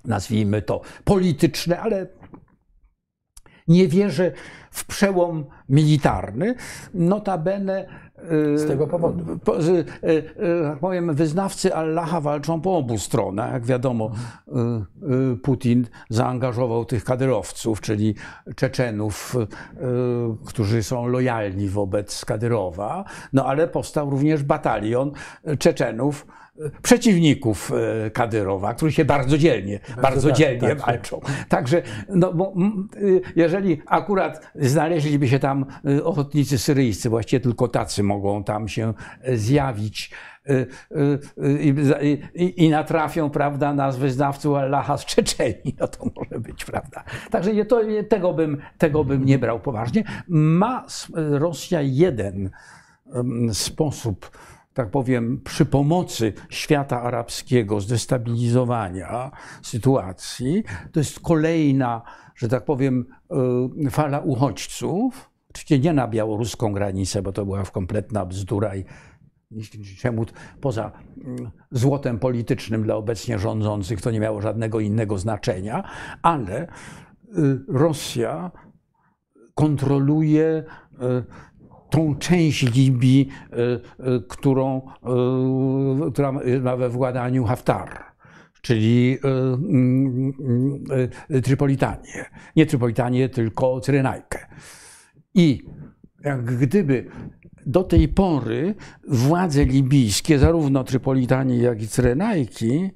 nazwijmy 0.04 0.62
to, 0.62 0.80
polityczne, 1.04 1.80
ale 1.80 2.06
nie 3.68 3.88
wierzę 3.88 4.32
w 4.70 4.84
przełom 4.86 5.46
militarny. 5.68 6.54
Notabene 6.94 7.88
z 8.54 8.68
tego 8.68 8.86
powodu. 8.86 9.38
Po, 9.44 9.60
y, 9.60 9.84
y, 10.04 10.24
powiem, 10.80 11.14
wyznawcy 11.14 11.74
Allaha 11.74 12.20
walczą 12.20 12.60
po 12.60 12.76
obu 12.76 12.98
stronach. 12.98 13.52
Jak 13.52 13.64
wiadomo, 13.64 14.10
y, 15.32 15.36
Putin 15.36 15.86
zaangażował 16.10 16.84
tych 16.84 17.04
kadyrowców, 17.04 17.80
czyli 17.80 18.14
Czeczenów, 18.56 19.36
którzy 20.46 20.82
są 20.82 21.06
lojalni 21.06 21.68
wobec 21.68 22.24
Kadyrowa, 22.24 23.04
no 23.32 23.46
ale 23.46 23.68
powstał 23.68 24.10
również 24.10 24.42
batalion 24.42 25.12
Czeczenów, 25.58 26.26
przeciwników 26.82 27.72
e, 28.06 28.10
Kadyrowa, 28.10 28.74
którzy 28.74 28.92
się 28.92 29.04
bardzo 29.04 29.38
dzielnie, 29.38 29.80
bardzo, 29.88 30.02
bardzo 30.02 30.28
tak, 30.28 30.36
dzielnie 30.36 30.68
tak, 30.68 30.78
walczą. 30.78 31.20
Także 31.48 31.82
no, 32.08 32.32
bo, 32.32 32.54
y, 32.96 33.20
jeżeli 33.36 33.82
akurat 33.86 34.52
znaleźliby 34.54 35.28
się 35.28 35.38
tam 35.38 35.66
y, 35.88 36.04
ochotnicy 36.04 36.58
syryjscy, 36.58 37.10
właściwie 37.10 37.40
tylko 37.40 37.68
tacy 37.68 38.02
mogą 38.02 38.44
tam 38.44 38.68
się 38.68 38.94
e, 39.22 39.36
zjawić, 39.36 40.10
y, 40.50 40.66
i, 41.60 41.74
i, 42.34 42.64
i, 42.64 42.70
natrafią, 42.70 43.30
prawda, 43.30 43.74
na 43.74 43.92
wyznawców 43.92 44.56
Allaha 44.56 44.96
z 44.96 45.04
Czeczeni, 45.04 45.76
no 45.80 45.88
to 45.88 46.10
może 46.16 46.40
być, 46.40 46.64
prawda. 46.64 47.04
Także 47.30 47.54
nie, 47.54 47.64
to, 47.64 47.80
tego, 48.08 48.34
bym, 48.34 48.58
tego 48.78 49.04
bym 49.04 49.24
nie 49.24 49.38
brał 49.38 49.60
poważnie. 49.60 50.04
Ma 50.28 50.86
Rosja 51.14 51.80
jeden 51.80 52.50
sposób 53.52 54.30
tak 54.76 54.90
powiem, 54.90 55.40
przy 55.44 55.66
pomocy 55.66 56.32
świata 56.50 57.02
arabskiego 57.02 57.80
zdestabilizowania 57.80 59.30
sytuacji, 59.62 60.64
to 60.92 61.00
jest 61.00 61.20
kolejna, 61.20 62.02
że 62.34 62.48
tak 62.48 62.64
powiem, 62.64 63.06
e, 63.86 63.90
fala 63.90 64.20
uchodźców. 64.20 65.30
Oczywiście 65.50 65.78
nie 65.78 65.92
na 65.92 66.08
białoruską 66.08 66.72
granicę, 66.72 67.22
bo 67.22 67.32
to 67.32 67.44
była 67.44 67.64
kompletna 67.64 68.26
bzdura 68.26 68.76
i 68.76 68.84
czemu 69.98 70.26
poza 70.60 70.92
mm, 71.24 71.50
złotem 71.70 72.18
politycznym 72.18 72.82
dla 72.82 72.94
obecnie 72.94 73.38
rządzących 73.38 74.00
to 74.00 74.10
nie 74.10 74.20
miało 74.20 74.40
żadnego 74.40 74.80
innego 74.80 75.18
znaczenia, 75.18 75.84
ale 76.22 76.56
e, 76.62 76.68
Rosja 77.68 78.50
kontroluje 79.54 80.64
tą 81.90 82.16
część 82.16 82.74
Libii, 82.74 83.28
e, 83.28 83.56
e, 83.56 84.20
którą, 84.28 84.82
e, 86.06 86.10
która 86.12 86.32
ma 86.62 86.76
we 86.76 86.88
władaniu 86.88 87.44
Haftar 87.44 88.06
czyli 88.62 89.18
Trypolitanię. 91.44 92.24
Nie 92.56 92.66
Trypolitanię, 92.66 93.28
tylko 93.28 93.80
Cyrenajkę. 93.80 94.46
I 95.34 95.62
jak 96.24 96.44
gdyby 96.44 97.06
do 97.66 97.84
tej 97.84 98.08
pory 98.08 98.74
władze 99.08 99.64
libijskie, 99.64 100.38
zarówno 100.38 100.84
Trypolitanii, 100.84 101.62
jak 101.62 101.82
i 101.82 101.88
Cyrenajki, 101.88 102.90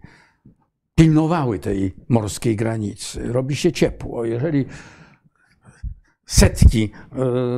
pilnowały 0.94 1.58
tej 1.58 1.94
morskiej 2.08 2.56
granicy. 2.56 3.32
Robi 3.32 3.56
się 3.56 3.72
ciepło. 3.72 4.24
Jeżeli 4.24 4.64
setki 6.30 6.90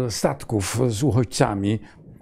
e, 0.06 0.10
statków 0.10 0.80
z 0.88 1.02
uchodźcami, 1.02 1.78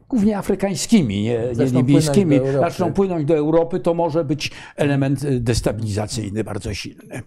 głównie 0.09 0.39
afrykańskimi, 0.39 1.23
nie, 1.23 1.41
nie 1.59 1.65
libijskimi, 1.65 2.41
zaczną 2.53 2.93
płynąć 2.93 3.25
do 3.25 3.37
Europy, 3.37 3.81
to 3.81 3.95
może 3.95 4.25
być 4.25 4.51
element 4.77 5.29
destabilizacyjny 5.39 6.45
bardzo 6.45 6.75
silny. 6.75 7.23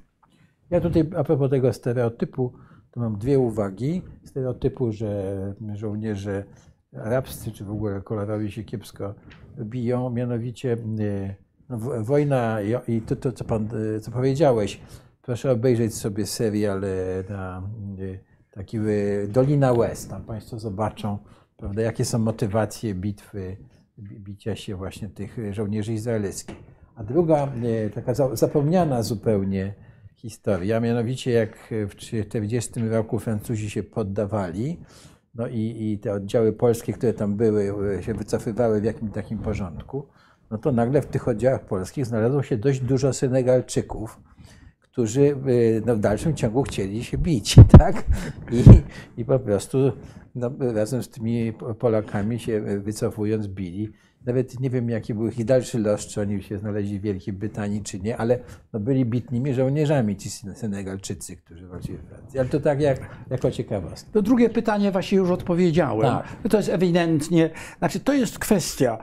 Ja 0.70 0.82
tutaj 0.82 1.10
a 1.18 1.24
propos 1.24 1.50
tego 1.50 1.74
stereotypu, 1.74 2.54
to 2.92 3.00
mam 3.00 3.18
dwie 3.18 3.40
uwagi. 3.40 4.02
Stereotypu, 4.24 4.92
że 4.92 5.54
żołnierze 5.74 6.44
arabscy 7.04 7.52
czy 7.52 7.66
w 7.66 7.72
ogóle 7.72 8.02
kolorowi 8.02 8.52
się 8.52 8.64
kiepsko 8.64 9.14
biją, 9.60 10.10
mianowicie 10.10 10.78
no, 11.70 11.78
wojna 12.04 12.58
i 12.88 13.02
to, 13.02 13.16
to 13.16 13.32
co, 13.32 13.44
pan, 13.44 13.70
co 14.02 14.12
powiedziałeś, 14.12 14.80
proszę 15.22 15.52
obejrzeć 15.52 15.96
sobie 15.96 16.26
serial 16.26 16.82
na 17.30 17.64
taki 18.56 18.80
Dolina 19.28 19.74
West, 19.74 20.10
tam 20.10 20.24
Państwo 20.24 20.60
zobaczą, 20.60 21.18
prawda, 21.58 21.82
jakie 21.82 22.06
są 22.06 22.20
motywacje 22.20 22.96
bitwy, 22.96 23.58
bicia 24.00 24.56
się 24.56 24.76
właśnie 24.76 25.10
tych 25.10 25.38
żołnierzy 25.52 25.94
izraelskich. 25.94 26.56
A 26.96 27.04
druga, 27.04 27.52
taka 27.96 28.14
zapomniana 28.34 29.04
zupełnie 29.04 29.74
historia, 30.16 30.80
mianowicie 30.80 31.32
jak 31.32 31.58
w 31.90 31.96
1940 31.96 32.90
roku 32.90 33.20
Francuzi 33.20 33.70
się 33.70 33.84
poddawali, 33.84 34.80
no 35.36 35.48
i, 35.48 35.92
i 35.92 36.00
te 36.00 36.14
oddziały 36.14 36.54
polskie, 36.54 36.94
które 36.94 37.14
tam 37.14 37.36
były, 37.36 37.74
się 38.04 38.14
wycofywały 38.14 38.82
w 38.82 38.84
jakimś 38.84 39.12
takim 39.12 39.38
porządku, 39.38 40.08
no 40.52 40.58
to 40.58 40.72
nagle 40.72 41.02
w 41.02 41.06
tych 41.06 41.28
oddziałach 41.28 41.66
polskich 41.66 42.06
znalazło 42.06 42.44
się 42.44 42.58
dość 42.58 42.80
dużo 42.80 43.14
Senegalczyków, 43.14 44.20
którzy 44.94 45.22
y, 45.22 45.82
no, 45.86 45.96
w 45.96 46.00
dalszym 46.00 46.36
ciągu 46.36 46.64
chcieli 46.64 47.04
się 47.04 47.18
bić, 47.18 47.56
tak? 47.80 48.04
I, 48.52 48.64
i 49.22 49.26
po 49.26 49.40
prostu 49.40 49.92
no, 50.36 50.52
razem 50.60 51.04
z 51.04 51.10
tymi 51.10 51.54
Polakami 51.80 52.40
się 52.40 52.62
wycofując 52.62 53.48
bili. 53.48 53.90
Nawet 54.26 54.60
nie 54.60 54.70
wiem, 54.70 54.90
jaki 54.90 55.14
był 55.14 55.28
ich 55.28 55.46
dalszy 55.46 55.80
los, 55.80 56.08
czy 56.08 56.22
oni 56.22 56.44
się 56.44 56.58
znaleźli 56.58 57.00
w 57.00 57.02
Wielkiej 57.02 57.34
Brytanii, 57.34 57.82
czy 57.82 58.00
nie, 58.00 58.18
ale 58.18 58.40
no, 58.74 58.80
byli 58.80 59.06
bitnymi 59.06 59.54
żołnierzami 59.54 60.18
ci 60.18 60.30
Senegalczycy, 60.30 61.36
którzy 61.36 61.68
walczyli 61.68 61.98
w 61.98 62.02
Francji. 62.02 62.40
Ale 62.40 62.50
to 62.50 62.60
tak 62.60 62.82
jak, 62.82 63.10
jako 63.30 63.52
ciekawostka. 63.52 64.12
To 64.12 64.22
drugie 64.22 64.50
pytanie 64.50 64.92
właśnie 64.92 65.18
już 65.18 65.30
odpowiedziałem. 65.30 66.02
Tak. 66.02 66.50
To 66.50 66.58
jest 66.58 66.70
ewidentnie, 66.70 67.50
znaczy 67.80 68.00
to 68.00 68.14
jest 68.14 68.40
kwestia 68.40 68.98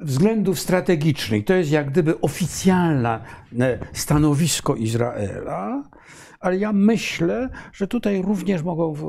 względów 0.00 0.60
strategicznych. 0.60 1.44
To 1.44 1.54
jest 1.54 1.70
jak 1.70 1.90
gdyby 1.90 2.20
oficjalne 2.20 3.20
stanowisko 3.92 4.76
Izraela, 4.76 5.84
ale 6.40 6.58
ja 6.58 6.72
myślę, 6.72 7.48
że 7.72 7.86
tutaj 7.86 8.22
również 8.22 8.62
mogą 8.62 8.92
w, 8.92 9.00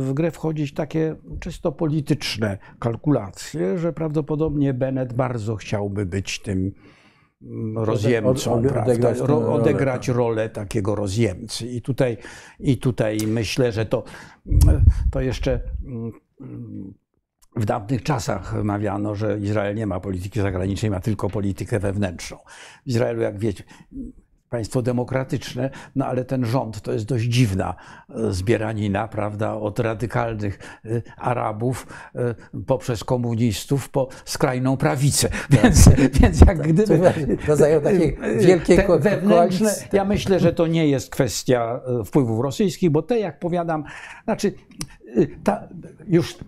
w, 0.00 0.12
grę 0.12 0.30
wchodzić 0.30 0.74
takie 0.74 1.16
czysto 1.40 1.72
polityczne 1.72 2.58
kalkulacje, 2.78 3.78
że 3.78 3.92
prawdopodobnie 3.92 4.74
Bennett 4.74 5.12
bardzo 5.12 5.56
chciałby 5.56 6.06
być 6.06 6.38
tym 6.38 6.72
mm, 7.42 7.78
rozjemcą, 7.78 8.52
od, 8.52 8.66
od, 8.66 8.76
odegrać, 8.76 9.18
Ro, 9.18 9.54
odegrać 9.54 10.08
rolę, 10.08 10.18
rolę, 10.18 10.48
takiego 10.48 10.94
rozjemcy. 10.94 11.66
I 11.66 11.82
tutaj, 11.82 12.16
I 12.60 12.78
tutaj 12.78 13.18
myślę, 13.26 13.72
że 13.72 13.86
to, 13.86 14.04
to 15.10 15.20
jeszcze 15.20 15.60
mm, 15.86 16.12
w 17.56 17.64
dawnych 17.64 18.02
czasach 18.02 18.64
mawiano, 18.64 19.14
że 19.14 19.38
Izrael 19.38 19.74
nie 19.74 19.86
ma 19.86 20.00
polityki 20.00 20.40
zagranicznej, 20.40 20.90
ma 20.90 21.00
tylko 21.00 21.30
politykę 21.30 21.78
wewnętrzną. 21.78 22.36
W 22.86 22.88
Izraelu, 22.88 23.22
jak 23.22 23.38
wiecie, 23.38 23.64
państwo 24.54 24.82
demokratyczne, 24.82 25.70
no 25.96 26.06
ale 26.06 26.24
ten 26.24 26.46
rząd 26.46 26.80
to 26.82 26.92
jest 26.92 27.04
dość 27.04 27.24
dziwna 27.24 27.74
e, 28.08 28.32
zbieranina, 28.32 29.08
prawda, 29.08 29.54
od 29.54 29.78
radykalnych 29.78 30.58
e, 30.84 31.02
Arabów 31.16 31.86
e, 32.14 32.34
poprzez 32.66 33.04
komunistów 33.04 33.88
po 33.88 34.08
skrajną 34.24 34.76
prawicę. 34.76 35.28
Tak. 35.28 35.62
Więc, 35.62 35.88
więc 36.20 36.40
jak 36.40 36.58
tak, 36.58 36.72
gdyby... 36.72 37.10
Rodzają 37.48 37.80
takie 37.80 38.12
wielkie 38.38 38.76
te 38.76 38.98
wewnętrzne, 38.98 39.74
Ja 39.92 40.04
myślę, 40.04 40.40
że 40.40 40.52
to 40.52 40.66
nie 40.66 40.88
jest 40.88 41.10
kwestia 41.10 41.80
wpływów 42.04 42.40
rosyjskich, 42.40 42.90
bo 42.90 43.02
te, 43.02 43.18
jak 43.18 43.38
powiadam, 43.38 43.84
znaczy 44.24 44.54
ta, 45.44 45.68
już 46.06 46.38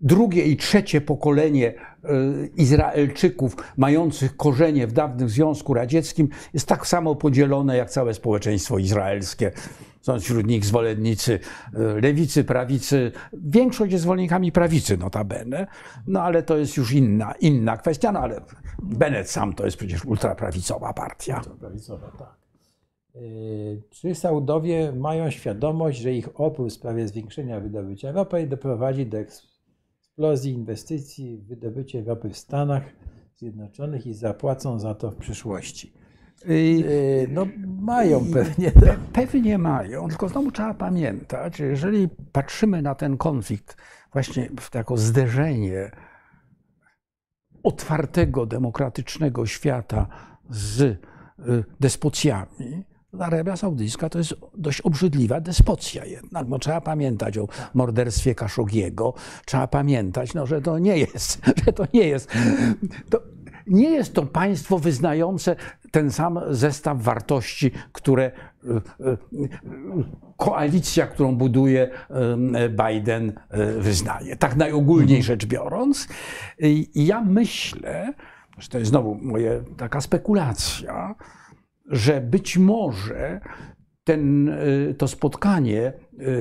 drugie 0.00 0.44
i 0.44 0.56
trzecie 0.56 1.00
pokolenie 1.00 1.68
e, 1.68 2.08
Izraelczyków 2.56 3.56
mających 3.76 4.36
korzenie 4.36 4.86
w 4.86 4.92
dawnym 4.92 5.28
Związku 5.28 5.74
Radzieckim 5.74 6.28
jest 6.54 6.68
tak 6.68 6.86
samo 6.86 7.14
podzielone 7.14 7.76
jak 7.76 7.90
całe 7.90 8.14
społeczeństwo 8.14 8.78
izraelskie. 8.78 9.52
Są 10.00 10.20
wśród 10.20 10.46
nich 10.46 10.64
zwolennicy 10.64 11.38
e, 11.74 12.00
lewicy, 12.00 12.44
prawicy. 12.44 13.12
Większość 13.32 13.92
jest 13.92 14.02
zwolennikami 14.02 14.52
prawicy, 14.52 14.96
notabene. 14.96 15.66
No 16.06 16.22
ale 16.22 16.42
to 16.42 16.56
jest 16.56 16.76
już 16.76 16.92
inna, 16.92 17.32
inna 17.40 17.76
kwestia. 17.76 18.12
No 18.12 18.20
ale 18.20 18.40
Bennett 18.82 19.30
sam 19.30 19.52
to 19.52 19.64
jest 19.64 19.76
przecież 19.76 20.04
ultraprawicowa 20.04 20.92
partia. 20.92 21.36
Ultraprawicowa, 21.36 22.10
tak. 22.18 22.40
E, 23.14 23.20
czy 23.90 24.14
Saudowie 24.14 24.92
mają 24.92 25.30
świadomość, 25.30 26.00
że 26.00 26.12
ich 26.12 26.40
opór 26.40 26.68
w 26.68 26.72
sprawie 26.72 27.08
zwiększenia 27.08 27.60
wydobycia 27.60 28.12
ropy 28.12 28.46
doprowadzi 28.46 29.06
do 29.06 29.18
eksplozji 30.10 30.52
inwestycji 30.52 31.38
w 31.38 31.46
wydobycie 31.46 32.04
ropy 32.04 32.30
w 32.30 32.36
Stanach 32.36 32.82
Zjednoczonych 33.36 34.06
i 34.06 34.14
zapłacą 34.14 34.78
za 34.78 34.94
to 34.94 35.10
w 35.10 35.16
przyszłości. 35.16 35.92
Y, 36.48 37.28
no, 37.30 37.46
mają 37.66 38.32
pewnie. 38.32 38.70
Pe, 38.70 38.96
pewnie 39.12 39.58
mają, 39.58 40.08
tylko 40.08 40.28
znowu 40.28 40.52
trzeba 40.52 40.74
pamiętać, 40.74 41.56
że 41.56 41.66
jeżeli 41.66 42.08
patrzymy 42.32 42.82
na 42.82 42.94
ten 42.94 43.16
konflikt 43.16 43.76
właśnie 44.12 44.50
jako 44.74 44.96
zderzenie 44.96 45.90
otwartego, 47.62 48.46
demokratycznego 48.46 49.46
świata 49.46 50.06
z 50.50 50.80
y, 50.80 50.98
despocjami, 51.80 52.84
Arabia 53.18 53.56
Saudyjska 53.56 54.08
to 54.08 54.18
jest 54.18 54.34
dość 54.54 54.80
obrzydliwa 54.80 55.40
despocja 55.40 56.04
jednak. 56.04 56.48
No, 56.48 56.58
trzeba 56.58 56.80
pamiętać 56.80 57.38
o 57.38 57.48
morderstwie 57.74 58.34
Kaszogiego, 58.34 59.14
trzeba 59.46 59.66
pamiętać, 59.66 60.34
no, 60.34 60.46
że 60.46 60.62
to 60.62 60.78
nie 60.78 60.98
jest, 60.98 61.40
że 61.64 61.72
to 61.72 61.84
nie 61.94 62.08
jest. 62.08 62.32
To 63.10 63.20
nie 63.66 63.90
jest 63.90 64.14
to 64.14 64.26
państwo 64.26 64.78
wyznające 64.78 65.56
ten 65.90 66.10
sam 66.10 66.40
zestaw 66.50 67.02
wartości, 67.02 67.70
które 67.92 68.24
e, 68.24 68.70
e, 68.70 69.16
koalicja, 70.36 71.06
którą 71.06 71.36
buduje 71.36 71.90
Biden, 72.70 73.32
e, 73.50 73.66
wyznaje. 73.72 74.36
Tak 74.36 74.56
najogólniej 74.56 75.18
mhm. 75.18 75.22
rzecz 75.22 75.46
biorąc. 75.46 76.08
Ja 76.94 77.20
myślę, 77.20 78.12
że 78.58 78.68
to 78.68 78.78
jest 78.78 78.90
znowu 78.90 79.14
moja 79.14 79.50
taka 79.76 80.00
spekulacja, 80.00 81.14
że 81.90 82.20
być 82.20 82.58
może 82.58 83.40
ten, 84.04 84.48
y, 84.48 84.94
to 84.98 85.08
spotkanie 85.08 85.92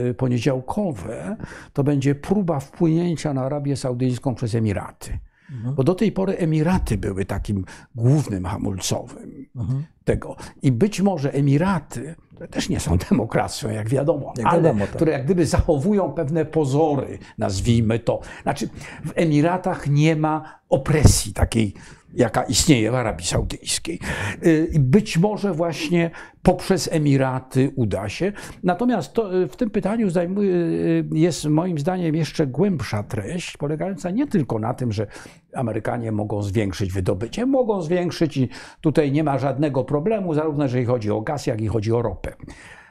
y, 0.10 0.14
poniedziałkowe 0.14 1.36
to 1.74 1.84
będzie 1.84 2.16
próba 2.16 2.60
wpłynięcia 2.60 3.34
na 3.34 3.42
Arabię 3.42 3.76
Saudyjską 3.76 4.36
przez 4.36 4.56
Emiraty. 4.56 5.20
Mhm. 5.52 5.76
Bo 5.76 5.84
do 5.84 5.96
tej 5.96 6.12
pory 6.12 6.38
Emiraty 6.38 6.98
były 6.98 7.26
takim 7.26 7.66
głównym 7.96 8.46
hamulcowym 8.46 9.46
mhm. 9.56 9.84
tego. 10.04 10.36
I 10.62 10.72
być 10.72 11.02
może 11.02 11.34
Emiraty, 11.34 12.16
które 12.40 12.48
też 12.48 12.70
nie 12.70 12.80
są 12.80 12.98
demokracją, 13.10 13.70
jak 13.70 13.90
wiadomo, 13.90 14.34
jak 14.38 14.48
ale 14.48 14.62
wiadomo, 14.62 14.86
tak. 14.86 14.96
które 14.96 15.12
jak 15.12 15.26
gdyby 15.26 15.46
zachowują 15.46 16.12
pewne 16.12 16.46
pozory, 16.46 17.18
nazwijmy 17.38 18.00
to. 18.00 18.20
Znaczy, 18.44 18.70
w 19.06 19.12
Emiratach 19.16 19.88
nie 19.88 20.16
ma 20.16 20.60
opresji 20.70 21.34
takiej 21.34 21.74
jaka 22.14 22.44
istnieje 22.44 22.92
w 22.92 22.96
Arabii 22.96 23.26
Saudyjskiej. 23.26 24.00
Y, 24.46 24.72
być 24.80 25.18
może 25.18 25.54
właśnie 25.54 26.12
poprzez 26.44 26.90
Emiraty 26.92 27.72
uda 27.76 28.10
się. 28.10 28.34
Natomiast 28.64 29.14
to, 29.14 29.38
y, 29.38 29.48
w 29.48 29.56
tym 29.56 29.70
pytaniu 29.70 30.10
zajmuje, 30.10 30.54
y, 30.56 31.06
jest 31.12 31.46
moim 31.46 31.80
zdaniem 31.80 32.16
jeszcze 32.16 32.48
głębsza 32.48 33.04
treść, 33.04 33.58
polegająca 33.58 34.12
nie 34.12 34.28
tylko 34.28 34.60
na 34.60 34.74
tym, 34.74 34.92
że 34.92 35.08
Amerykanie 35.54 36.12
mogą 36.12 36.42
zwiększyć 36.42 36.94
wydobycie, 36.94 37.46
mogą 37.46 37.82
zwiększyć 37.82 38.38
i 38.38 38.50
tutaj 38.82 39.12
nie 39.12 39.24
ma 39.24 39.38
żadnego 39.38 39.84
problemu, 39.84 40.34
zarówno 40.34 40.64
jeżeli 40.64 40.86
chodzi 40.86 41.12
o 41.12 41.22
gaz, 41.22 41.48
jak 41.48 41.62
i 41.62 41.68
chodzi 41.68 41.94
o 41.94 42.02
ropę. 42.02 42.29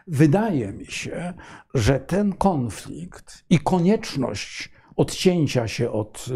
Wydaje 0.07 0.73
mi 0.73 0.87
się, 0.87 1.35
że 1.75 2.01
ten 2.01 2.33
konflikt 2.33 3.45
i 3.51 3.59
konieczność 3.59 4.71
odcięcia 4.97 5.69
się 5.69 5.91
od 5.91 6.27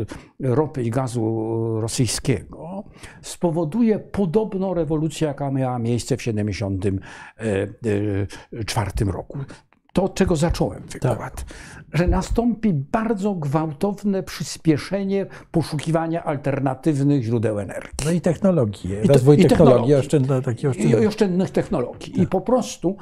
ropy 0.40 0.82
i 0.82 0.90
gazu 0.90 1.46
rosyjskiego 1.80 2.84
spowoduje 3.22 3.98
podobną 3.98 4.74
rewolucję, 4.74 5.28
jaka 5.28 5.50
miała 5.50 5.78
miejsce 5.78 6.16
w 6.16 6.18
1974 6.18 8.90
e, 9.00 9.03
e, 9.03 9.05
roku 9.12 9.38
to, 9.93 10.03
od 10.03 10.14
czego 10.14 10.36
zacząłem 10.36 10.82
wykład, 10.82 11.18
tak. 11.18 11.45
że 11.93 12.09
nastąpi 12.09 12.72
bardzo 12.72 13.34
gwałtowne 13.34 14.22
przyspieszenie 14.22 15.26
poszukiwania 15.51 16.24
alternatywnych 16.24 17.22
źródeł 17.22 17.59
energii. 17.59 17.93
No 18.05 18.11
i 18.11 18.20
technologii, 18.20 18.90
I 18.90 19.07
rozwój 19.07 19.40
i 19.40 19.47
technologii, 19.47 20.09
technologii 20.09 20.66
oszczędnych. 20.66 21.03
I 21.03 21.07
oszczędnych 21.07 21.51
technologii. 21.51 22.12
Tak. 22.12 22.22
I 22.22 22.26
po 22.26 22.40
prostu 22.40 22.97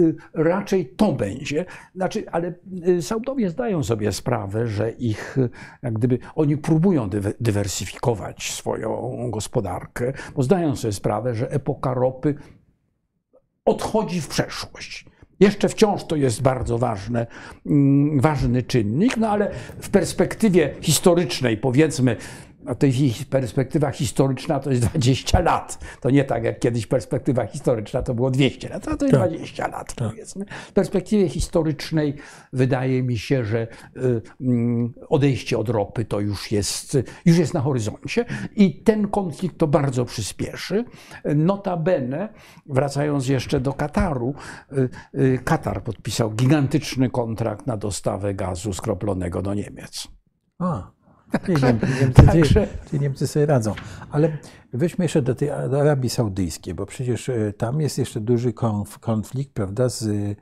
y, 0.00 0.16
raczej 0.34 0.86
to 0.96 1.12
będzie. 1.12 1.64
Znaczy, 1.94 2.24
ale 2.30 2.54
y, 2.88 3.02
Saudowie 3.02 3.50
zdają 3.50 3.82
sobie 3.82 4.12
sprawę, 4.12 4.66
że 4.66 4.90
ich, 4.90 5.36
jak 5.82 5.94
gdyby, 5.94 6.18
oni 6.34 6.56
próbują 6.56 7.10
dywersyfikować 7.40 8.52
swoją 8.52 9.12
gospodarkę, 9.30 10.12
bo 10.36 10.42
zdają 10.42 10.76
sobie 10.76 10.92
sprawę, 10.92 11.34
że 11.34 11.50
epoka 11.50 11.94
ropy 11.94 12.34
odchodzi 13.64 14.20
w 14.20 14.28
przeszłość. 14.28 15.13
Jeszcze 15.40 15.68
wciąż 15.68 16.04
to 16.04 16.16
jest 16.16 16.42
bardzo 16.42 16.78
ważne, 16.78 17.26
mm, 17.66 18.20
ważny 18.20 18.62
czynnik, 18.62 19.16
no 19.16 19.28
ale 19.28 19.50
w 19.80 19.90
perspektywie 19.90 20.74
historycznej, 20.80 21.56
powiedzmy, 21.56 22.16
no 22.64 22.74
to 22.74 22.86
ich 22.86 23.26
perspektywa 23.26 23.90
historyczna 23.90 24.60
to 24.60 24.70
jest 24.70 24.82
20 24.82 25.40
lat. 25.40 25.78
To 26.00 26.10
nie 26.10 26.24
tak 26.24 26.44
jak 26.44 26.60
kiedyś 26.60 26.86
perspektywa 26.86 27.46
historyczna 27.46 28.02
to 28.02 28.14
było 28.14 28.30
200 28.30 28.68
lat, 28.68 28.88
a 28.88 28.96
to 28.96 29.04
jest 29.06 29.18
Tak. 29.18 29.28
20 29.28 29.68
lat 29.68 29.94
powiedzmy. 29.96 30.44
W 30.68 30.72
perspektywie 30.72 31.28
historycznej 31.28 32.14
wydaje 32.52 33.02
mi 33.02 33.18
się, 33.18 33.44
że 33.44 33.66
y, 33.96 34.22
mm, 34.40 34.94
odejście 35.08 35.58
od 35.58 35.68
ropy 35.68 36.04
to 36.04 36.20
już 36.20 36.52
jest, 36.52 36.98
już 37.24 37.38
jest 37.38 37.54
na 37.54 37.60
horyzoncie 37.60 38.24
i 38.56 38.82
ten 38.82 39.08
konflikt 39.08 39.58
to 39.58 39.66
bardzo 39.66 40.04
przyspieszy. 40.04 40.84
Notabene, 41.34 42.28
wracając 42.66 43.28
jeszcze 43.28 43.60
do 43.60 43.72
Kataru, 43.72 44.34
y, 44.72 44.88
y, 45.20 45.38
Katar 45.44 45.82
podpisał 45.82 46.30
gigantyczny 46.30 47.10
kontrakt 47.10 47.66
na 47.66 47.76
dostawę 47.76 48.34
gazu 48.34 48.72
skroplonego 48.72 49.42
do 49.42 49.54
Niemiec. 49.54 50.08
A, 50.58 50.93
Niemcy, 51.48 51.86
Niemcy, 52.00 52.22
także- 52.26 52.66
czyli 52.90 53.02
Niemcy 53.02 53.26
sobie 53.26 53.46
radzą. 53.46 53.74
Ale 54.10 54.38
weźmy 54.72 55.04
jeszcze 55.04 55.22
do 55.22 55.34
tej 55.34 55.50
Arabii 55.50 56.10
Saudyjskiej, 56.10 56.74
bo 56.74 56.86
przecież 56.86 57.28
e, 57.28 57.52
tam 57.52 57.80
jest 57.80 57.98
jeszcze 57.98 58.20
duży 58.20 58.52
konf, 58.52 58.98
konflikt, 58.98 59.52
prawda, 59.52 59.88
z, 59.88 60.02
e, 60.02 60.36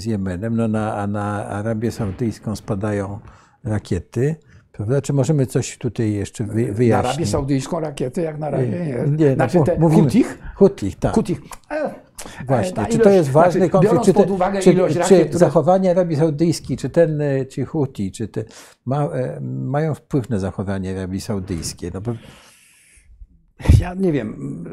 z 0.00 0.04
Jemenem. 0.04 0.56
No 0.56 0.68
na, 0.68 0.94
a 0.94 1.06
na 1.06 1.46
Arabię 1.46 1.90
Saudyjską 1.90 2.56
spadają 2.56 3.18
rakiety. 3.64 4.36
Prawda? 4.78 5.00
Czy 5.02 5.12
możemy 5.12 5.46
coś 5.46 5.78
tutaj 5.78 6.12
jeszcze 6.12 6.44
wy, 6.44 6.66
Na 6.66 6.72
wyjaśnić? 6.72 7.06
Arabię 7.10 7.26
Saudyjską 7.26 7.80
rakiety 7.80 8.22
jak 8.22 8.38
na 8.38 8.50
razie 8.50 8.68
nie. 8.68 9.04
Nie, 9.16 9.28
no, 9.28 9.34
znaczy 9.34 9.58
te 9.66 9.78
mówimy- 9.78 10.02
Hutich? 10.02 10.38
Hutich, 10.54 10.96
tak. 10.98 11.14
Hutich. 11.14 11.40
E, 11.70 11.94
Właśnie, 12.46 12.72
e, 12.72 12.80
na 12.80 12.86
czy 12.86 12.98
to 12.98 13.02
ilość- 13.04 13.14
jest 13.16 13.30
ważny 13.30 13.60
znaczy, 13.60 13.70
konflikt, 13.70 14.04
czy, 14.04 14.14
te, 14.14 14.26
czy, 14.62 14.72
ilość 14.72 14.94
czy 14.94 15.00
rakiet, 15.00 15.28
które 15.28 15.38
zachowanie 15.38 15.90
Arabii 15.90 16.16
Saudyjskiej, 16.16 16.76
czy 16.76 16.90
ten, 16.90 17.20
e, 17.20 17.44
czy 17.46 17.64
Huti, 17.64 18.12
czy 18.12 18.28
te, 18.28 18.44
ma, 18.84 19.04
e, 19.04 19.40
mają 19.42 19.94
wpływ 19.94 20.30
na 20.30 20.38
zachowanie 20.38 20.90
Arabii 20.98 21.20
Saudyjskiej? 21.20 21.90
No 21.94 22.00
bo, 22.00 22.12
Ja 23.80 23.94
nie 23.94 24.12
wiem. 24.12 24.64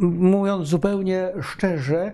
Mówiąc 0.00 0.68
zupełnie 0.68 1.32
szczerze, 1.40 2.12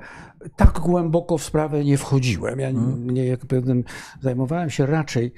tak 0.57 0.78
głęboko 0.80 1.39
w 1.39 1.43
sprawę 1.45 1.84
nie 1.84 1.99
wchodziłem. 1.99 2.61
Ja 2.61 2.68
Mhm. 2.68 3.11
nie, 3.11 3.26
jak 3.26 3.41
pewnym, 3.47 3.84
zajmowałem 4.20 4.70
się 4.70 4.86
raczej 4.86 5.26
e, 5.26 5.30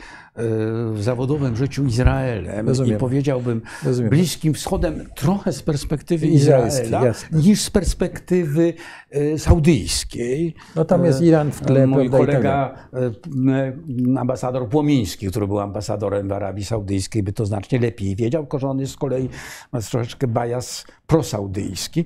w 0.93 1.03
zawodowym 1.03 1.57
życiu 1.57 1.87
Izraelem 1.87 2.69
Rozumiem. 2.69 2.97
i 2.97 3.01
powiedziałbym 3.01 3.63
Rozumiem. 3.85 4.11
Bliskim 4.11 4.55
Wschodem 4.55 5.07
trochę 5.15 5.53
z 5.53 5.63
perspektywy 5.63 6.27
Izraela 6.27 7.05
jasne. 7.07 7.39
niż 7.39 7.61
z 7.63 7.71
perspektywy 7.71 8.75
e, 9.11 9.39
saudyjskiej. 9.39 10.55
no 10.77 10.85
tam 10.85 11.05
jest 11.05 11.23
Iran 11.23 11.53
w 11.53 11.61
tle, 11.61 11.87
Mój 11.87 12.11
tak 12.11 12.21
kolega, 12.21 12.75
e, 12.95 13.73
ambasador 14.21 14.69
Płomiński, 14.69 15.27
który 15.27 15.47
był 15.47 15.59
ambasadorem 15.61 16.29
w 16.29 16.33
Arabii 16.33 16.65
Saudyjskiej, 16.65 17.23
by 17.23 17.33
to 17.33 17.47
znacznie 17.47 17.79
lepiej 17.79 18.17
wiedział, 18.17 18.43
tylko 18.43 18.59
że 18.59 18.69
on 18.69 18.79
jest 18.81 18.93
z 18.93 18.97
kolei, 18.97 19.29
ma 19.73 19.81
troszeczkę 19.81 20.27
bias 20.29 20.85
prosaudyjski. 21.07 22.05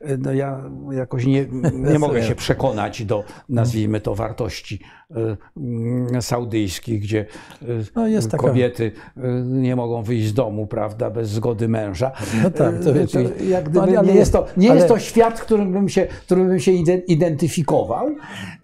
E, 0.00 0.16
No 0.16 0.32
ja 0.32 0.60
jakoś 0.92 1.26
nie, 1.26 1.46
nie 1.72 1.98
mogę 2.08 2.22
się 2.22 2.29
przekonać 2.34 3.04
do, 3.04 3.24
nazwijmy 3.48 4.00
to, 4.00 4.14
wartości 4.14 4.80
e, 5.10 5.36
mm, 5.56 6.22
saudyjskich, 6.22 7.00
gdzie 7.02 7.26
e, 7.62 7.66
No, 7.96 8.02
taka- 8.30 8.36
kobiety 8.48 8.92
e, 9.16 9.20
nie 9.44 9.76
mogą 9.76 10.02
wyjść 10.02 10.26
z 10.28 10.34
domu, 10.34 10.66
prawda, 10.66 11.10
bez 11.10 11.28
zgody 11.30 11.68
męża. 11.68 12.12
No 12.42 12.50
tak, 12.50 12.84
to 12.84 12.94
wiecie, 12.94 13.30
jak 13.48 13.72
no, 13.74 13.82
ale- 13.82 14.02
nie 14.02 14.14
jest 14.14 14.32
to, 14.32 14.46
nie 14.56 14.70
ale- 14.70 14.76
jest 14.76 14.88
to 14.88 14.98
świat, 14.98 15.40
którym 15.40 15.72
bym 15.72 15.88
się, 15.88 16.06
którym 16.26 16.48
bym 16.48 16.60
się 16.60 16.72
ide- 16.72 17.02
identyfikował. 17.06 18.08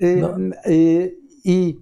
Y, 0.03 0.17
No. 0.21 0.37
y, 0.67 1.27
I 1.49 1.77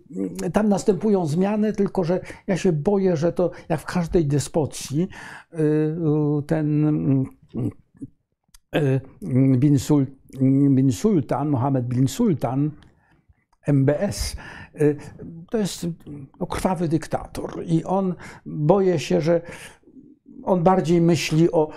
tam 0.53 0.69
następują 0.69 1.27
zmiany, 1.27 1.73
tylko 1.73 2.05
że 2.05 2.21
ja 2.47 2.57
się 2.57 2.73
boję, 2.73 3.17
że 3.17 3.33
to 3.33 3.51
jak 3.69 3.81
w 3.81 3.85
każdej 3.85 4.27
despocji, 4.27 5.09
y, 5.55 5.59
y, 5.59 6.43
ten 6.47 6.85
y, 7.57 7.71
bin, 9.57 9.79
Sul, 9.79 10.07
bin 10.71 10.93
Sultan, 10.93 11.49
Mohammed 11.49 11.85
bin 11.85 12.09
Sultan, 12.09 12.71
MBS, 13.67 14.37
y, 14.81 14.97
to 15.51 15.59
jest 15.59 15.87
no, 16.41 16.47
krwawy 16.47 16.89
dyktator 16.89 17.63
i 17.67 17.85
on 17.85 18.15
boję 18.47 18.99
się, 18.99 19.21
że 19.21 19.41
on 20.45 20.63
bardziej 20.63 21.01
myśli 21.01 21.53
o, 21.53 21.69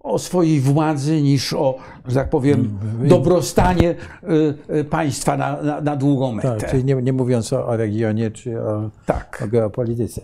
o 0.00 0.18
swojej 0.18 0.60
władzy 0.60 1.22
niż 1.22 1.52
o, 1.52 1.78
że 2.06 2.14
tak 2.14 2.30
powiem, 2.30 2.78
dobrostanie 3.04 3.90
y, 3.90 4.74
y, 4.74 4.84
państwa 4.84 5.36
na, 5.36 5.62
na, 5.62 5.80
na 5.80 5.96
długą 5.96 6.32
metę. 6.32 6.56
Tak, 6.60 6.70
czyli 6.70 6.84
nie, 6.84 6.94
nie 6.94 7.12
mówiąc 7.12 7.52
o, 7.52 7.66
o 7.66 7.76
regionie 7.76 8.30
czy 8.30 8.62
o, 8.62 8.90
Tak. 9.06 9.42
o 9.44 9.48
geopolityce. 9.48 10.22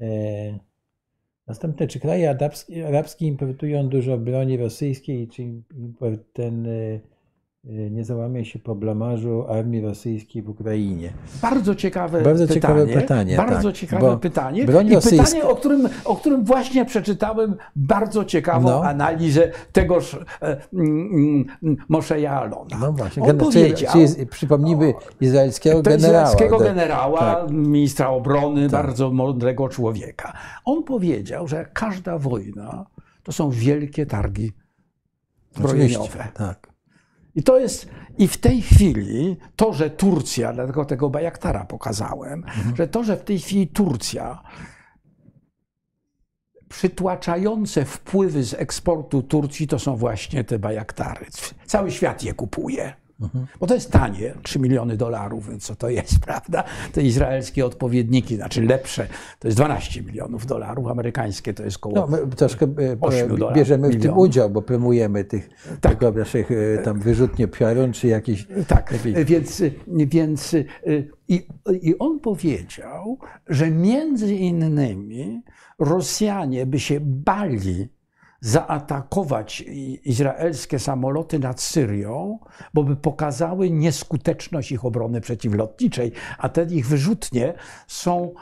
E, 0.00 0.06
następne, 1.46 1.86
czy 1.86 2.00
kraje 2.00 2.30
arabskie, 2.30 2.88
arabskie 2.88 3.26
importują 3.26 3.88
dużo 3.88 4.18
broni 4.18 4.56
rosyjskiej, 4.56 5.28
czy 5.28 5.42
import 5.76 6.22
ten 6.32 6.66
e, 6.66 7.00
nie 7.70 8.04
załamie 8.04 8.44
się 8.44 8.58
po 8.58 8.74
blamarzu 8.74 9.44
armii 9.48 9.80
rosyjskiej 9.80 10.42
w 10.42 10.48
Ukrainie? 10.48 11.12
Bardzo 11.42 11.74
ciekawe 11.74 12.22
Bardzo 12.22 12.42
pytanie. 12.46 12.60
ciekawe 12.60 12.86
pytanie, 13.00 13.36
Bardzo 13.36 13.68
tak, 13.68 13.76
ciekawe 13.76 14.18
pytanie. 14.18 14.64
broń 14.64 14.86
I 14.86 14.94
rosyjska- 14.94 15.24
pytanie, 15.24 15.44
o 15.44 15.56
którym, 15.56 15.88
o 16.04 16.16
którym 16.16 16.44
właśnie 16.44 16.84
przeczytałem 16.84 17.56
bardzo 17.76 18.24
ciekawą 18.24 18.68
No. 18.68 18.84
analizę 18.84 19.50
tegoż 19.72 20.14
e, 20.42 20.56
mm, 20.72 21.44
mm, 21.62 21.76
Mosheja 21.88 22.40
Alona. 22.40 22.78
No 22.80 22.92
właśnie, 22.92 23.22
On 23.22 23.38
powiedział, 23.38 23.92
czyli, 23.92 24.08
czyli 24.08 24.26
przypomnijmy 24.26 24.94
izraelskiego 25.20 25.82
generała. 25.82 26.08
izraelskiego 26.08 26.58
tak. 26.58 26.66
generała, 26.68 27.18
tak. 27.20 27.50
ministra 27.50 28.08
obrony, 28.10 28.68
bardzo 28.68 29.10
mądrego 29.12 29.68
człowieka. 29.68 30.32
On 30.64 30.82
powiedział, 30.84 31.48
że 31.48 31.66
każda 31.72 32.18
wojna 32.18 32.86
to 33.22 33.32
są 33.32 33.50
wielkie 33.50 34.06
targi 34.06 34.52
zbrojeniowe. 35.56 36.28
tak. 36.34 36.75
I 37.36 37.42
to 37.42 37.58
jest, 37.58 37.88
i 38.18 38.28
w 38.28 38.36
tej 38.36 38.62
chwili 38.62 39.36
to, 39.56 39.72
że 39.72 39.90
Turcja, 39.90 40.52
dlatego 40.52 40.84
tego 40.84 41.10
Bajaktara 41.10 41.64
pokazałem, 41.64 42.44
że 42.74 42.88
to, 42.88 43.04
że 43.04 43.16
w 43.16 43.24
tej 43.24 43.38
chwili 43.38 43.68
Turcja 43.68 44.42
przytłaczające 46.68 47.84
wpływy 47.84 48.44
z 48.44 48.54
eksportu 48.54 49.22
Turcji 49.22 49.68
to 49.68 49.78
są 49.78 49.96
właśnie 49.96 50.44
te 50.44 50.58
Bajaktary. 50.58 51.26
Cały 51.66 51.90
świat 51.90 52.22
je 52.22 52.34
kupuje. 52.34 53.05
Bo 53.60 53.66
to 53.66 53.74
jest 53.74 53.92
tanie, 53.92 54.34
3 54.42 54.58
miliony 54.58 54.96
dolarów, 54.96 55.48
więc 55.50 55.64
co 55.64 55.76
to 55.76 55.88
jest, 55.88 56.18
prawda? 56.26 56.64
Te 56.92 57.02
izraelskie 57.02 57.66
odpowiedniki, 57.66 58.36
znaczy 58.36 58.62
lepsze, 58.62 59.06
to 59.38 59.48
jest 59.48 59.58
12 59.58 60.02
milionów 60.02 60.46
dolarów, 60.46 60.86
amerykańskie 60.86 61.54
to 61.54 61.64
jest 61.64 61.78
koło 61.78 61.94
No, 61.94 62.06
my 62.06 62.18
troszkę 62.36 62.66
e, 62.66 62.92
e, 62.92 63.28
dolarów, 63.28 63.56
bierzemy 63.56 63.88
w 63.88 64.02
tym 64.02 64.18
udział, 64.18 64.50
bo 64.50 64.62
promujemy 64.62 65.24
tych, 65.24 65.50
Tak. 65.80 65.92
tego 65.92 66.12
naszych 66.12 66.50
e, 66.50 66.78
tam 66.78 67.00
wyrzutnie 67.00 67.48
piorun, 67.48 67.92
czy 67.92 68.08
jakieś... 68.08 68.46
Tak, 68.68 68.94
więc, 69.24 69.62
więc 69.88 70.56
i, 71.28 71.46
i 71.82 71.98
on 71.98 72.20
powiedział, 72.20 73.18
że 73.48 73.70
między 73.70 74.34
innymi 74.34 75.42
Rosjanie 75.78 76.66
by 76.66 76.80
się 76.80 77.00
bali 77.00 77.88
zaatakować 78.40 79.64
izraelskie 80.04 80.78
samoloty 80.78 81.38
nad 81.38 81.60
Syrią, 81.60 82.38
bo 82.74 82.82
by 82.84 82.96
pokazały 82.96 83.70
nieskuteczność 83.70 84.72
ich 84.72 84.84
obrony 84.84 85.20
przeciwlotniczej, 85.20 86.12
a 86.38 86.48
te 86.48 86.62
ich 86.64 86.86
wyrzutnie 86.86 87.54
są 87.86 88.32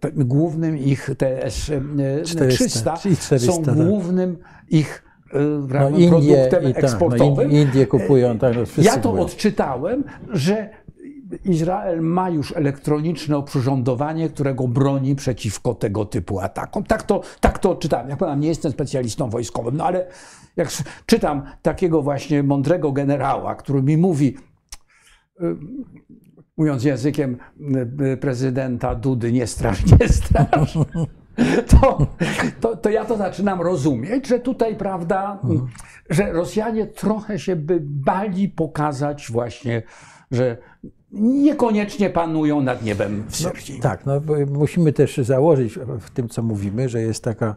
te- 0.00 0.10
głównym 0.12 0.78
ich 0.78 1.10
TS-300 1.10 2.24
400, 2.24 2.96
czyli 2.96 3.16
400, 3.16 3.52
są 3.52 3.62
tak. 3.62 3.74
głównym 3.74 4.38
ich 4.70 5.04
y, 5.34 5.38
No, 5.80 5.88
Indie, 5.88 6.08
produktem 6.08 6.62
i 6.70 6.74
tak, 6.74 6.82
no, 6.82 6.88
eksportowym. 6.88 7.44
Indie, 7.50 7.62
Indie 7.62 7.86
kupują, 7.86 8.38
tak, 8.38 8.56
no, 8.56 8.82
Ja 8.82 8.96
to 8.96 9.02
kupują. 9.08 9.22
odczytałem, 9.24 10.04
że 10.30 10.70
Izrael 11.44 12.02
ma 12.02 12.30
już 12.30 12.56
elektroniczne 12.56 13.36
oprzyrządowanie, 13.36 14.28
którego 14.28 14.68
broni 14.68 15.16
przeciwko 15.16 15.74
tego 15.74 16.04
typu 16.04 16.40
atakom. 16.40 16.84
Tak 16.84 17.02
to, 17.02 17.20
tak 17.40 17.58
to 17.58 17.76
czytałem. 17.76 18.08
Jak 18.08 18.18
powiem, 18.18 18.40
nie 18.40 18.48
jestem 18.48 18.72
specjalistą 18.72 19.30
wojskowym, 19.30 19.76
no 19.76 19.84
ale 19.84 20.06
jak 20.56 20.68
czytam 21.06 21.42
takiego 21.62 22.02
właśnie 22.02 22.42
mądrego 22.42 22.92
generała, 22.92 23.54
który 23.54 23.82
mi 23.82 23.96
mówi, 23.96 24.36
y, 25.40 25.56
mówiąc 26.56 26.84
językiem 26.84 27.36
y, 28.00 28.04
y, 28.04 28.16
prezydenta 28.16 28.94
Dudy, 28.94 29.32
nie 29.32 29.46
strasz, 29.46 29.84
nie 30.00 30.08
strasz. 30.08 30.78
To, 31.68 32.06
to, 32.60 32.76
to 32.76 32.90
ja 32.90 33.04
to 33.04 33.16
zaczynam 33.16 33.60
rozumieć, 33.60 34.26
że 34.26 34.38
tutaj, 34.38 34.76
prawda, 34.76 35.38
że 36.10 36.32
Rosjanie 36.32 36.86
trochę 36.86 37.38
się 37.38 37.56
by 37.56 37.78
bali 37.82 38.48
pokazać 38.48 39.30
właśnie, 39.30 39.82
że 40.30 40.56
niekoniecznie 41.12 42.10
panują 42.10 42.60
nad 42.60 42.82
niebem 42.82 43.24
w 43.28 43.36
Syrii. 43.36 43.80
Tak, 43.80 44.06
no, 44.06 44.20
bo 44.20 44.34
musimy 44.46 44.92
też 44.92 45.16
założyć 45.16 45.78
w 46.00 46.10
tym, 46.10 46.28
co 46.28 46.42
mówimy, 46.42 46.88
że 46.88 47.00
jest 47.00 47.24
taka, 47.24 47.54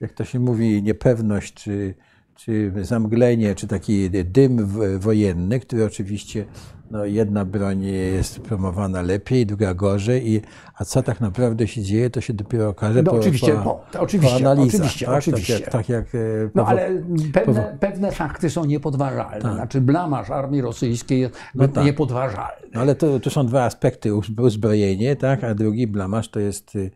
jak 0.00 0.12
to 0.12 0.24
się 0.24 0.40
mówi, 0.40 0.82
niepewność, 0.82 1.54
czy, 1.54 1.94
czy 2.38 2.72
zamglenie, 2.82 3.54
czy 3.54 3.66
taki 3.66 4.10
dym 4.10 4.66
wojenny, 4.98 5.60
który 5.60 5.84
oczywiście 5.84 6.44
no, 6.90 7.04
jedna 7.04 7.44
broń 7.44 7.84
jest 7.84 8.40
promowana 8.40 9.02
lepiej, 9.02 9.46
druga 9.46 9.74
gorzej, 9.74 10.30
i, 10.32 10.40
a 10.74 10.84
co 10.84 11.02
tak 11.02 11.20
naprawdę 11.20 11.68
się 11.68 11.82
dzieje, 11.82 12.10
to 12.10 12.20
się 12.20 12.32
dopiero 12.32 12.68
okaże 12.68 13.02
No 13.02 13.10
po, 13.10 13.16
oczywiście, 13.16 13.52
po, 13.52 13.60
po- 13.62 13.84
to 13.92 14.00
oczywiście, 14.00 14.34
po 14.34 14.50
analizach. 14.50 14.80
oczywiście, 14.80 15.06
tak? 15.06 15.14
oczywiście. 15.18 15.60
Tak 15.60 15.72
tak 15.72 15.88
jak 15.88 16.14
e, 16.14 16.18
No 16.54 16.66
ale 16.66 17.02
pewne, 17.32 17.76
pewne 17.80 18.12
fakty 18.12 18.50
są 18.50 18.64
niepodważalne. 18.64 19.40
Znaczy 19.54 19.80
blamaż 19.80 20.30
armii 20.30 20.60
rosyjskiej 20.60 21.20
jest 21.20 21.34
No 21.54 21.68
tak. 21.68 21.84
niepodważalny. 21.84 22.68
No 22.74 22.80
ale 22.80 22.94
to, 22.94 23.20
są 23.30 23.46
dwa 23.46 23.64
aspekty. 23.64 24.14
Uz- 24.14 24.40
Uzbrojenie, 24.40 25.16
tak? 25.16 25.44
a 25.44 25.54
drugi 25.54 25.86
blamaż 25.86 26.28
to 26.28 26.40
jest 26.40 26.76
y, 26.76 26.90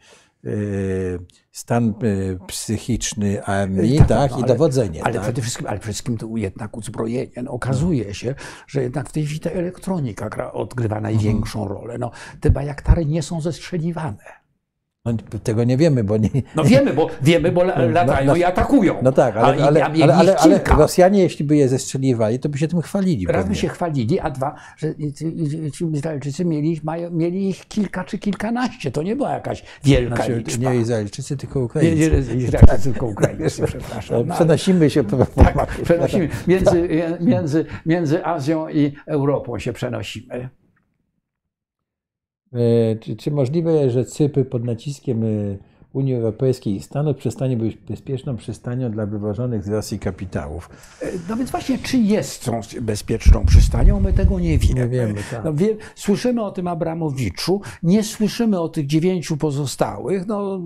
stan 1.51 1.95
y, 2.05 2.39
psychiczny 2.47 3.45
armii 3.45 3.99
Tak, 3.99 4.09
tak, 4.09 4.31
no, 4.31 4.37
i 4.39 4.41
ale- 4.43 4.49
dowodzenie. 4.49 5.05
Ale 5.05 5.15
tak? 5.15 5.23
przede 5.23 5.43
wszystkim, 5.43 5.67
ale 5.67 5.79
przede 5.79 5.93
wszystkim 5.93 6.19
to 6.19 6.29
jednak 6.37 6.77
uzbrojenie. 6.77 7.43
No, 7.43 7.51
okazuje 7.51 8.15
się, 8.15 8.35
że 8.67 8.83
jednak 8.83 9.09
w 9.09 9.13
tej 9.13 9.25
chwili 9.27 9.41
ta 9.41 9.51
elektronika 9.51 10.53
odgrywa 10.53 11.01
największą 11.01 11.63
Mhm. 11.63 11.81
rolę. 11.81 11.99
No, 11.99 12.11
te 12.41 12.51
bajaktary 12.51 13.07
nie 13.07 13.23
są 13.23 13.41
zestrzeliwane. 13.41 14.42
No, 15.05 15.13
tego 15.43 15.65
nie 15.65 15.77
wiemy, 15.77 16.05
bo 16.05 16.17
nie. 16.17 16.29
No 16.57 16.65
wiemy, 16.65 16.93
bo, 16.95 17.09
wiemy, 17.23 17.53
bo 17.53 17.63
la- 17.63 17.79
latają 18.01 18.27
no- 18.27 18.37
i 18.37 18.45
atakują. 18.45 18.95
No 19.03 19.13
tak, 19.13 19.37
ale, 19.37 19.65
ale, 19.65 19.85
ale, 19.85 20.15
ale, 20.15 20.37
ale. 20.37 20.61
Rosjanie, 20.79 21.23
jeśli 21.23 21.45
by 21.45 21.57
je 21.57 21.69
zestrzeliwali, 21.69 22.39
to 22.39 22.49
by 22.49 22.59
się 22.59 22.69
tym 22.69 22.81
chwalili. 22.81 23.27
Raz 23.27 23.49
by 23.49 23.55
się 23.55 23.69
chwalili, 23.69 24.21
a 24.21 24.31
dwa, 24.31 24.55
że 24.77 24.95
ci- 24.95 25.85
Izraelczycy 25.93 26.45
mieli, 26.45 26.81
mają, 26.85 27.11
mieli 27.11 27.49
ich 27.49 27.67
kilka 27.69 28.05
czy 28.05 28.19
kilkanaście. 28.19 28.91
To 28.91 29.03
nie 29.03 29.17
była 29.17 29.31
jakaś 29.33 29.63
wielka 29.85 30.17
Znaczy, 30.17 30.37
liczba. 30.39 30.73
nie 30.73 30.81
Izraelczycy, 30.81 31.37
tylko 31.37 31.59
Nie, 31.59 31.65
Ukraińcy. 31.65 32.11
nie, 32.37 32.43
Izraelczycy, 32.43 32.83
tylko 32.93 33.07
Ukraińcy, 33.07 33.63
przepraszam. 33.67 34.27
No, 34.27 34.35
Przenosimy 34.35 34.91
się 34.91 35.05
po 35.05 35.17
Tak, 35.27 35.81
przenosimy. 35.83 36.29
Między, 36.47 36.89
między, 37.21 37.67
między 37.87 38.25
Azją 38.27 38.69
i 38.69 38.93
Europą 39.07 39.59
się 39.59 39.73
przenosimy. 39.73 40.49
E, 42.55 42.97
Czy, 42.97 43.17
czy 43.17 43.31
możliwe 43.31 43.73
jest, 43.73 43.95
że 43.95 44.05
Cypr 44.05 44.49
pod 44.49 44.65
naciskiem 44.65 45.25
e, 45.25 45.29
Unii 45.93 46.15
Europejskiej 46.15 46.77
i 46.77 46.83
Stanów 46.83 47.17
przestanie 47.17 47.57
być 47.57 47.77
bezpieczną 47.77 48.37
przystanią 48.37 48.91
dla 48.91 49.07
wywożonych 49.07 49.65
z 49.65 49.69
Rosji 49.69 49.99
kapitałów? 49.99 50.71
No 51.29 51.37
więc 51.37 51.51
właśnie, 51.51 51.79
czy 51.79 51.99
jest 51.99 52.45
tą 52.45 52.61
bezpieczną 52.81 53.45
przystanią, 53.45 54.01
my 54.01 54.13
tego 54.13 54.41
nie 54.41 54.59
wiemy. 54.59 54.81
Nie 54.81 54.89
wiemy, 54.89 55.21
tak. 55.31 55.45
No, 55.45 55.55
wie, 55.55 55.77
słyszymy 55.95 56.43
o 56.43 56.51
tym 56.51 56.69
Abramowiczu, 56.69 57.61
nie 57.83 58.05
słyszymy 58.05 58.61
o 58.61 58.69
tych 58.69 58.87
dziewięciu 58.87 59.37
pozostałych. 59.37 60.27
No, 60.27 60.61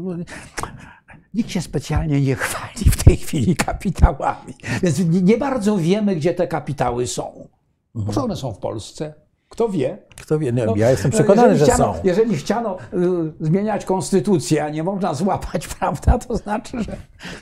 nikt 1.35 1.51
się 1.51 1.61
specjalnie 1.61 2.21
nie 2.21 2.35
chwali 2.35 2.91
w 2.91 3.05
tej 3.05 3.17
chwili 3.17 3.57
kapitałami. 3.57 4.55
Więc 4.83 4.99
nie, 4.99 5.23
nie 5.23 5.39
bardzo 5.39 5.79
wiemy, 5.79 6.17
gdzie 6.17 6.35
te 6.35 6.49
kapitały 6.49 7.07
są. 7.07 7.49
Może 7.95 8.23
one 8.23 8.37
są 8.37 8.53
w 8.53 8.59
Polsce? 8.59 9.15
Kto 9.57 9.69
wie? 9.69 9.99
Kto 10.17 10.39
wie? 10.39 10.53
No, 10.53 10.65
No, 10.67 10.77
ja 10.77 10.91
jestem 10.91 11.11
przekonany, 11.11 11.49
jeżeli 11.49 11.67
że 11.67 11.73
chciano, 11.73 11.95
są. 11.95 12.01
Jeżeli 12.05 12.37
chciano 12.37 12.79
y, 12.95 13.47
zmieniać 13.47 13.85
konstytucję, 13.85 14.65
a 14.65 14.69
nie 14.69 14.83
można 14.83 15.15
złapać, 15.15 15.69
prawda, 15.79 16.19
to 16.19 16.37
znaczy, 16.37 16.83
że 16.83 16.97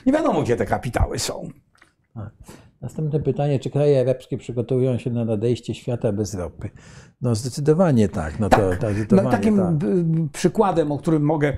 nie 0.05 0.13
wiadomo, 0.13 0.41
gdzie 0.41 0.55
te 0.55 0.65
kapitały 0.65 1.19
są. 1.19 1.49
Następne 2.81 3.19
pytanie, 3.19 3.59
czy 3.59 3.69
kraje 3.69 4.01
arabskie 4.01 4.37
przygotowują 4.37 4.97
się 4.97 5.09
na 5.09 5.25
nadejście 5.25 5.73
świata 5.75 6.11
bez 6.11 6.33
ropy? 6.33 6.69
No 7.21 7.35
zdecydowanie 7.35 8.09
tak. 8.09 8.39
No 8.39 8.49
to, 8.49 8.57
to 9.09 9.15
No, 9.15 9.31
takim 9.31 9.57
tak. 9.57 9.89
przykładem, 10.33 10.91
o 10.91 10.97
którym 10.97 11.23
mogę 11.23 11.57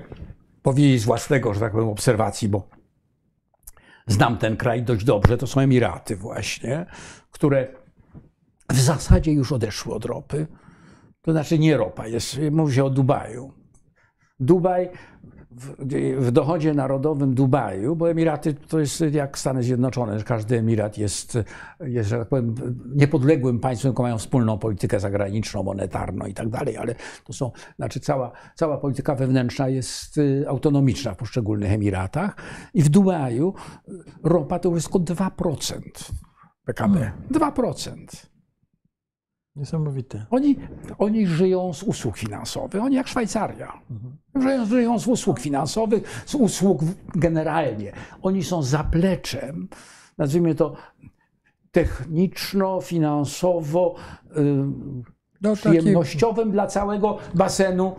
powiedzieć 0.62 1.00
z 1.00 1.04
własnego, 1.04 1.54
że 1.54 1.60
tak 1.60 1.72
powiem, 1.72 1.88
obserwacji, 1.88 2.48
bo 2.48 2.68
znam 4.06 4.38
ten 4.38 4.56
kraj 4.56 4.82
dość 4.82 5.04
dobrze, 5.04 5.38
to 5.38 5.46
są 5.46 5.60
Emiraty 5.60 6.16
właśnie, 6.16 6.86
które 7.30 7.68
w 8.72 8.80
zasadzie 8.80 9.32
już 9.32 9.52
odeszły 9.52 9.94
od 9.94 10.04
ropy. 10.04 10.46
To 11.22 11.32
znaczy 11.32 11.58
nie 11.58 11.76
ropa, 11.76 12.06
jest, 12.06 12.40
mówi 12.50 12.74
się 12.74 12.84
o 12.84 12.90
Dubaju. 12.90 13.52
Dubaj, 14.40 14.90
w, 15.50 16.26
w 16.26 16.30
dochodzie 16.30 16.74
narodowym 16.74 17.34
Dubaju, 17.34 17.96
bo 17.96 18.10
Emiraty 18.10 18.54
to 18.54 18.80
jest 18.80 19.04
jak 19.12 19.38
Stany 19.38 19.62
Zjednoczone, 19.62 20.18
że 20.18 20.24
każdy 20.24 20.58
Emirat 20.58 20.98
jest, 20.98 21.38
jest, 21.80 22.08
że 22.08 22.18
tak 22.18 22.28
powiem, 22.28 22.54
niepodległym 22.94 23.58
państwem, 23.58 23.92
tylko 23.92 24.02
mają 24.02 24.18
wspólną 24.18 24.58
politykę 24.58 25.00
zagraniczną, 25.00 25.62
monetarną 25.62 26.26
i 26.26 26.34
tak 26.34 26.48
dalej, 26.48 26.76
ale 26.76 26.94
to 27.24 27.32
są, 27.32 27.50
znaczy 27.76 28.00
cała, 28.00 28.32
cała 28.54 28.78
polityka 28.78 29.14
wewnętrzna 29.14 29.68
jest 29.68 30.18
y, 30.18 30.44
autonomiczna 30.48 31.14
w 31.14 31.16
poszczególnych 31.16 31.72
Emiratach 31.72 32.36
i 32.74 32.82
w 32.82 32.88
Dubaju 32.88 33.54
ropa 34.22 34.58
to 34.58 34.68
już 34.68 34.76
jest 34.76 34.92
tylko 34.92 35.14
2% 35.14 35.80
PKB. 36.64 37.12
2%. 37.30 38.28
Niesamowite. 39.58 40.26
Oni, 40.30 40.56
oni 40.98 41.26
żyją 41.26 41.72
z 41.72 41.82
usług 41.82 42.16
finansowych, 42.16 42.82
oni 42.82 42.96
jak 42.96 43.08
Szwajcaria. 43.08 43.72
Żyją, 44.34 44.66
żyją 44.66 44.98
z 44.98 45.06
usług 45.06 45.40
finansowych, 45.40 46.22
z 46.26 46.34
usług 46.34 46.80
generalnie. 47.14 47.92
Oni 48.22 48.44
są 48.44 48.62
zapleczem, 48.62 49.68
nazwijmy 50.18 50.54
to 50.54 50.76
techniczno-finansowo 51.70 53.94
y, 54.26 54.28
No, 55.42 55.56
taki, 55.56 55.78
przyjemnościowym 55.78 56.50
dla 56.50 56.66
całego 56.66 57.18
basenu 57.34 57.92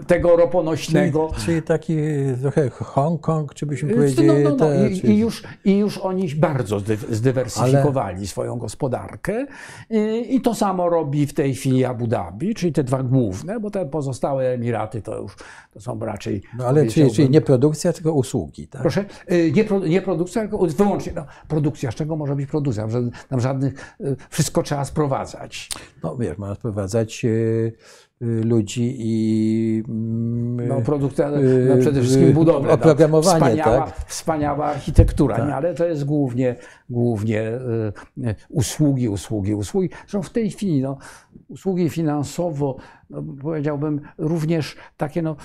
y, 0.00 0.04
tego 0.04 0.36
roponośnego. 0.36 1.28
czyli, 1.34 1.44
czyli 1.46 1.62
taki 1.62 1.96
trochę 2.40 2.70
Hongkong, 2.70 3.54
czy 3.54 3.66
byśmy 3.66 3.88
No, 3.88 3.94
powiedzieli. 3.96 4.28
no, 4.44 4.50
no, 4.50 4.56
te, 4.56 4.90
I, 4.90 5.00
czy- 5.00 5.06
i, 5.06 5.18
już, 5.18 5.42
I 5.64 5.78
już 5.78 5.98
oni 5.98 6.28
bardzo 6.34 6.80
zdy- 6.80 6.96
zdywersyfikowali 7.10 8.26
swoją 8.26 8.56
gospodarkę. 8.58 9.46
I, 9.90 10.36
I 10.36 10.40
to 10.40 10.54
samo 10.54 10.88
robi 10.90 11.26
w 11.26 11.34
tej 11.34 11.54
chwili 11.54 11.84
Abu 11.84 12.06
Dhabi, 12.06 12.54
czyli 12.54 12.72
te 12.72 12.84
dwa 12.84 13.02
główne, 13.02 13.60
bo 13.60 13.70
te 13.70 13.86
pozostałe 13.86 14.48
Emiraty 14.52 15.02
to 15.02 15.18
już 15.22 15.36
to 15.72 15.80
są 15.80 15.98
raczej. 16.00 16.42
No 16.58 16.66
ale 16.66 16.86
czyli, 16.86 17.10
czyli 17.10 17.30
nie 17.30 17.40
produkcja, 17.40 17.92
tylko 17.92 18.12
usługi. 18.12 18.68
Tak? 18.68 18.80
Proszę, 18.82 19.04
y, 19.32 19.52
nie, 19.54 19.64
pro, 19.64 19.78
nie 19.78 20.02
produkcja, 20.02 20.42
tylko 20.42 20.58
wyłącznie 20.66 21.12
no, 21.16 21.24
produkcja. 21.48 21.90
Z 21.90 21.94
czego 21.94 22.16
może 22.16 22.36
być 22.36 22.50
produkcja? 22.50 22.88
Że 22.88 23.02
tam 23.28 23.40
żadnych, 23.40 23.96
y, 24.00 24.16
wszystko 24.30 24.62
trzeba 24.62 24.84
sprowadzać. 24.84 25.68
No 26.02 26.16
wiesz, 26.16 26.36
sprowadzać 26.66 27.24
e, 27.24 27.28
e, 27.28 28.26
ludzi 28.26 28.94
i 28.98 29.82
mm, 29.88 30.68
No, 30.68 30.80
produkcja, 30.80 31.28
y, 31.30 31.66
no, 31.68 31.80
przede 31.80 32.02
wszystkim 32.02 32.32
budowle. 32.32 32.68
no, 32.68 32.74
oprogramowanie, 32.74 33.40
wspaniała, 33.40 33.86
tak? 33.86 33.96
wspaniała 34.06 34.66
architektura, 34.66 35.46
nie? 35.46 35.54
ale 35.54 35.74
to 35.74 35.84
jest 35.84 36.04
głównie, 36.04 36.56
głównie 36.90 37.52
usługi, 38.48 39.08
usługi, 39.08 39.54
usługi. 39.54 39.90
Zresztą 40.00 40.22
w 40.22 40.30
tej 40.30 40.50
chwili 40.50 40.82
no, 40.82 40.98
usługi 41.48 41.90
finansowo, 41.90 42.76
no, 43.10 43.22
powiedziałbym, 43.42 44.00
również 44.18 44.76
takie, 44.96 45.22
no, 45.22 45.36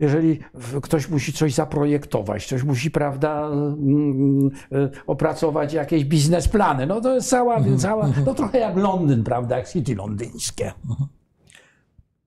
jeżeli 0.00 0.38
ktoś 0.82 1.08
musi 1.08 1.32
coś 1.32 1.54
zaprojektować, 1.54 2.46
ktoś 2.46 2.62
musi, 2.62 2.90
prawda, 2.90 3.46
mm, 3.46 4.50
y, 4.72 4.90
opracować 5.06 5.72
jakieś 5.72 6.04
biznesplany, 6.04 6.86
no 6.86 7.00
to 7.00 7.14
jest 7.14 7.28
cała, 7.28 7.60
cała 7.78 8.08
no 8.26 8.34
trochę 8.34 8.58
jak 8.58 8.76
Londyn, 8.76 9.24
prawda, 9.24 9.58
jak 9.58 9.68
City 9.68 9.94
londyńskie. 9.94 10.72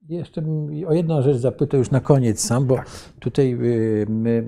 Jeszcze 0.08 0.42
bym 0.42 0.70
o 0.86 0.92
jedną 0.92 1.22
rzecz 1.22 1.36
zapytał 1.36 1.78
już 1.78 1.90
na 1.90 2.00
koniec 2.00 2.40
sam, 2.40 2.66
bo 2.66 2.78
tutaj 3.18 3.52
y, 3.52 4.06
my, 4.08 4.44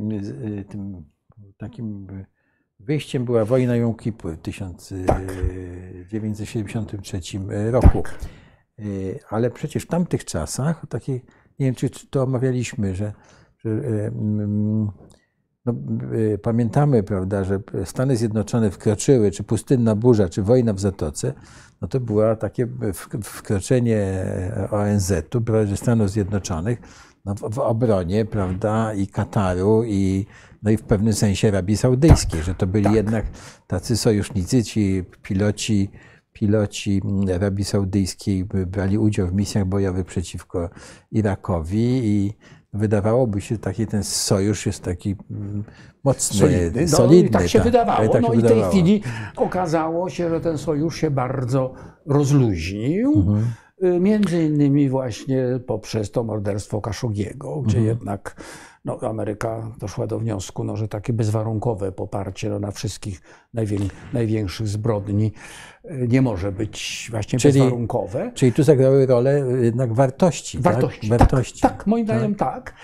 y, 0.60 0.64
tym 0.68 1.04
takim 1.56 2.06
wyjściem 2.80 3.24
była 3.24 3.44
wojna 3.44 3.76
Jom 3.76 3.94
Kippur 3.94 4.32
w 4.32 4.38
1973 4.38 7.20
roku. 7.70 8.02
Y, 8.78 9.20
Ale 9.30 9.50
przecież 9.50 9.82
w 9.82 9.86
tamtych 9.86 10.24
czasach, 10.24 10.86
takie, 10.88 11.20
nie 11.62 11.72
wiem 11.72 11.90
czy 11.90 12.06
to 12.10 12.22
omawialiśmy, 12.22 12.94
że, 12.94 13.12
że 13.58 13.70
y, 13.70 14.12
mm, 14.14 14.90
no, 15.66 15.74
y, 16.14 16.38
pamiętamy, 16.42 17.02
prawda, 17.02 17.44
że 17.44 17.60
Stany 17.84 18.16
Zjednoczone 18.16 18.70
wkroczyły, 18.70 19.30
czy 19.30 19.44
pustynna 19.44 19.94
burza, 19.94 20.28
czy 20.28 20.42
wojna 20.42 20.72
w 20.72 20.80
Zatoce, 20.80 21.32
no 21.80 21.88
to 21.88 22.00
było 22.00 22.36
takie 22.36 22.66
wk- 22.66 23.22
wkroczenie 23.22 24.24
ONZ-u, 24.70 25.40
prawda, 25.40 25.76
Stanów 25.76 26.10
Zjednoczonych 26.10 26.78
no, 27.24 27.34
w, 27.34 27.58
obronie, 27.58 28.24
prawda, 28.24 28.94
i 28.94 29.06
Kataru, 29.06 29.84
i, 29.84 30.26
no 30.62 30.70
i 30.70 30.76
w 30.76 30.82
pewnym 30.82 31.14
sensie 31.14 31.48
Arabii 31.48 31.76
Saudyjskiej, 31.76 32.42
że 32.42 32.54
to 32.54 32.66
byli 32.66 32.94
jednak 32.94 33.24
tacy 33.66 33.96
sojusznicy, 33.96 34.64
ci 34.64 35.04
piloci, 35.22 35.90
piloci 36.32 37.02
Arabii 37.34 37.64
Saudyjskiej 37.64 38.44
brali 38.44 38.98
udział 38.98 39.28
w 39.28 39.32
misjach 39.32 39.64
bojowych 39.64 40.06
przeciwko 40.06 40.70
Irakowi 41.10 42.00
i 42.04 42.32
wydawałoby 42.72 43.40
się, 43.40 43.58
taki 43.58 43.86
ten 43.86 44.04
sojusz 44.04 44.66
jest 44.66 44.82
taki 44.82 45.16
mm, 45.30 45.64
mocny, 46.04 46.38
solidny. 46.38 46.82
No, 46.82 46.88
solidny. 46.88 47.30
tak 47.30 47.48
się 47.48 47.60
wydawało. 47.60 48.08
tak 48.08 48.22
no 48.22 48.28
się 48.28 48.34
i 48.34 48.38
w 48.38 48.40
tej 48.40 48.48
wydawało. 48.50 48.70
chwili 48.72 49.02
okazało 49.36 50.10
się, 50.10 50.28
że 50.28 50.40
ten 50.40 50.58
sojusz 50.58 50.96
się 50.96 51.10
bardzo 51.10 51.74
rozluźnił. 52.06 53.12
Mhm. 53.16 53.44
Między 54.02 54.44
innymi 54.44 54.88
właśnie 54.88 55.44
poprzez 55.66 56.10
to 56.10 56.24
morderstwo 56.24 56.80
Kaszogiego, 56.80 57.62
gdzie 57.62 57.78
Mhm. 57.78 57.96
jednak 57.98 58.36
no, 58.84 58.98
Ameryka 59.00 59.72
doszła 59.78 60.06
do 60.06 60.18
wniosku, 60.18 60.64
no, 60.64 60.76
że 60.76 60.88
takie 60.88 61.12
bezwarunkowe 61.12 61.92
poparcie 61.92 62.50
no, 62.50 62.58
na 62.58 62.70
wszystkich 62.70 63.20
najwię- 63.54 63.88
największych 64.12 64.68
zbrodni 64.68 65.32
y, 65.84 66.06
nie 66.08 66.22
może 66.22 66.52
być 66.52 67.08
właśnie 67.10 67.38
Czyli- 67.38 67.54
bezwarunkowe. 67.60 68.32
Czyli 68.34 68.52
tu 68.52 68.62
zagrały 68.62 69.06
rolę 69.06 69.42
jednak 69.62 69.92
wartości. 69.92 70.58
Wartości. 70.58 71.08
Tak? 71.08 71.18
Tak, 71.18 71.28
wartości. 71.28 71.60
tak, 71.60 71.86
moim 71.86 72.04
zdaniem 72.06 72.34
tak. 72.34 72.74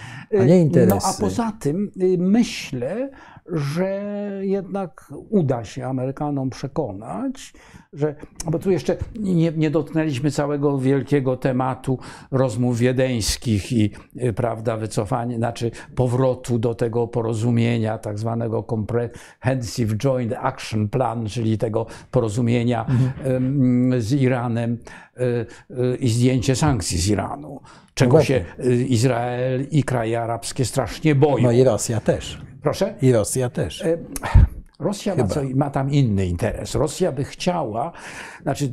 A 0.40 0.44
nie 0.44 0.46
No 0.46 0.54
interesy. 0.54 1.06
a 1.06 1.20
poza 1.20 1.52
tym 1.60 1.90
y, 2.02 2.16
myślę, 2.18 3.10
że 3.46 4.00
jednak 4.42 5.12
uda 5.30 5.64
się 5.64 5.86
Amerykanom 5.86 6.50
przekonać, 6.50 7.52
że, 7.92 8.14
bo 8.46 8.58
tu 8.58 8.70
jeszcze 8.70 8.96
nie, 9.18 9.52
nie 9.56 9.70
dotknęliśmy 9.70 10.30
całego 10.30 10.78
wielkiego 10.78 11.36
tematu 11.36 11.98
rozmów 12.30 12.78
wiedeńskich 12.78 13.72
i 13.72 13.90
y, 14.22 14.32
prawda, 14.32 14.76
wycofania, 14.76 15.36
znaczy 15.36 15.70
powrotu 15.94 16.58
do 16.58 16.74
tego 16.74 17.08
porozumienia, 17.08 17.98
tak 17.98 18.18
zwanego 18.18 18.62
Comprehensive 18.62 19.96
Joint 19.96 20.32
Action 20.32 20.88
Plan, 20.88 21.26
czyli 21.26 21.58
tego 21.58 21.86
porozumienia 22.10 22.86
em, 23.24 24.02
z 24.02 24.12
Iranem 24.12 24.78
y, 25.20 25.46
y, 25.70 25.96
i 25.96 26.08
zdjęcie 26.08 26.56
sankcji 26.56 26.98
z 26.98 27.08
Iranu. 27.08 27.60
Czego 27.94 28.10
właśnie. 28.10 28.44
się 28.58 28.64
y, 28.64 28.84
Izrael 28.84 29.66
i 29.70 29.84
kraje 29.84 30.20
arabskie 30.20 30.64
strasznie 30.64 31.14
boją. 31.14 31.44
No 31.44 31.52
i 31.52 31.64
Rosja 31.64 32.00
też. 32.00 32.42
Proszę? 32.62 32.94
I 33.02 33.12
Rosja 33.12 33.50
też. 33.50 33.84
Rosja 34.78 35.14
ma, 35.14 35.26
co, 35.26 35.40
ma 35.54 35.70
tam 35.70 35.90
inny 35.90 36.26
interes. 36.26 36.74
Rosja 36.74 37.12
by 37.12 37.24
chciała, 37.24 37.92
znaczy 38.42 38.72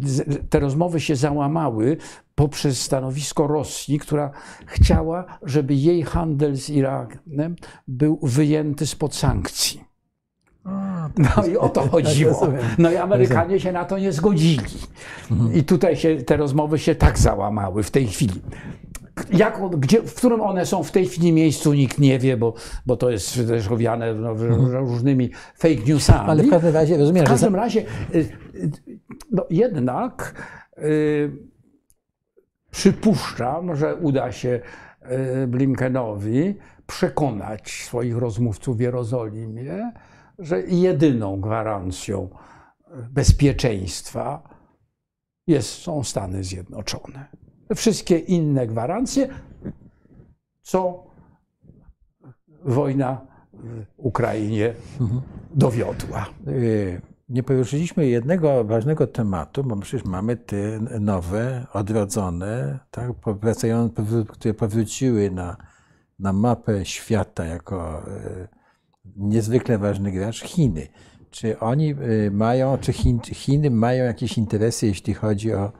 te 0.50 0.60
rozmowy 0.60 1.00
się 1.00 1.16
załamały 1.16 1.98
poprzez 2.36 2.82
stanowisko 2.82 3.48
Rosji, 3.48 4.00
która 4.00 4.32
chciała, 4.66 5.26
żeby 5.44 5.76
jej 5.76 6.04
handel 6.04 6.56
z 6.56 6.70
Iranem 6.70 7.56
był 7.88 8.20
wyjęty 8.24 8.88
spod 8.88 9.16
sankcji. 9.16 9.84
No 11.18 11.46
i 11.52 11.58
o 11.58 11.70
to 11.70 11.88
chodziło. 11.92 12.48
No 12.78 12.92
i 12.92 12.96
Amerykanie 12.98 13.60
się 13.60 13.72
na 13.72 13.86
to 13.86 13.98
nie 14.00 14.12
zgodzili. 14.12 14.66
I 15.54 15.64
tutaj 15.64 15.96
się 15.96 16.16
te 16.16 16.38
rozmowy 16.38 16.80
się 16.80 16.96
tak 16.96 17.20
załamały 17.20 17.84
w 17.84 17.92
tej 17.92 18.08
chwili. 18.08 18.42
Jak, 19.34 19.62
gdzie, 19.78 20.02
w 20.02 20.16
którym 20.16 20.42
one 20.42 20.66
są 20.66 20.84
w 20.84 20.92
tej 20.92 21.06
chwili 21.06 21.34
miejscu, 21.34 21.74
nikt 21.74 22.00
nie 22.00 22.20
wie, 22.20 22.38
bo, 22.38 22.54
bo 22.86 22.98
to 22.98 23.10
jest 23.10 23.48
też 23.48 23.68
owiane 23.68 24.14
no, 24.14 24.34
różnymi 24.80 25.32
fake 25.56 25.84
newsami. 25.88 26.30
Ale 26.30 26.44
w 26.44 26.50
każdym 26.50 26.74
razie 26.74 26.98
rozumiem, 26.98 27.24
W 27.24 27.28
że 27.28 27.34
każdym 27.34 27.56
razie, 27.56 27.86
y, 28.16 28.18
y, 28.56 28.72
no 29.32 29.46
jednak 29.50 30.44
y, 30.78 31.32
przypuszczam, 32.72 33.76
że 33.76 33.96
uda 33.96 34.32
się 34.32 34.60
y, 35.44 35.48
Blinkenowi 35.48 36.56
przekonać 36.88 37.72
swoich 37.72 38.18
rozmówców 38.18 38.78
w 38.78 38.80
Jerozolimie, 38.80 39.92
że 40.40 40.62
jedyną 40.62 41.42
gwarancją 41.42 42.30
bezpieczeństwa 43.12 44.50
jest, 45.48 45.70
są 45.70 46.04
Stany 46.04 46.44
Zjednoczone. 46.44 47.45
Wszystkie 47.76 48.18
inne 48.18 48.68
gwarancje, 48.68 49.28
co 50.62 51.04
wojna 52.66 53.22
w 53.54 53.86
Ukrainie 53.98 54.74
dowiodła. 55.54 56.26
y, 56.48 57.02
nie 57.30 57.44
poruszyliśmy 57.44 58.08
jednego 58.08 58.64
ważnego 58.64 59.08
tematu, 59.08 59.64
bo 59.64 59.76
przecież 59.76 60.06
mamy 60.06 60.38
te 60.38 60.80
nowe, 61.00 61.68
odrodzone, 61.74 62.80
tak, 62.92 63.12
które 64.28 64.54
powróciły 64.54 65.32
na, 65.32 65.58
na 66.20 66.34
mapę 66.34 66.86
świata 66.86 67.46
jako 67.46 68.04
y, 68.08 68.48
niezwykle 69.16 69.78
ważny 69.78 70.12
gracz 70.12 70.42
Chiny. 70.42 70.88
Czy 71.32 71.60
oni 71.60 71.96
y, 72.26 72.32
mają, 72.32 72.78
czy 72.78 72.94
Chin, 72.94 73.20
Chiny 73.20 73.72
mają 73.72 74.04
jakieś 74.04 74.38
interesy, 74.38 74.88
jeśli 74.88 75.14
chodzi 75.14 75.54
o 75.54 75.72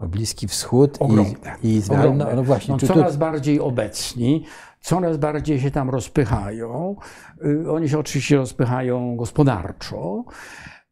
Bliski 0.00 0.48
Wschód 0.48 0.96
Ogromne. 1.00 1.56
i, 1.62 1.68
i 1.68 1.76
Izrael? 1.76 2.16
No, 2.16 2.26
no 2.36 2.42
właśnie, 2.42 2.72
No, 2.72 2.78
czy 2.78 2.86
tu, 2.86 2.94
coraz 2.94 3.16
bardziej 3.16 3.60
obecni, 3.60 4.44
coraz 4.80 5.16
bardziej 5.16 5.60
się 5.60 5.70
tam 5.70 5.90
rozpychają. 5.90 6.96
Y, 7.44 7.70
Oni 7.70 7.88
się 7.88 7.98
oczywiście 7.98 8.36
rozpychają 8.36 9.16
gospodarczo. 9.16 10.24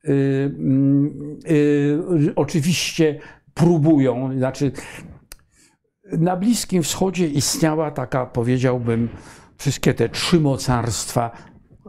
Y, 0.04 0.54
mm, 0.58 1.38
y, 1.50 2.32
Oczywiście 2.36 3.20
próbują, 3.54 4.38
znaczy 4.38 4.72
na 6.12 6.36
Bliskim 6.36 6.82
Wschodzie 6.82 7.26
istniała 7.26 7.90
taka, 7.90 8.26
powiedziałbym, 8.26 9.08
wszystkie 9.56 9.94
te 9.94 10.08
trzy 10.08 10.40
mocarstwa 10.40 11.30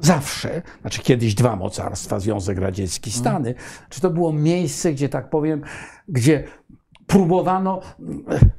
zawsze, 0.01 0.61
znaczy 0.81 1.01
kiedyś 1.01 1.35
dwa 1.35 1.55
mocarstwa, 1.55 2.19
Związek 2.19 2.57
Radziecki, 2.57 3.11
Stany, 3.11 3.55
czy 3.89 4.01
to 4.01 4.09
było 4.09 4.33
miejsce, 4.33 4.93
gdzie 4.93 5.09
tak 5.09 5.29
powiem, 5.29 5.61
gdzie 6.07 6.43
próbowano 7.07 7.81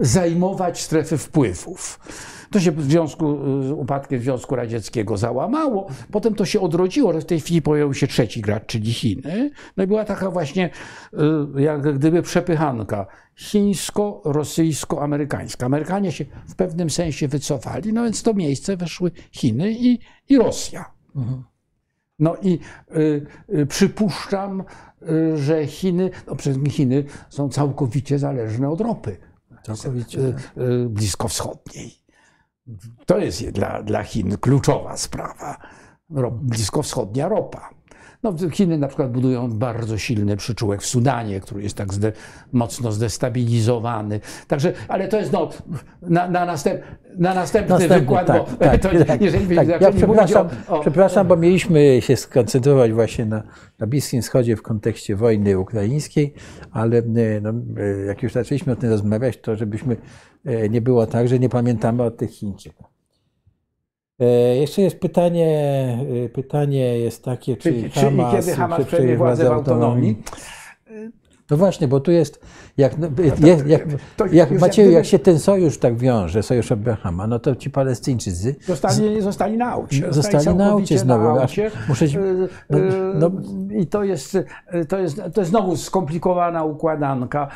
zajmować 0.00 0.82
strefy 0.82 1.18
wpływów. 1.18 2.00
To 2.50 2.60
się 2.60 2.72
w 2.72 2.82
związku 2.82 3.38
z 3.62 3.70
upadkiem 3.70 4.20
Związku 4.20 4.56
Radzieckiego 4.56 5.16
załamało, 5.16 5.86
potem 6.12 6.34
to 6.34 6.44
się 6.44 6.60
odrodziło, 6.60 7.12
że 7.12 7.20
w 7.20 7.24
tej 7.24 7.40
chwili 7.40 7.62
pojawił 7.62 7.94
się 7.94 8.06
trzeci 8.06 8.40
gracz, 8.40 8.66
czyli 8.66 8.92
Chiny. 8.92 9.50
No 9.76 9.84
i 9.84 9.86
była 9.86 10.04
taka 10.04 10.30
właśnie 10.30 10.70
y, 11.56 11.62
jak 11.62 11.98
gdyby 11.98 12.22
przepychanka 12.22 13.06
chińsko-rosyjsko-amerykańska. 13.36 15.66
Amerykanie 15.66 16.12
się 16.12 16.24
w 16.48 16.54
pewnym 16.54 16.90
sensie 16.90 17.28
wycofali, 17.28 17.92
no 17.92 18.04
więc 18.04 18.22
to 18.22 18.34
miejsce 18.34 18.76
weszły 18.76 19.10
Chiny 19.32 19.72
i, 19.72 19.98
i 20.28 20.38
Rosja. 20.38 20.84
No 22.18 22.36
i 22.42 22.58
y, 22.96 23.26
y, 23.54 23.66
przypuszczam, 23.66 24.64
y, 25.02 25.36
że 25.38 25.66
Chiny, 25.66 26.10
no 26.26 26.36
przecież 26.36 26.72
Chiny 26.72 27.04
są 27.28 27.48
całkowicie 27.48 28.18
zależne 28.18 28.68
od 28.68 28.80
ropy 28.80 29.16
całkowicie, 29.74 30.20
y, 30.20 30.34
y, 30.62 30.88
bliskowschodniej. 30.88 31.92
To 33.06 33.18
jest 33.18 33.50
dla, 33.50 33.82
dla 33.82 34.02
Chin 34.02 34.36
kluczowa 34.38 34.96
sprawa. 34.96 35.56
Bliskowschodnia 36.30 37.28
ropa. 37.28 37.70
No, 38.22 38.34
Chiny 38.52 38.78
na 38.78 38.88
przykład 38.88 39.12
budują 39.12 39.50
bardzo 39.50 39.98
silny 39.98 40.36
przyczółek 40.36 40.82
w 40.82 40.86
Sudanie, 40.86 41.40
który 41.40 41.62
jest 41.62 41.76
tak 41.76 41.94
zde, 41.94 42.12
mocno 42.52 42.92
zdestabilizowany. 42.92 44.20
Także, 44.48 44.72
ale 44.88 45.08
to 45.08 45.18
jest 45.18 45.32
no, 45.32 45.50
na, 46.02 46.28
na, 46.28 46.46
następ, 46.46 46.80
na 47.18 47.34
następny, 47.34 47.70
Następny, 47.70 48.00
wykład, 48.00 48.26
tak, 48.26 48.42
bo 48.42 48.56
tak, 48.56 48.80
to, 48.82 49.04
tak, 49.06 49.20
jeżeli 49.20 49.56
tak. 49.56 49.66
byśmy 49.66 49.78
Ja 49.80 49.92
przepraszam, 49.92 50.48
o, 50.68 50.78
o, 50.78 50.80
przepraszam, 50.80 51.26
bo 51.26 51.36
mieliśmy 51.36 52.02
się 52.02 52.16
skoncentrować 52.16 52.92
właśnie 52.92 53.26
na, 53.26 53.42
na 53.78 53.86
Bliskim 53.86 54.22
Wschodzie 54.22 54.56
w 54.56 54.62
kontekście 54.62 55.16
wojny 55.16 55.58
ukraińskiej, 55.58 56.34
ale 56.70 56.98
e, 56.98 57.02
no, 57.42 57.50
e, 57.50 58.06
jak 58.06 58.22
już 58.22 58.32
zaczęliśmy 58.32 58.72
o 58.72 58.76
tym 58.76 58.90
rozmawiać, 58.90 59.40
to 59.40 59.56
żebyśmy 59.56 59.96
e, 60.44 60.68
nie 60.68 60.80
było 60.80 61.06
tak, 61.06 61.28
że 61.28 61.38
nie 61.38 61.48
pamiętamy 61.48 62.02
o 62.02 62.10
tych 62.10 62.30
Chińczykach. 62.30 62.95
E, 64.20 64.56
Jeszcze 64.56 64.82
jest 64.82 64.98
pytanie, 65.00 65.48
e, 66.24 66.28
pytanie 66.28 66.98
jest 66.98 67.24
takie, 67.24 67.56
czy, 67.56 67.82
Czy, 67.82 67.90
czy 67.90 68.00
Hamas, 68.00 68.34
kiedy 68.46 68.56
Hamas 68.56 68.78
czy 68.78 68.84
przejmie 68.84 69.16
władzę 69.16 69.44
w 69.44 69.52
autonomii? 69.52 70.22
No 71.50 71.56
właśnie, 71.56 71.88
bo 71.88 72.00
tu 72.00 72.10
jest, 72.10 72.40
jak, 72.76 72.98
no, 72.98 73.08
jak, 73.40 73.66
jak, 73.66 73.82
to 74.16 74.26
jak 74.26 74.50
już 74.50 74.60
Macieju, 74.60 74.90
jak 74.90 75.06
jak 75.06 75.10
się 75.10 75.18
ten 75.18 75.38
sojusz 75.38 75.78
tak 75.78 75.96
wiąże, 75.96 76.42
sojusz 76.42 76.72
Abrahama, 76.72 77.26
no 77.26 77.38
to 77.38 77.56
ci 77.56 77.70
Palestyńczycy 77.70 78.56
Zostali, 78.66 79.22
zostali 79.22 79.56
na 79.56 79.70
aucie. 79.70 80.12
Zostali 80.12 80.56
na 80.56 80.66
aucie 80.66 80.98
znowu, 80.98 81.28
aż 81.28 81.40
aucie. 81.40 81.70
muszę 81.88 82.04
Y, 82.04 82.48
no, 82.70 82.78
y, 82.78 82.90
no. 83.14 83.30
I 83.74 83.86
to 83.86 84.04
jest, 84.04 84.34
y, 84.34 84.84
to, 84.88 84.98
jest, 84.98 85.16
to 85.34 85.40
jest 85.40 85.50
znowu 85.50 85.76
skomplikowana 85.76 86.64
układanka 86.64 87.48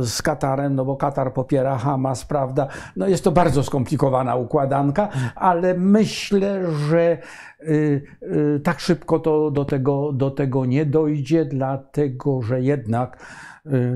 z 0.00 0.22
Katarem, 0.22 0.74
no 0.74 0.84
bo 0.84 0.96
Katar 0.96 1.32
popiera 1.32 1.78
Hamas, 1.78 2.24
prawda? 2.24 2.68
No 2.96 3.08
jest 3.08 3.24
to 3.24 3.32
bardzo 3.32 3.62
skomplikowana 3.62 4.36
układanka, 4.36 5.08
ale 5.34 5.74
myślę, 5.74 6.72
że 6.88 7.18
tak 8.64 8.80
szybko 8.80 9.18
to 9.18 9.50
do 9.50 9.64
tego, 9.64 10.12
do 10.12 10.30
tego 10.30 10.64
nie 10.64 10.86
dojdzie, 10.86 11.44
dlatego 11.44 12.42
że 12.42 12.60
jednak 12.60 13.18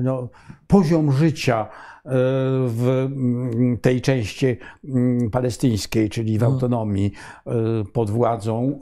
no, 0.03 0.29
poziom 0.67 1.11
życia 1.11 1.65
y, 1.65 2.09
w 2.67 3.07
mm, 3.11 3.77
tej 3.77 4.01
części 4.01 4.57
mm, 4.83 5.29
palestyńskiej, 5.29 6.09
czyli 6.09 6.39
w 6.39 6.43
autonomii 6.43 7.11
y, 7.47 7.51
pod 7.93 8.09
władzą 8.09 8.79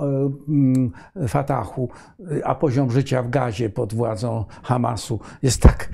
y, 0.48 0.52
mm, 0.52 0.92
Fatahu, 1.28 1.90
y, 2.20 2.46
a 2.46 2.56
poziom 2.56 2.92
życia 2.92 3.24
w 3.24 3.30
Gazie 3.30 3.70
pod 3.70 3.94
władzą 3.94 4.46
Hamasu 4.64 5.20
jest 5.44 5.62
tak 5.62 5.90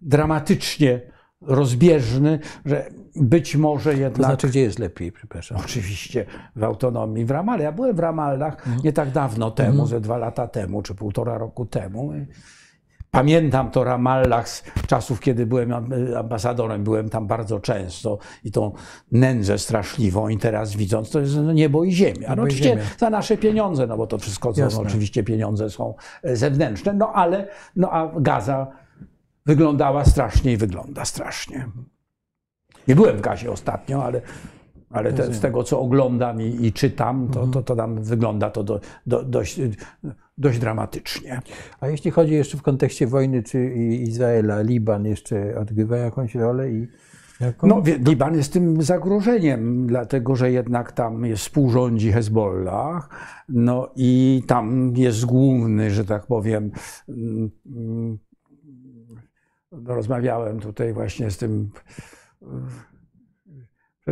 dramatycznie 0.00 1.00
rozbieżny, 1.40 2.38
że 2.64 2.90
być 3.16 3.56
może 3.56 3.92
To 3.92 3.98
jednak 3.98 4.26
znaczy, 4.26 4.48
gdzie 4.48 4.60
jest 4.60 4.78
lepiej, 4.78 5.12
przepraszam. 5.12 5.58
Oczywiście 5.64 6.26
w 6.56 6.64
autonomii 6.64 7.24
w 7.24 7.30
Ramallah. 7.30 7.64
Ja 7.64 7.72
byłem 7.72 7.96
w 7.96 7.98
Ramallach 7.98 8.66
nie 8.84 8.92
tak 8.92 9.10
dawno 9.10 9.50
temu, 9.50 9.86
ze 9.86 10.00
dwa 10.00 10.18
lata 10.18 10.48
temu, 10.48 10.82
czy 10.82 10.94
półtora 10.94 11.38
roku 11.38 11.66
temu. 11.66 12.12
Pamiętam 13.16 13.70
to 13.70 13.84
Ramallah 13.84 14.48
z 14.48 14.62
czasów, 14.86 15.20
kiedy 15.20 15.46
byłem 15.46 15.72
ambasadorem, 16.16 16.84
byłem 16.84 17.08
tam 17.08 17.26
bardzo 17.26 17.60
często 17.60 18.18
i 18.44 18.50
tą 18.50 18.72
nędzę 19.12 19.58
straszliwą 19.58 20.28
i 20.28 20.38
teraz 20.38 20.76
widząc, 20.76 21.10
to 21.10 21.20
jest 21.20 21.36
no, 21.36 21.52
niebo 21.52 21.84
i 21.84 21.92
ziemia. 21.92 22.34
No, 22.36 22.42
oczywiście 22.42 22.68
ziemia. 22.68 22.82
za 22.98 23.10
nasze 23.10 23.36
pieniądze, 23.36 23.86
no 23.86 23.96
bo 23.96 24.06
to 24.06 24.18
wszystko, 24.18 24.52
co, 24.52 24.68
no, 24.68 24.80
oczywiście 24.80 25.24
pieniądze 25.24 25.70
są 25.70 25.94
e, 26.22 26.36
zewnętrzne, 26.36 26.92
no 26.92 27.12
ale, 27.12 27.48
no 27.76 27.90
a 27.90 28.20
Gaza 28.20 28.66
wyglądała 29.46 30.04
strasznie 30.04 30.52
i 30.52 30.56
wygląda 30.56 31.04
strasznie. 31.04 31.68
Nie 32.88 32.94
byłem 32.94 33.16
w 33.16 33.20
Gazie 33.20 33.50
ostatnio, 33.50 34.04
ale, 34.04 34.20
ale 34.90 35.12
te, 35.12 35.34
z 35.34 35.40
tego, 35.40 35.64
co 35.64 35.80
oglądam 35.80 36.42
i, 36.42 36.66
i 36.66 36.72
czytam, 36.72 37.28
to, 37.28 37.46
to, 37.46 37.62
to 37.62 37.76
tam 37.76 38.02
wygląda 38.02 38.50
to 38.50 38.64
do, 38.64 38.80
do, 39.06 39.22
dość, 39.22 39.60
dość 40.38 40.58
dramatycznie. 40.58 41.40
A 41.80 41.88
jeśli 41.88 42.10
chodzi 42.10 42.32
jeszcze 42.32 42.58
w 42.58 42.62
kontekście 42.62 43.06
wojny 43.06 43.42
czy 43.42 43.74
Izraela, 43.74 44.62
Liban 44.62 45.04
jeszcze 45.04 45.58
odgrywa 45.58 45.96
jakąś 45.96 46.34
rolę 46.34 46.70
i 46.70 46.88
jaką? 47.40 47.66
No, 47.66 47.82
Liban 48.06 48.36
jest 48.36 48.52
tym 48.52 48.82
zagrożeniem, 48.82 49.86
dlatego 49.86 50.36
że 50.36 50.52
jednak 50.52 50.92
tam 50.92 51.24
jest 51.24 51.42
współrządzi 51.42 52.12
Hezbollah, 52.12 53.08
no 53.48 53.90
i 53.96 54.42
tam 54.46 54.92
jest 54.96 55.24
główny, 55.24 55.90
że 55.90 56.04
tak 56.04 56.26
powiem, 56.26 56.70
mm, 57.08 57.50
mm, 57.66 58.18
rozmawiałem 59.86 60.60
tutaj 60.60 60.92
właśnie 60.92 61.30
z 61.30 61.38
tym 61.38 61.70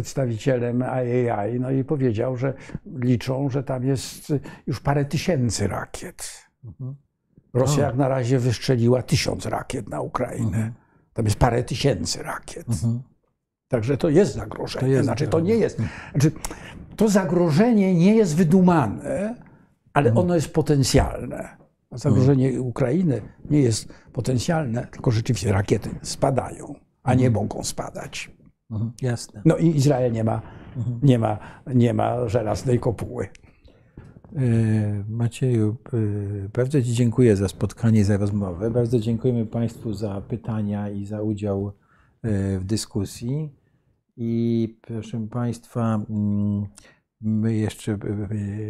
przedstawicielem 0.05 0.81
IAI, 0.83 1.61
no 1.61 1.71
i 1.71 1.85
powiedział, 1.85 2.37
że 2.37 2.55
liczą, 2.87 3.51
że 3.51 3.63
tam 3.63 3.85
jest 3.85 4.33
już 4.67 4.81
parę 4.81 5.05
tysięcy 5.05 5.69
rakiet. 5.69 6.45
Rosja 7.55 7.85
O. 7.85 7.87
jak 7.87 7.97
na 7.97 8.09
razie 8.09 8.39
wystrzeliła 8.39 9.03
tysiąc 9.03 9.47
rakiet 9.47 9.89
na 9.89 10.01
Ukrainę. 10.01 10.73
Tam 11.13 11.25
jest 11.25 11.37
parę 11.39 11.63
tysięcy 11.63 12.23
rakiet. 12.23 12.67
Także 13.69 13.97
to 13.97 14.09
jest 14.09 14.35
zagrożenie. 14.35 14.81
To 14.81 14.87
jest 14.87 15.05
znaczy, 15.05 15.29
to 15.29 15.41
nie 15.41 15.55
jest. 15.55 15.79
Znaczy, 16.13 16.33
to 16.97 17.09
zagrożenie 17.09 17.95
nie 17.95 18.17
jest 18.17 18.37
wydumane, 18.37 19.35
ale 19.93 20.09
Mhm. 20.09 20.25
ono 20.27 20.35
jest 20.35 20.55
potencjalne. 20.55 21.49
Zagrożenie 21.93 22.61
Ukrainy 22.61 23.23
nie 23.51 23.61
jest 23.61 23.89
potencjalne, 24.13 24.87
tylko 24.87 25.11
rzeczywiście 25.11 25.53
rakiety 25.53 25.91
spadają, 26.03 26.75
a 27.03 27.11
Mhm. 27.13 27.19
nie 27.19 27.31
mogą 27.31 27.65
spadać. 27.65 28.31
Mhm, 28.71 28.93
Jasne. 29.03 29.43
No 29.45 29.57
i 29.57 29.67
Izrael 29.77 30.13
nie 30.13 30.25
ma, 30.25 30.43
Mhm. 30.77 30.99
nie 31.03 31.19
ma, 31.19 31.39
nie 31.75 31.95
ma 31.95 32.29
żelaznej 32.29 32.79
kopuły. 32.81 33.29
E, 34.37 34.41
Macieju, 35.09 35.77
e, 35.93 36.49
bardzo 36.49 36.83
Ci 36.83 36.93
dziękuję 36.93 37.37
za 37.37 37.49
spotkanie, 37.49 38.05
za 38.05 38.17
rozmowę. 38.17 38.71
Bardzo 38.71 38.99
dziękujemy 38.99 39.47
Państwu 39.47 39.93
za 39.93 40.21
pytania 40.21 40.91
i 40.91 41.05
za 41.07 41.23
udział 41.23 41.73
e, 42.23 42.59
w 42.59 42.65
dyskusji. 42.65 43.53
I 44.17 44.79
proszę 44.83 45.27
Państwa, 45.31 46.01
mm, 46.11 46.67
my 47.21 47.55
jeszcze 47.55 47.99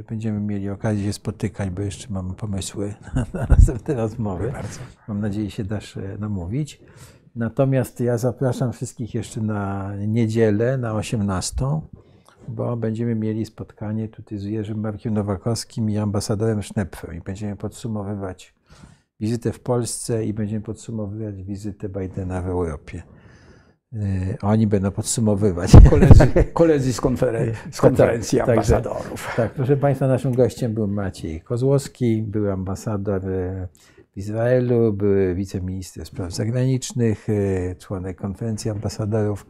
będziemy 0.09 0.41
mieli 0.41 0.69
okazję 0.71 1.05
się 1.05 1.12
spotykać, 1.12 1.71
bo 1.71 1.83
jeszcze 1.83 2.12
mamy 2.12 2.35
pomysły 2.35 2.95
na 3.35 3.47
następne 3.51 3.95
rozmowy. 3.95 4.53
Bardzo. 4.53 4.81
Mam 5.09 5.21
nadzieję, 5.21 5.51
się 5.51 5.65
dasz 5.65 5.99
namówić. 6.19 6.81
Natomiast 7.36 8.01
ja 8.01 8.19
zapraszam 8.19 8.73
wszystkich 8.73 9.15
jeszcze 9.15 9.40
na 9.40 9.93
niedzielę 10.06 10.78
na 10.78 10.94
18, 10.94 11.55
bo 12.48 12.77
będziemy 12.77 13.15
mieli 13.15 13.47
spotkanie 13.47 14.09
tutaj 14.09 14.39
z 14.39 14.44
Jerzym 14.44 14.81
Markiem 14.81 15.15
Nowakowskim 15.15 15.90
i 15.90 15.98
ambasadorem 15.98 16.62
Schnepfem 16.62 17.15
i 17.15 17.20
będziemy 17.20 17.56
podsumowywać 17.56 18.55
wizytę 19.20 19.52
w 19.52 19.61
Polsce 19.61 20.24
i 20.24 20.35
będziemy 20.35 20.61
podsumowywać 20.62 21.43
wizytę 21.43 21.89
Bidena 21.89 22.43
w 22.43 22.47
Europie. 22.47 23.02
E, 23.93 23.98
Oni 24.43 24.66
będą 24.66 24.90
podsumowywać. 24.90 25.73
Koledzy, 25.90 26.27
koledzy 26.52 26.93
z, 26.93 27.01
konferen- 27.01 27.52
z 27.70 27.81
konferencji 27.81 28.39
Tak, 28.39 28.47
także- 28.47 28.77
ambasadorów. 28.77 29.35
Tak, 29.36 29.52
proszę 29.52 29.77
Państwa, 29.77 30.06
naszym 30.09 30.35
gościem 30.35 30.74
był 30.74 30.89
Maciej 30.89 31.40
Kozłowski, 31.40 32.23
był 32.23 32.51
ambasador 32.51 33.28
e, 33.28 33.69
w 34.15 34.16
Izraelu, 34.16 34.93
był 34.93 35.35
wiceminister 35.35 36.07
spraw 36.07 36.32
zagranicznych, 36.32 37.27
e, 37.28 37.74
członek 37.77 38.16
konferencji 38.16 38.70
ambasadorów. 38.70 39.47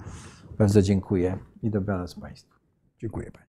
Bardzo 0.59 0.83
dziękuję 0.83 1.39
i 1.63 1.71
dobranoc 1.71 2.15
Państwu. 2.15 2.55
Dziękuję 2.99 3.31
Pani. 3.31 3.44